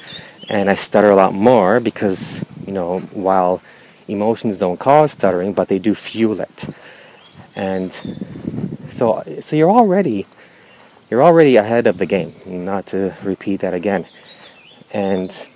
and 0.49 0.69
I 0.69 0.75
stutter 0.75 1.09
a 1.09 1.15
lot 1.15 1.33
more 1.33 1.79
because, 1.79 2.45
you 2.65 2.73
know, 2.73 2.99
while 3.13 3.61
emotions 4.07 4.57
don't 4.57 4.79
cause 4.79 5.11
stuttering, 5.11 5.53
but 5.53 5.67
they 5.67 5.79
do 5.79 5.93
fuel 5.93 6.41
it. 6.41 6.69
And 7.55 7.91
so, 8.89 9.23
so 9.41 9.55
you're 9.55 9.71
already, 9.71 10.25
you're 11.09 11.23
already 11.23 11.55
ahead 11.55 11.87
of 11.87 11.97
the 11.97 12.05
game, 12.05 12.33
not 12.45 12.87
to 12.87 13.15
repeat 13.23 13.61
that 13.61 13.73
again. 13.73 14.05
And 14.91 15.47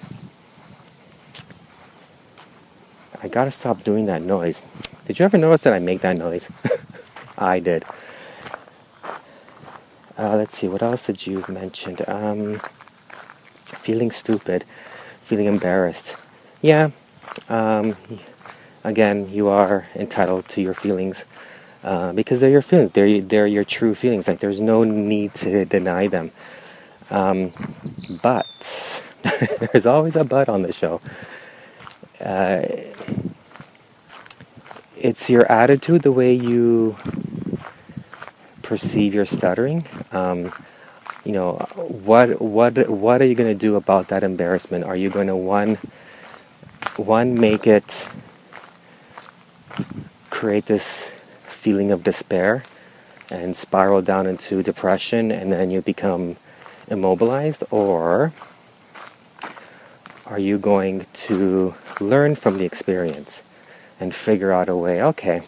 I 3.22 3.28
gotta 3.28 3.52
stop 3.52 3.84
doing 3.84 4.06
that 4.06 4.22
noise. 4.22 4.62
Did 5.06 5.20
you 5.20 5.26
ever 5.26 5.38
notice 5.38 5.62
that 5.62 5.74
I 5.74 5.80
make 5.80 6.02
that 6.02 6.18
noise? 6.18 6.52
I 7.38 7.60
did. 7.60 7.84
Uh, 10.18 10.36
let's 10.38 10.56
see, 10.56 10.68
what 10.68 10.84
else 10.84 11.08
did 11.08 11.26
you 11.26 11.44
mention? 11.48 11.98
Um, 12.08 12.62
feeling 13.66 14.12
stupid, 14.12 14.64
feeling 15.22 15.48
embarrassed. 15.48 16.18
Yeah, 16.62 16.92
um, 17.50 17.98
again, 18.84 19.30
you 19.32 19.48
are 19.48 19.88
entitled 19.96 20.48
to 20.50 20.62
your 20.62 20.76
feelings 20.76 21.26
uh, 21.84 22.14
because 22.14 22.40
they're 22.40 22.52
your 22.52 22.62
feelings. 22.62 22.92
They're, 22.92 23.22
they're 23.22 23.48
your 23.48 23.64
true 23.64 23.96
feelings. 23.96 24.28
Like, 24.28 24.40
there's 24.40 24.62
no 24.62 24.84
need 24.84 25.34
to 25.36 25.66
deny 25.66 26.08
them. 26.08 26.32
Um, 27.10 27.52
but, 28.22 29.04
there's 29.72 29.86
always 29.88 30.16
a 30.16 30.24
but 30.24 30.48
on 30.48 30.62
the 30.62 30.74
show. 30.74 31.02
Uh, 32.24 32.66
it's 34.96 35.30
your 35.30 35.52
attitude, 35.52 36.04
the 36.04 36.12
way 36.12 36.34
you 36.34 36.96
perceive 38.74 39.14
your 39.14 39.24
stuttering. 39.24 39.86
Um, 40.12 40.52
you 41.24 41.32
know, 41.32 41.58
what 41.78 42.42
what 42.42 42.90
what 42.90 43.22
are 43.22 43.26
you 43.26 43.36
going 43.36 43.54
to 43.54 43.66
do 43.68 43.76
about 43.76 44.08
that 44.08 44.24
embarrassment? 44.24 44.84
Are 44.84 44.96
you 44.96 45.12
going 45.12 45.28
to 45.28 45.36
one 45.36 45.78
one 46.98 47.40
make 47.40 47.68
it 47.68 48.10
create 50.32 50.66
this 50.66 51.14
feeling 51.44 51.92
of 51.92 52.04
despair 52.04 52.64
and 53.30 53.56
spiral 53.56 54.02
down 54.02 54.26
into 54.26 54.64
depression 54.64 55.32
and 55.32 55.52
then 55.52 55.70
you 55.70 55.80
become 55.80 56.36
immobilized 56.88 57.64
or 57.70 58.34
are 60.26 60.40
you 60.40 60.58
going 60.58 61.06
to 61.14 61.76
learn 62.02 62.34
from 62.34 62.58
the 62.58 62.66
experience 62.66 63.46
and 64.00 64.16
figure 64.16 64.52
out 64.52 64.68
a 64.68 64.76
way 64.76 65.02
okay 65.02 65.44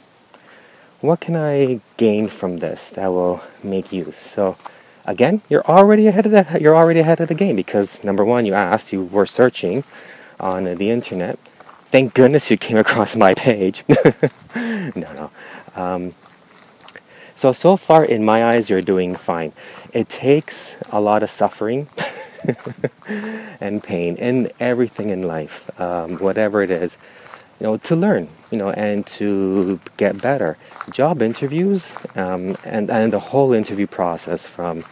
what 1.05 1.19
can 1.19 1.35
I 1.35 1.81
gain 1.97 2.27
from 2.27 2.57
this 2.59 2.89
that 2.91 3.07
will 3.07 3.43
make 3.63 3.91
use? 3.91 4.17
So 4.17 4.55
again, 5.05 5.41
you're 5.49 5.65
already 5.65 6.07
ahead 6.07 6.25
of 6.25 6.31
the 6.31 6.59
you're 6.59 6.75
already 6.75 6.99
ahead 6.99 7.21
of 7.21 7.27
the 7.27 7.35
game 7.35 7.55
because 7.55 8.03
number 8.03 8.23
one, 8.25 8.45
you 8.45 8.53
asked, 8.53 8.93
you 8.93 9.03
were 9.03 9.25
searching 9.25 9.83
on 10.39 10.63
the 10.63 10.89
internet. 10.89 11.37
Thank 11.89 12.13
goodness 12.13 12.49
you 12.51 12.57
came 12.57 12.77
across 12.85 13.15
my 13.15 13.33
page. 13.33 13.83
no, 14.55 14.91
no. 14.95 15.31
Um, 15.75 16.13
so 17.35 17.51
so 17.51 17.77
far, 17.77 18.05
in 18.05 18.23
my 18.23 18.45
eyes, 18.45 18.69
you're 18.69 18.81
doing 18.81 19.15
fine. 19.15 19.53
It 19.93 20.09
takes 20.09 20.81
a 20.91 21.01
lot 21.01 21.23
of 21.23 21.29
suffering 21.29 21.87
and 23.59 23.83
pain 23.83 24.15
in 24.15 24.51
everything 24.59 25.09
in 25.09 25.23
life, 25.23 25.69
um, 25.79 26.17
whatever 26.19 26.61
it 26.61 26.71
is 26.71 26.97
you 27.59 27.65
know, 27.65 27.77
to 27.77 27.95
learn, 27.95 28.27
you 28.51 28.57
know, 28.57 28.71
and 28.71 29.05
to 29.07 29.79
get 29.97 30.21
better. 30.21 30.57
Job 30.91 31.21
interviews 31.21 31.95
um, 32.15 32.57
and 32.63 32.89
and 32.89 33.13
the 33.13 33.19
whole 33.19 33.53
interview 33.53 33.87
process 33.87 34.45
from 34.47 34.83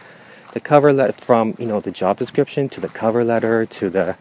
the 0.52 0.60
cover 0.60 0.92
letter, 0.92 1.12
from 1.12 1.54
you 1.58 1.66
know 1.66 1.80
the 1.80 1.90
job 1.90 2.18
description 2.18 2.68
to 2.70 2.80
the 2.80 2.88
cover 2.88 3.24
letter 3.24 3.66
to 3.66 3.90
the 3.90 4.16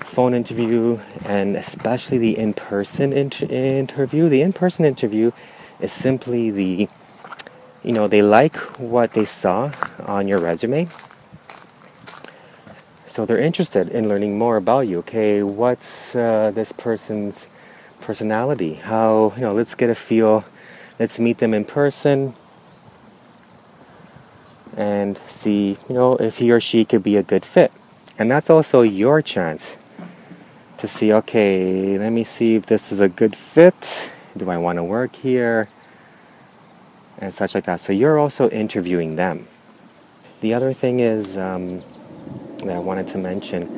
phone 0.00 0.34
interview 0.34 0.98
and 1.24 1.56
especially 1.56 2.18
the 2.18 2.36
in-person 2.36 3.12
inter- 3.12 3.46
interview. 3.46 4.28
The 4.28 4.42
in-person 4.42 4.84
interview 4.84 5.30
is 5.80 5.92
simply 5.92 6.50
the 6.50 6.88
you 7.82 7.92
know 7.92 8.06
they 8.06 8.22
like 8.22 8.56
what 8.78 9.12
they 9.12 9.24
saw 9.24 9.70
on 10.04 10.28
your 10.28 10.38
resume 10.38 10.88
so 13.12 13.26
they're 13.26 13.38
interested 13.38 13.90
in 13.90 14.08
learning 14.08 14.38
more 14.38 14.56
about 14.56 14.88
you. 14.88 15.00
Okay, 15.00 15.42
what's 15.42 16.16
uh, 16.16 16.50
this 16.50 16.72
person's 16.72 17.46
personality? 18.00 18.76
How, 18.76 19.34
you 19.36 19.42
know, 19.42 19.52
let's 19.52 19.74
get 19.74 19.90
a 19.90 19.94
feel, 19.94 20.44
let's 20.98 21.20
meet 21.20 21.36
them 21.36 21.52
in 21.52 21.66
person 21.66 22.32
and 24.74 25.18
see, 25.18 25.76
you 25.90 25.94
know, 25.94 26.16
if 26.16 26.38
he 26.38 26.50
or 26.50 26.58
she 26.58 26.86
could 26.86 27.02
be 27.02 27.18
a 27.18 27.22
good 27.22 27.44
fit. 27.44 27.70
And 28.18 28.30
that's 28.30 28.48
also 28.48 28.80
your 28.80 29.20
chance 29.20 29.76
to 30.78 30.88
see, 30.88 31.12
okay, 31.12 31.98
let 31.98 32.14
me 32.14 32.24
see 32.24 32.54
if 32.54 32.64
this 32.64 32.90
is 32.90 33.00
a 33.00 33.10
good 33.10 33.36
fit. 33.36 34.10
Do 34.34 34.48
I 34.48 34.56
want 34.56 34.78
to 34.78 34.84
work 34.84 35.16
here? 35.16 35.68
And 37.18 37.34
such 37.34 37.54
like 37.54 37.64
that. 37.64 37.80
So 37.80 37.92
you're 37.92 38.18
also 38.18 38.48
interviewing 38.48 39.16
them. 39.16 39.48
The 40.40 40.54
other 40.54 40.72
thing 40.72 41.00
is, 41.00 41.36
um, 41.36 41.82
that 42.68 42.76
I 42.76 42.80
wanted 42.80 43.06
to 43.08 43.18
mention. 43.18 43.68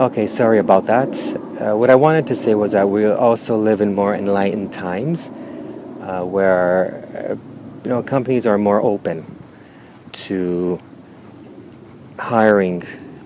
Okay, 0.00 0.26
sorry 0.26 0.58
about 0.58 0.86
that. 0.86 1.14
Uh, 1.60 1.76
what 1.76 1.88
I 1.88 1.94
wanted 1.94 2.26
to 2.26 2.34
say 2.34 2.54
was 2.54 2.72
that 2.72 2.88
we 2.88 3.06
also 3.06 3.56
live 3.56 3.80
in 3.80 3.94
more 3.94 4.14
enlightened 4.14 4.72
times 4.72 5.28
uh, 6.00 6.24
where 6.24 7.38
you 7.84 7.90
know 7.90 8.02
companies 8.02 8.46
are 8.46 8.58
more 8.58 8.80
open 8.82 9.24
to 10.12 10.80
hiring 12.18 12.82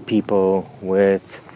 people 0.07 0.71
with 0.83 1.48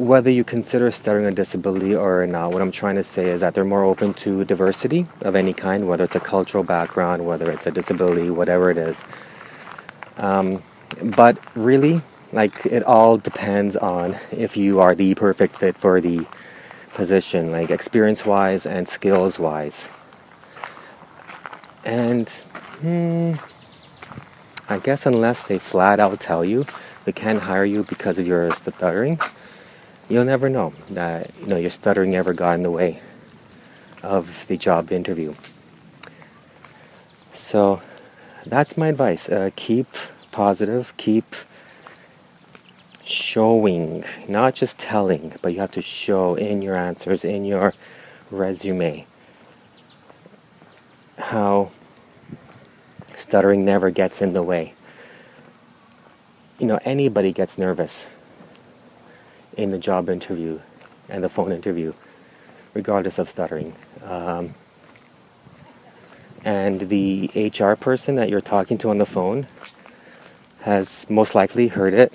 whether 0.00 0.30
you 0.30 0.44
consider 0.44 0.90
stuttering 0.90 1.26
a 1.26 1.30
disability 1.30 1.94
or 1.94 2.26
not, 2.26 2.52
what 2.54 2.62
I'm 2.62 2.70
trying 2.70 2.94
to 2.94 3.02
say 3.02 3.28
is 3.28 3.42
that 3.42 3.52
they're 3.52 3.66
more 3.66 3.84
open 3.84 4.14
to 4.14 4.46
diversity 4.46 5.04
of 5.20 5.36
any 5.36 5.52
kind, 5.52 5.86
whether 5.86 6.04
it's 6.04 6.16
a 6.16 6.20
cultural 6.20 6.64
background, 6.64 7.26
whether 7.26 7.50
it's 7.50 7.66
a 7.66 7.70
disability, 7.70 8.30
whatever 8.30 8.70
it 8.70 8.78
is. 8.78 9.04
Um, 10.16 10.62
but 11.02 11.36
really, 11.54 12.00
like, 12.32 12.64
it 12.64 12.82
all 12.82 13.18
depends 13.18 13.76
on 13.76 14.16
if 14.32 14.56
you 14.56 14.80
are 14.80 14.94
the 14.94 15.14
perfect 15.16 15.56
fit 15.56 15.76
for 15.76 16.00
the 16.00 16.26
position, 16.94 17.52
like 17.52 17.70
experience 17.70 18.24
wise 18.24 18.64
and 18.64 18.88
skills 18.88 19.38
wise. 19.38 19.86
And 21.84 22.26
hmm, 22.80 23.34
I 24.66 24.78
guess 24.78 25.04
unless 25.04 25.42
they 25.42 25.58
flat 25.58 26.00
out 26.00 26.18
tell 26.20 26.42
you 26.42 26.64
we 27.04 27.12
can't 27.12 27.40
hire 27.40 27.64
you 27.66 27.84
because 27.84 28.18
of 28.18 28.26
your 28.26 28.50
stuttering, 28.50 29.18
you'll 30.10 30.24
never 30.24 30.50
know 30.50 30.72
that 30.90 31.30
you 31.40 31.46
know 31.46 31.56
your 31.56 31.70
stuttering 31.70 32.14
ever 32.16 32.34
got 32.34 32.54
in 32.54 32.62
the 32.62 32.70
way 32.70 33.00
of 34.02 34.46
the 34.48 34.58
job 34.58 34.92
interview. 34.92 35.32
So 37.32 37.80
that's 38.44 38.76
my 38.76 38.88
advice. 38.88 39.28
Uh, 39.28 39.50
keep 39.54 39.86
positive, 40.32 40.94
keep 40.96 41.36
showing, 43.04 44.04
not 44.28 44.54
just 44.54 44.78
telling, 44.78 45.34
but 45.42 45.52
you 45.52 45.60
have 45.60 45.72
to 45.72 45.82
show 45.82 46.34
in 46.34 46.60
your 46.60 46.76
answers, 46.76 47.24
in 47.24 47.44
your 47.44 47.72
resume, 48.30 49.06
how 51.18 51.70
stuttering 53.14 53.64
never 53.64 53.90
gets 53.90 54.20
in 54.20 54.32
the 54.32 54.42
way. 54.42 54.74
You 56.58 56.66
know, 56.66 56.78
anybody 56.84 57.32
gets 57.32 57.58
nervous 57.58 58.10
in 59.56 59.70
the 59.70 59.78
job 59.78 60.08
interview 60.08 60.60
and 61.08 61.24
the 61.24 61.28
phone 61.28 61.52
interview, 61.52 61.92
regardless 62.74 63.18
of 63.18 63.28
stuttering. 63.28 63.74
Um, 64.04 64.54
and 66.44 66.88
the 66.88 67.30
HR 67.34 67.74
person 67.74 68.14
that 68.14 68.30
you're 68.30 68.40
talking 68.40 68.78
to 68.78 68.90
on 68.90 68.98
the 68.98 69.06
phone 69.06 69.46
has 70.60 71.08
most 71.10 71.34
likely 71.34 71.68
heard 71.68 71.94
it 71.94 72.14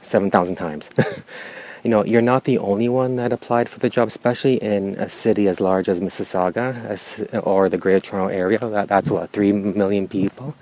7,000 0.00 0.54
times. 0.56 0.90
you 1.84 1.90
know, 1.90 2.04
you're 2.04 2.22
not 2.22 2.44
the 2.44 2.58
only 2.58 2.88
one 2.88 3.16
that 3.16 3.32
applied 3.32 3.68
for 3.68 3.78
the 3.80 3.88
job, 3.88 4.08
especially 4.08 4.56
in 4.56 4.94
a 4.96 5.08
city 5.08 5.48
as 5.48 5.60
large 5.60 5.88
as 5.88 6.00
Mississauga 6.00 6.84
as, 6.84 7.26
or 7.42 7.68
the 7.68 7.78
Greater 7.78 8.00
Toronto 8.00 8.32
area. 8.32 8.58
That, 8.58 8.88
that's 8.88 9.10
what, 9.10 9.30
3 9.30 9.52
million 9.52 10.06
people? 10.08 10.54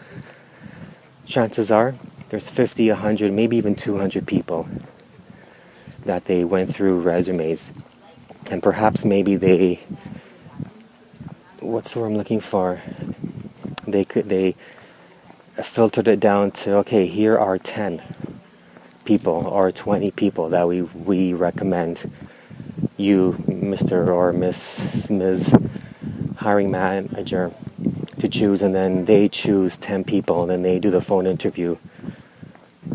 Chances 1.27 1.71
are 1.71 1.95
there's 2.31 2.51
50, 2.51 2.91
100, 2.91 3.33
maybe 3.33 3.57
even 3.57 3.75
200 3.75 4.27
people 4.27 4.69
that 6.05 6.27
they 6.27 6.45
went 6.45 6.73
through 6.73 7.01
resumes. 7.01 7.73
And 8.51 8.63
perhaps 8.63 9.05
maybe 9.05 9.37
they, 9.37 9.81
what's 11.61 11.95
the 11.95 12.01
word 12.01 12.07
I'm 12.07 12.17
looking 12.17 12.41
for? 12.41 12.81
They 13.87 14.05
could, 14.05 14.29
they 14.29 14.55
filtered 15.63 16.09
it 16.09 16.21
down 16.21 16.51
to, 16.51 16.77
okay, 16.79 17.07
here 17.07 17.39
are 17.39 17.59
10 17.59 18.03
people 19.05 19.47
or 19.47 19.71
20 19.71 20.11
people 20.13 20.49
that 20.51 20.67
we, 20.67 20.83
we 20.83 21.35
recommend 21.35 22.11
you, 22.97 23.33
Mr. 23.47 24.09
or 24.09 24.33
Miss, 24.33 25.11
Ms. 25.11 25.55
hiring 26.37 26.71
manager, 26.71 27.53
to 28.19 28.29
choose, 28.29 28.63
and 28.63 28.75
then 28.75 29.05
they 29.05 29.29
choose 29.29 29.77
10 29.77 30.05
people, 30.05 30.43
and 30.43 30.51
then 30.51 30.63
they 30.63 30.79
do 30.79 30.91
the 30.91 31.01
phone 31.01 31.27
interview, 31.27 31.77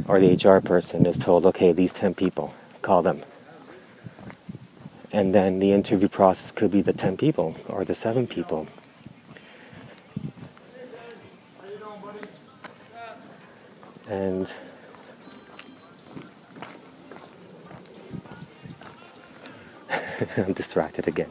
or 0.07 0.19
the 0.19 0.33
HR 0.33 0.59
person 0.59 1.05
is 1.05 1.17
told, 1.19 1.45
okay, 1.45 1.71
these 1.71 1.93
10 1.93 2.13
people, 2.15 2.53
call 2.89 3.03
them. 3.03 3.21
And 5.11 5.35
then 5.35 5.59
the 5.59 5.71
interview 5.73 6.07
process 6.07 6.51
could 6.51 6.71
be 6.71 6.81
the 6.81 6.91
10 6.91 7.17
people 7.17 7.55
or 7.67 7.85
the 7.85 7.93
7 7.93 8.25
people. 8.25 8.65
And 14.07 14.51
I'm 20.37 20.53
distracted 20.53 21.07
again. 21.07 21.29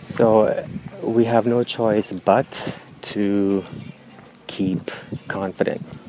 So 0.00 0.66
we 1.04 1.26
have 1.26 1.46
no 1.46 1.62
choice 1.62 2.10
but 2.10 2.76
to 3.12 3.64
keep 4.48 4.90
confident 5.28 6.01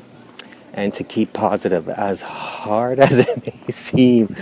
and 0.74 0.94
to 0.96 1.04
keep 1.04 1.34
positive 1.34 1.88
as 1.90 2.22
hard 2.22 3.00
as 3.08 3.20
it 3.20 3.46
may 3.46 3.72
seem. 3.72 4.36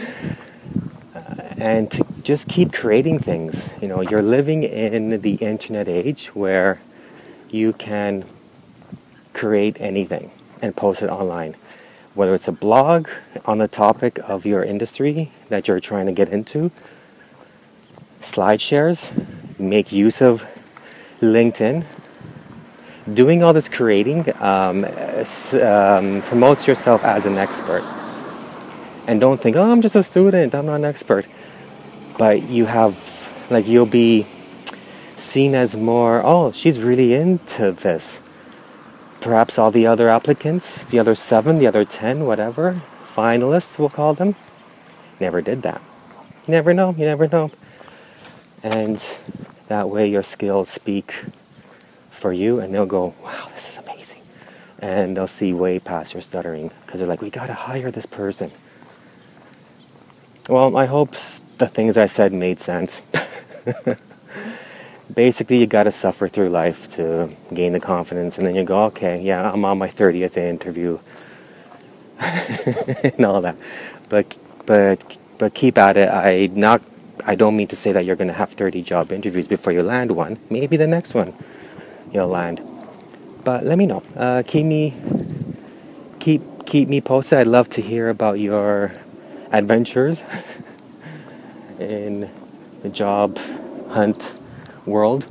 Uh, 1.14 1.20
and 1.58 1.92
to 1.92 2.06
just 2.24 2.48
keep 2.48 2.74
creating 2.74 3.20
things. 3.20 3.74
You 3.82 3.88
know 3.88 4.02
you're 4.02 4.24
living 4.24 4.64
in 4.64 5.22
the 5.22 5.36
internet 5.36 5.88
age 5.88 6.28
where 6.30 6.82
you 7.50 7.74
can 7.74 8.26
create 9.34 9.80
anything 9.80 10.32
and 10.62 10.76
post 10.76 11.04
it 11.04 11.10
online. 11.10 11.56
Whether 12.14 12.34
it's 12.34 12.48
a 12.48 12.52
blog 12.54 13.08
on 13.46 13.60
the 13.60 13.68
topic 13.68 14.20
of 14.28 14.46
your 14.46 14.64
industry 14.64 15.32
that 15.50 15.68
you're 15.68 15.80
trying 15.80 16.06
to 16.08 16.12
get 16.12 16.30
into 16.30 16.72
slide 18.22 18.62
shares 18.62 19.12
make 19.58 19.92
use 19.92 20.22
of 20.22 20.46
linkedin 21.22 21.86
doing 23.12 23.44
all 23.44 23.54
this 23.54 23.70
creating 23.70 24.32
um, 24.42 24.86
um, 24.86 26.22
promotes 26.22 26.68
yourself 26.68 27.04
as 27.04 27.26
an 27.26 27.38
expert. 27.38 27.84
And 29.08 29.20
don't 29.20 29.42
think, 29.42 29.56
oh, 29.56 29.72
I'm 29.72 29.82
just 29.82 29.96
a 29.96 30.04
student, 30.04 30.54
I'm 30.54 30.68
not 30.68 30.76
an 30.76 30.86
expert. 30.86 31.28
But 32.18 32.44
you 32.44 32.68
have, 32.68 33.48
like, 33.50 33.68
you'll 33.68 33.86
be 33.86 34.28
seen 35.16 35.56
as 35.56 35.76
more, 35.76 36.22
oh, 36.24 36.52
she's 36.52 36.80
really 36.82 37.14
into 37.14 37.72
this. 37.72 38.22
Perhaps 39.20 39.60
all 39.60 39.72
the 39.72 39.88
other 39.88 40.10
applicants, 40.10 40.84
the 40.84 41.00
other 41.00 41.16
seven, 41.16 41.58
the 41.58 41.68
other 41.68 41.86
ten, 41.86 42.26
whatever, 42.26 42.82
finalists, 43.04 43.78
we'll 43.78 43.90
call 43.90 44.14
them, 44.14 44.36
never 45.20 45.42
did 45.42 45.62
that. 45.64 45.82
You 46.48 46.52
never 46.52 46.74
know, 46.74 46.92
you 46.98 47.06
never 47.06 47.28
know. 47.28 47.52
And 48.64 48.98
that 49.68 49.90
way 49.90 50.08
your 50.10 50.24
skills 50.24 50.70
speak 50.70 51.26
for 52.22 52.32
you, 52.32 52.60
and 52.60 52.74
they'll 52.74 52.86
go, 52.86 53.16
wow, 53.24 53.48
this 53.52 53.68
is 53.68 53.84
amazing. 53.84 54.22
And 54.80 55.18
they'll 55.18 55.28
see 55.28 55.54
way 55.54 55.80
past 55.80 56.14
your 56.14 56.22
stuttering 56.22 56.72
because 56.86 57.00
they're 57.00 57.10
like, 57.10 57.22
we 57.22 57.30
got 57.32 57.48
to 57.48 57.54
hire 57.54 57.92
this 57.92 58.06
person. 58.06 58.52
Well, 60.48 60.78
I 60.78 60.86
hope 60.86 61.12
the 61.58 61.68
things 61.68 61.98
I 61.98 62.06
said 62.06 62.32
made 62.32 62.60
sense. 62.60 63.02
Basically, 65.14 65.58
you 65.58 65.68
got 65.68 65.84
to 65.84 65.92
suffer 65.92 66.28
through 66.28 66.50
life 66.50 66.90
to 66.92 67.30
gain 67.54 67.74
the 67.74 67.80
confidence, 67.80 68.38
and 68.38 68.48
then 68.48 68.56
you 68.56 68.64
go, 68.64 68.86
okay, 68.86 69.22
yeah, 69.22 69.52
I'm 69.52 69.66
on 69.66 69.78
my 69.78 69.88
30th 69.90 70.38
interview 70.38 71.00
and 72.20 73.26
all 73.26 73.42
that. 73.42 73.58
But, 74.10 74.38
but, 74.66 75.18
but 75.38 75.54
keep 75.54 75.78
at 75.78 75.98
it. 75.98 76.10
I 76.10 76.50
not 76.54 76.82
I 77.24 77.36
don't 77.36 77.56
mean 77.56 77.68
to 77.68 77.76
say 77.76 77.92
that 77.92 78.04
you're 78.04 78.16
going 78.16 78.30
to 78.30 78.34
have 78.34 78.52
30 78.52 78.82
job 78.82 79.12
interviews 79.12 79.48
before 79.48 79.74
you 79.74 79.84
land 79.84 80.12
one. 80.12 80.40
Maybe 80.50 80.76
the 80.76 80.88
next 80.88 81.14
one 81.14 81.36
you'll 82.12 82.28
land. 82.28 82.62
But 83.44 83.64
let 83.66 83.78
me 83.78 83.86
know. 83.86 84.04
Uh, 84.16 84.44
keep 84.46 84.66
me 84.66 84.94
keep 86.20 86.42
keep 86.66 86.88
me 86.88 87.02
posted. 87.02 87.40
I'd 87.40 87.48
love 87.48 87.70
to 87.70 87.82
hear 87.82 88.10
about 88.10 88.40
your 88.40 88.94
adventures 89.52 90.24
in 91.80 92.30
the 92.84 92.90
job 92.90 93.38
hunt 93.90 94.36
world. 94.86 95.28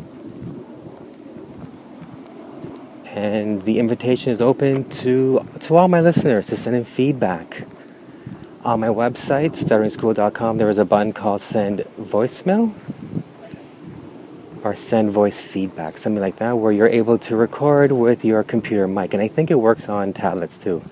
And 3.06 3.62
the 3.62 3.78
invitation 3.78 4.32
is 4.32 4.40
open 4.40 4.88
to 4.90 5.44
to 5.60 5.76
all 5.76 5.88
my 5.88 6.00
listeners 6.00 6.48
to 6.48 6.56
send 6.56 6.76
in 6.76 6.84
feedback. 6.84 7.66
On 8.62 8.78
my 8.78 8.88
website, 8.88 9.52
stutteringiscool.com, 9.52 10.58
there 10.58 10.68
is 10.68 10.76
a 10.76 10.84
button 10.84 11.14
called 11.14 11.40
Send 11.40 11.78
Voicemail 11.98 12.76
or 14.62 14.74
send 14.74 15.10
voice 15.10 15.40
feedback, 15.40 15.96
something 15.98 16.20
like 16.20 16.36
that, 16.36 16.58
where 16.58 16.72
you're 16.72 16.88
able 16.88 17.18
to 17.18 17.36
record 17.36 17.92
with 17.92 18.24
your 18.24 18.42
computer 18.42 18.86
mic. 18.86 19.14
And 19.14 19.22
I 19.22 19.28
think 19.28 19.50
it 19.50 19.56
works 19.56 19.88
on 19.88 20.12
tablets 20.12 20.58
too. 20.58 20.82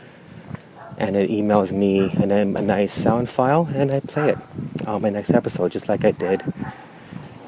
And 0.96 1.14
it 1.14 1.30
emails 1.30 1.72
me 1.72 2.10
and 2.20 2.30
then 2.30 2.56
a 2.56 2.62
nice 2.62 2.92
sound 2.92 3.28
file, 3.28 3.68
and 3.74 3.90
I 3.90 4.00
play 4.00 4.30
it 4.30 4.38
on 4.86 5.02
my 5.02 5.10
next 5.10 5.30
episode, 5.30 5.70
just 5.70 5.88
like 5.88 6.04
I 6.04 6.10
did 6.10 6.42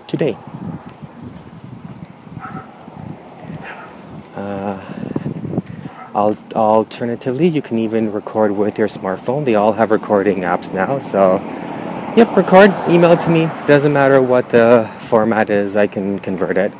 today. 0.06 0.36
Uh, 4.36 4.80
alternatively, 6.14 7.48
you 7.48 7.62
can 7.62 7.78
even 7.78 8.12
record 8.12 8.52
with 8.52 8.78
your 8.78 8.88
smartphone. 8.88 9.44
They 9.44 9.54
all 9.54 9.72
have 9.72 9.90
recording 9.90 10.38
apps 10.40 10.72
now, 10.72 10.98
so 10.98 11.38
Yep, 12.16 12.36
record, 12.36 12.72
email 12.88 13.12
it 13.12 13.20
to 13.20 13.30
me. 13.30 13.44
Doesn't 13.68 13.92
matter 13.92 14.20
what 14.20 14.48
the 14.48 14.90
format 14.98 15.48
is, 15.48 15.76
I 15.76 15.86
can 15.86 16.18
convert 16.18 16.58
it. 16.58 16.72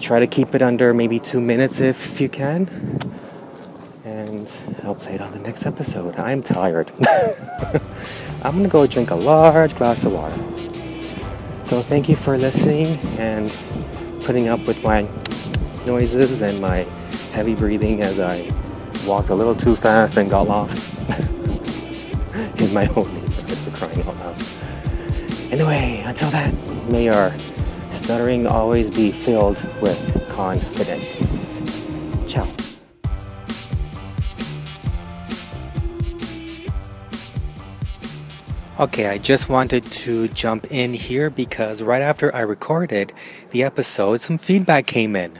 Try 0.00 0.20
to 0.20 0.28
keep 0.28 0.54
it 0.54 0.62
under 0.62 0.94
maybe 0.94 1.18
two 1.18 1.40
minutes 1.40 1.80
if 1.80 2.20
you 2.20 2.28
can. 2.28 2.68
And 4.04 4.56
I'll 4.84 4.94
play 4.94 5.14
it 5.14 5.20
on 5.20 5.32
the 5.32 5.40
next 5.40 5.66
episode. 5.66 6.16
I'm 6.16 6.44
tired. 6.44 6.92
I'm 8.42 8.56
gonna 8.56 8.68
go 8.68 8.86
drink 8.86 9.10
a 9.10 9.16
large 9.16 9.74
glass 9.74 10.04
of 10.04 10.12
water. 10.12 10.36
So 11.64 11.82
thank 11.82 12.08
you 12.08 12.14
for 12.14 12.38
listening 12.38 13.00
and 13.18 13.52
putting 14.22 14.46
up 14.46 14.64
with 14.64 14.80
my 14.84 15.08
noises 15.86 16.40
and 16.42 16.60
my 16.60 16.84
heavy 17.32 17.56
breathing 17.56 18.00
as 18.00 18.20
I 18.20 18.48
walked 19.08 19.30
a 19.30 19.34
little 19.34 19.56
too 19.56 19.74
fast 19.74 20.18
and 20.18 20.30
got 20.30 20.46
lost 20.46 20.96
in 22.60 22.72
my 22.72 22.86
own 22.94 23.21
crying 23.82 24.06
out 24.06 24.16
loud. 24.16 24.36
Anyway, 25.50 26.02
until 26.06 26.30
then, 26.30 26.56
may 26.90 27.04
your 27.04 27.34
stuttering 27.90 28.46
always 28.46 28.90
be 28.90 29.10
filled 29.10 29.62
with 29.82 29.98
confidence. 30.30 31.60
Ciao. 32.28 32.46
Okay, 38.80 39.06
I 39.08 39.18
just 39.18 39.48
wanted 39.48 39.84
to 39.92 40.28
jump 40.28 40.66
in 40.70 40.94
here 40.94 41.30
because 41.30 41.82
right 41.82 42.02
after 42.02 42.34
I 42.34 42.40
recorded 42.40 43.12
the 43.50 43.62
episode, 43.62 44.20
some 44.20 44.38
feedback 44.38 44.86
came 44.86 45.14
in. 45.14 45.38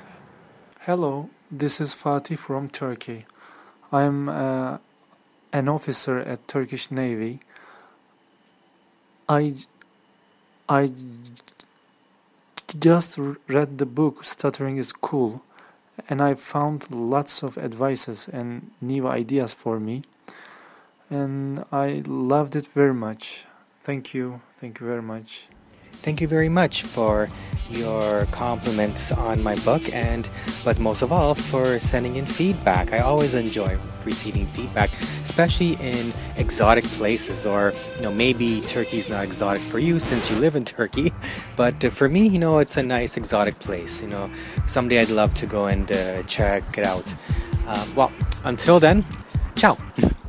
Hello, 0.81 1.31
this 1.51 1.81
is 1.81 1.95
Fatih 1.95 2.39
from 2.39 2.69
Turkey. 2.69 3.25
I'm 3.91 4.29
uh, 4.29 4.79
an 5.53 5.69
officer 5.69 6.19
at 6.19 6.47
Turkish 6.47 6.91
Navy. 6.91 7.41
I 9.29 9.55
I 10.69 10.93
just 12.79 13.19
read 13.49 13.79
the 13.79 13.87
book 13.87 14.25
Stuttering 14.25 14.77
is 14.77 14.93
Cool 14.93 15.43
and 16.09 16.23
I 16.23 16.35
found 16.35 16.91
lots 16.91 17.43
of 17.43 17.59
advices 17.59 18.29
and 18.33 18.71
new 18.81 19.07
ideas 19.07 19.55
for 19.55 19.79
me 19.79 20.05
and 21.11 21.65
I 21.71 22.03
loved 22.07 22.57
it 22.57 22.67
very 22.69 22.95
much. 22.95 23.45
Thank 23.83 24.15
you. 24.15 24.41
Thank 24.59 24.81
you 24.81 24.87
very 24.87 25.03
much. 25.03 25.47
Thank 26.03 26.21
you 26.21 26.27
very 26.27 26.49
much 26.49 26.83
for 26.83 27.29
your 27.71 28.27
compliments 28.33 29.13
on 29.13 29.41
my 29.41 29.55
book 29.61 29.83
and 29.95 30.29
but 30.65 30.79
most 30.81 31.03
of 31.03 31.13
all 31.13 31.35
for 31.35 31.79
sending 31.79 32.17
in 32.17 32.25
feedback. 32.25 32.93
I 32.93 32.99
always 32.99 33.35
enjoy 33.35 33.79
receiving 34.05 34.47
feedback, 34.49 34.93
especially 35.23 35.75
in 35.75 36.13
exotic 36.37 36.83
places 36.85 37.47
or 37.47 37.73
you 37.97 38.03
know 38.03 38.13
maybe 38.13 38.61
Turkey's 38.63 39.09
not 39.09 39.23
exotic 39.23 39.63
for 39.63 39.79
you 39.79 40.01
since 40.01 40.29
you 40.29 40.37
live 40.37 40.57
in 40.57 40.65
Turkey, 40.65 41.13
but 41.57 41.83
for 41.93 42.09
me, 42.09 42.27
you 42.27 42.39
know, 42.41 42.59
it's 42.59 42.77
a 42.77 42.83
nice 42.83 43.17
exotic 43.17 43.59
place, 43.61 44.03
you 44.03 44.09
know. 44.09 44.29
Someday 44.67 45.01
I'd 45.01 45.11
love 45.11 45.35
to 45.35 45.47
go 45.47 45.67
and 45.67 45.91
uh, 45.91 46.25
check 46.25 46.65
it 46.77 46.85
out. 46.85 47.15
Uh, 47.67 47.87
well, 47.95 48.13
until 48.45 48.81
then, 48.81 49.05
ciao. 49.55 49.79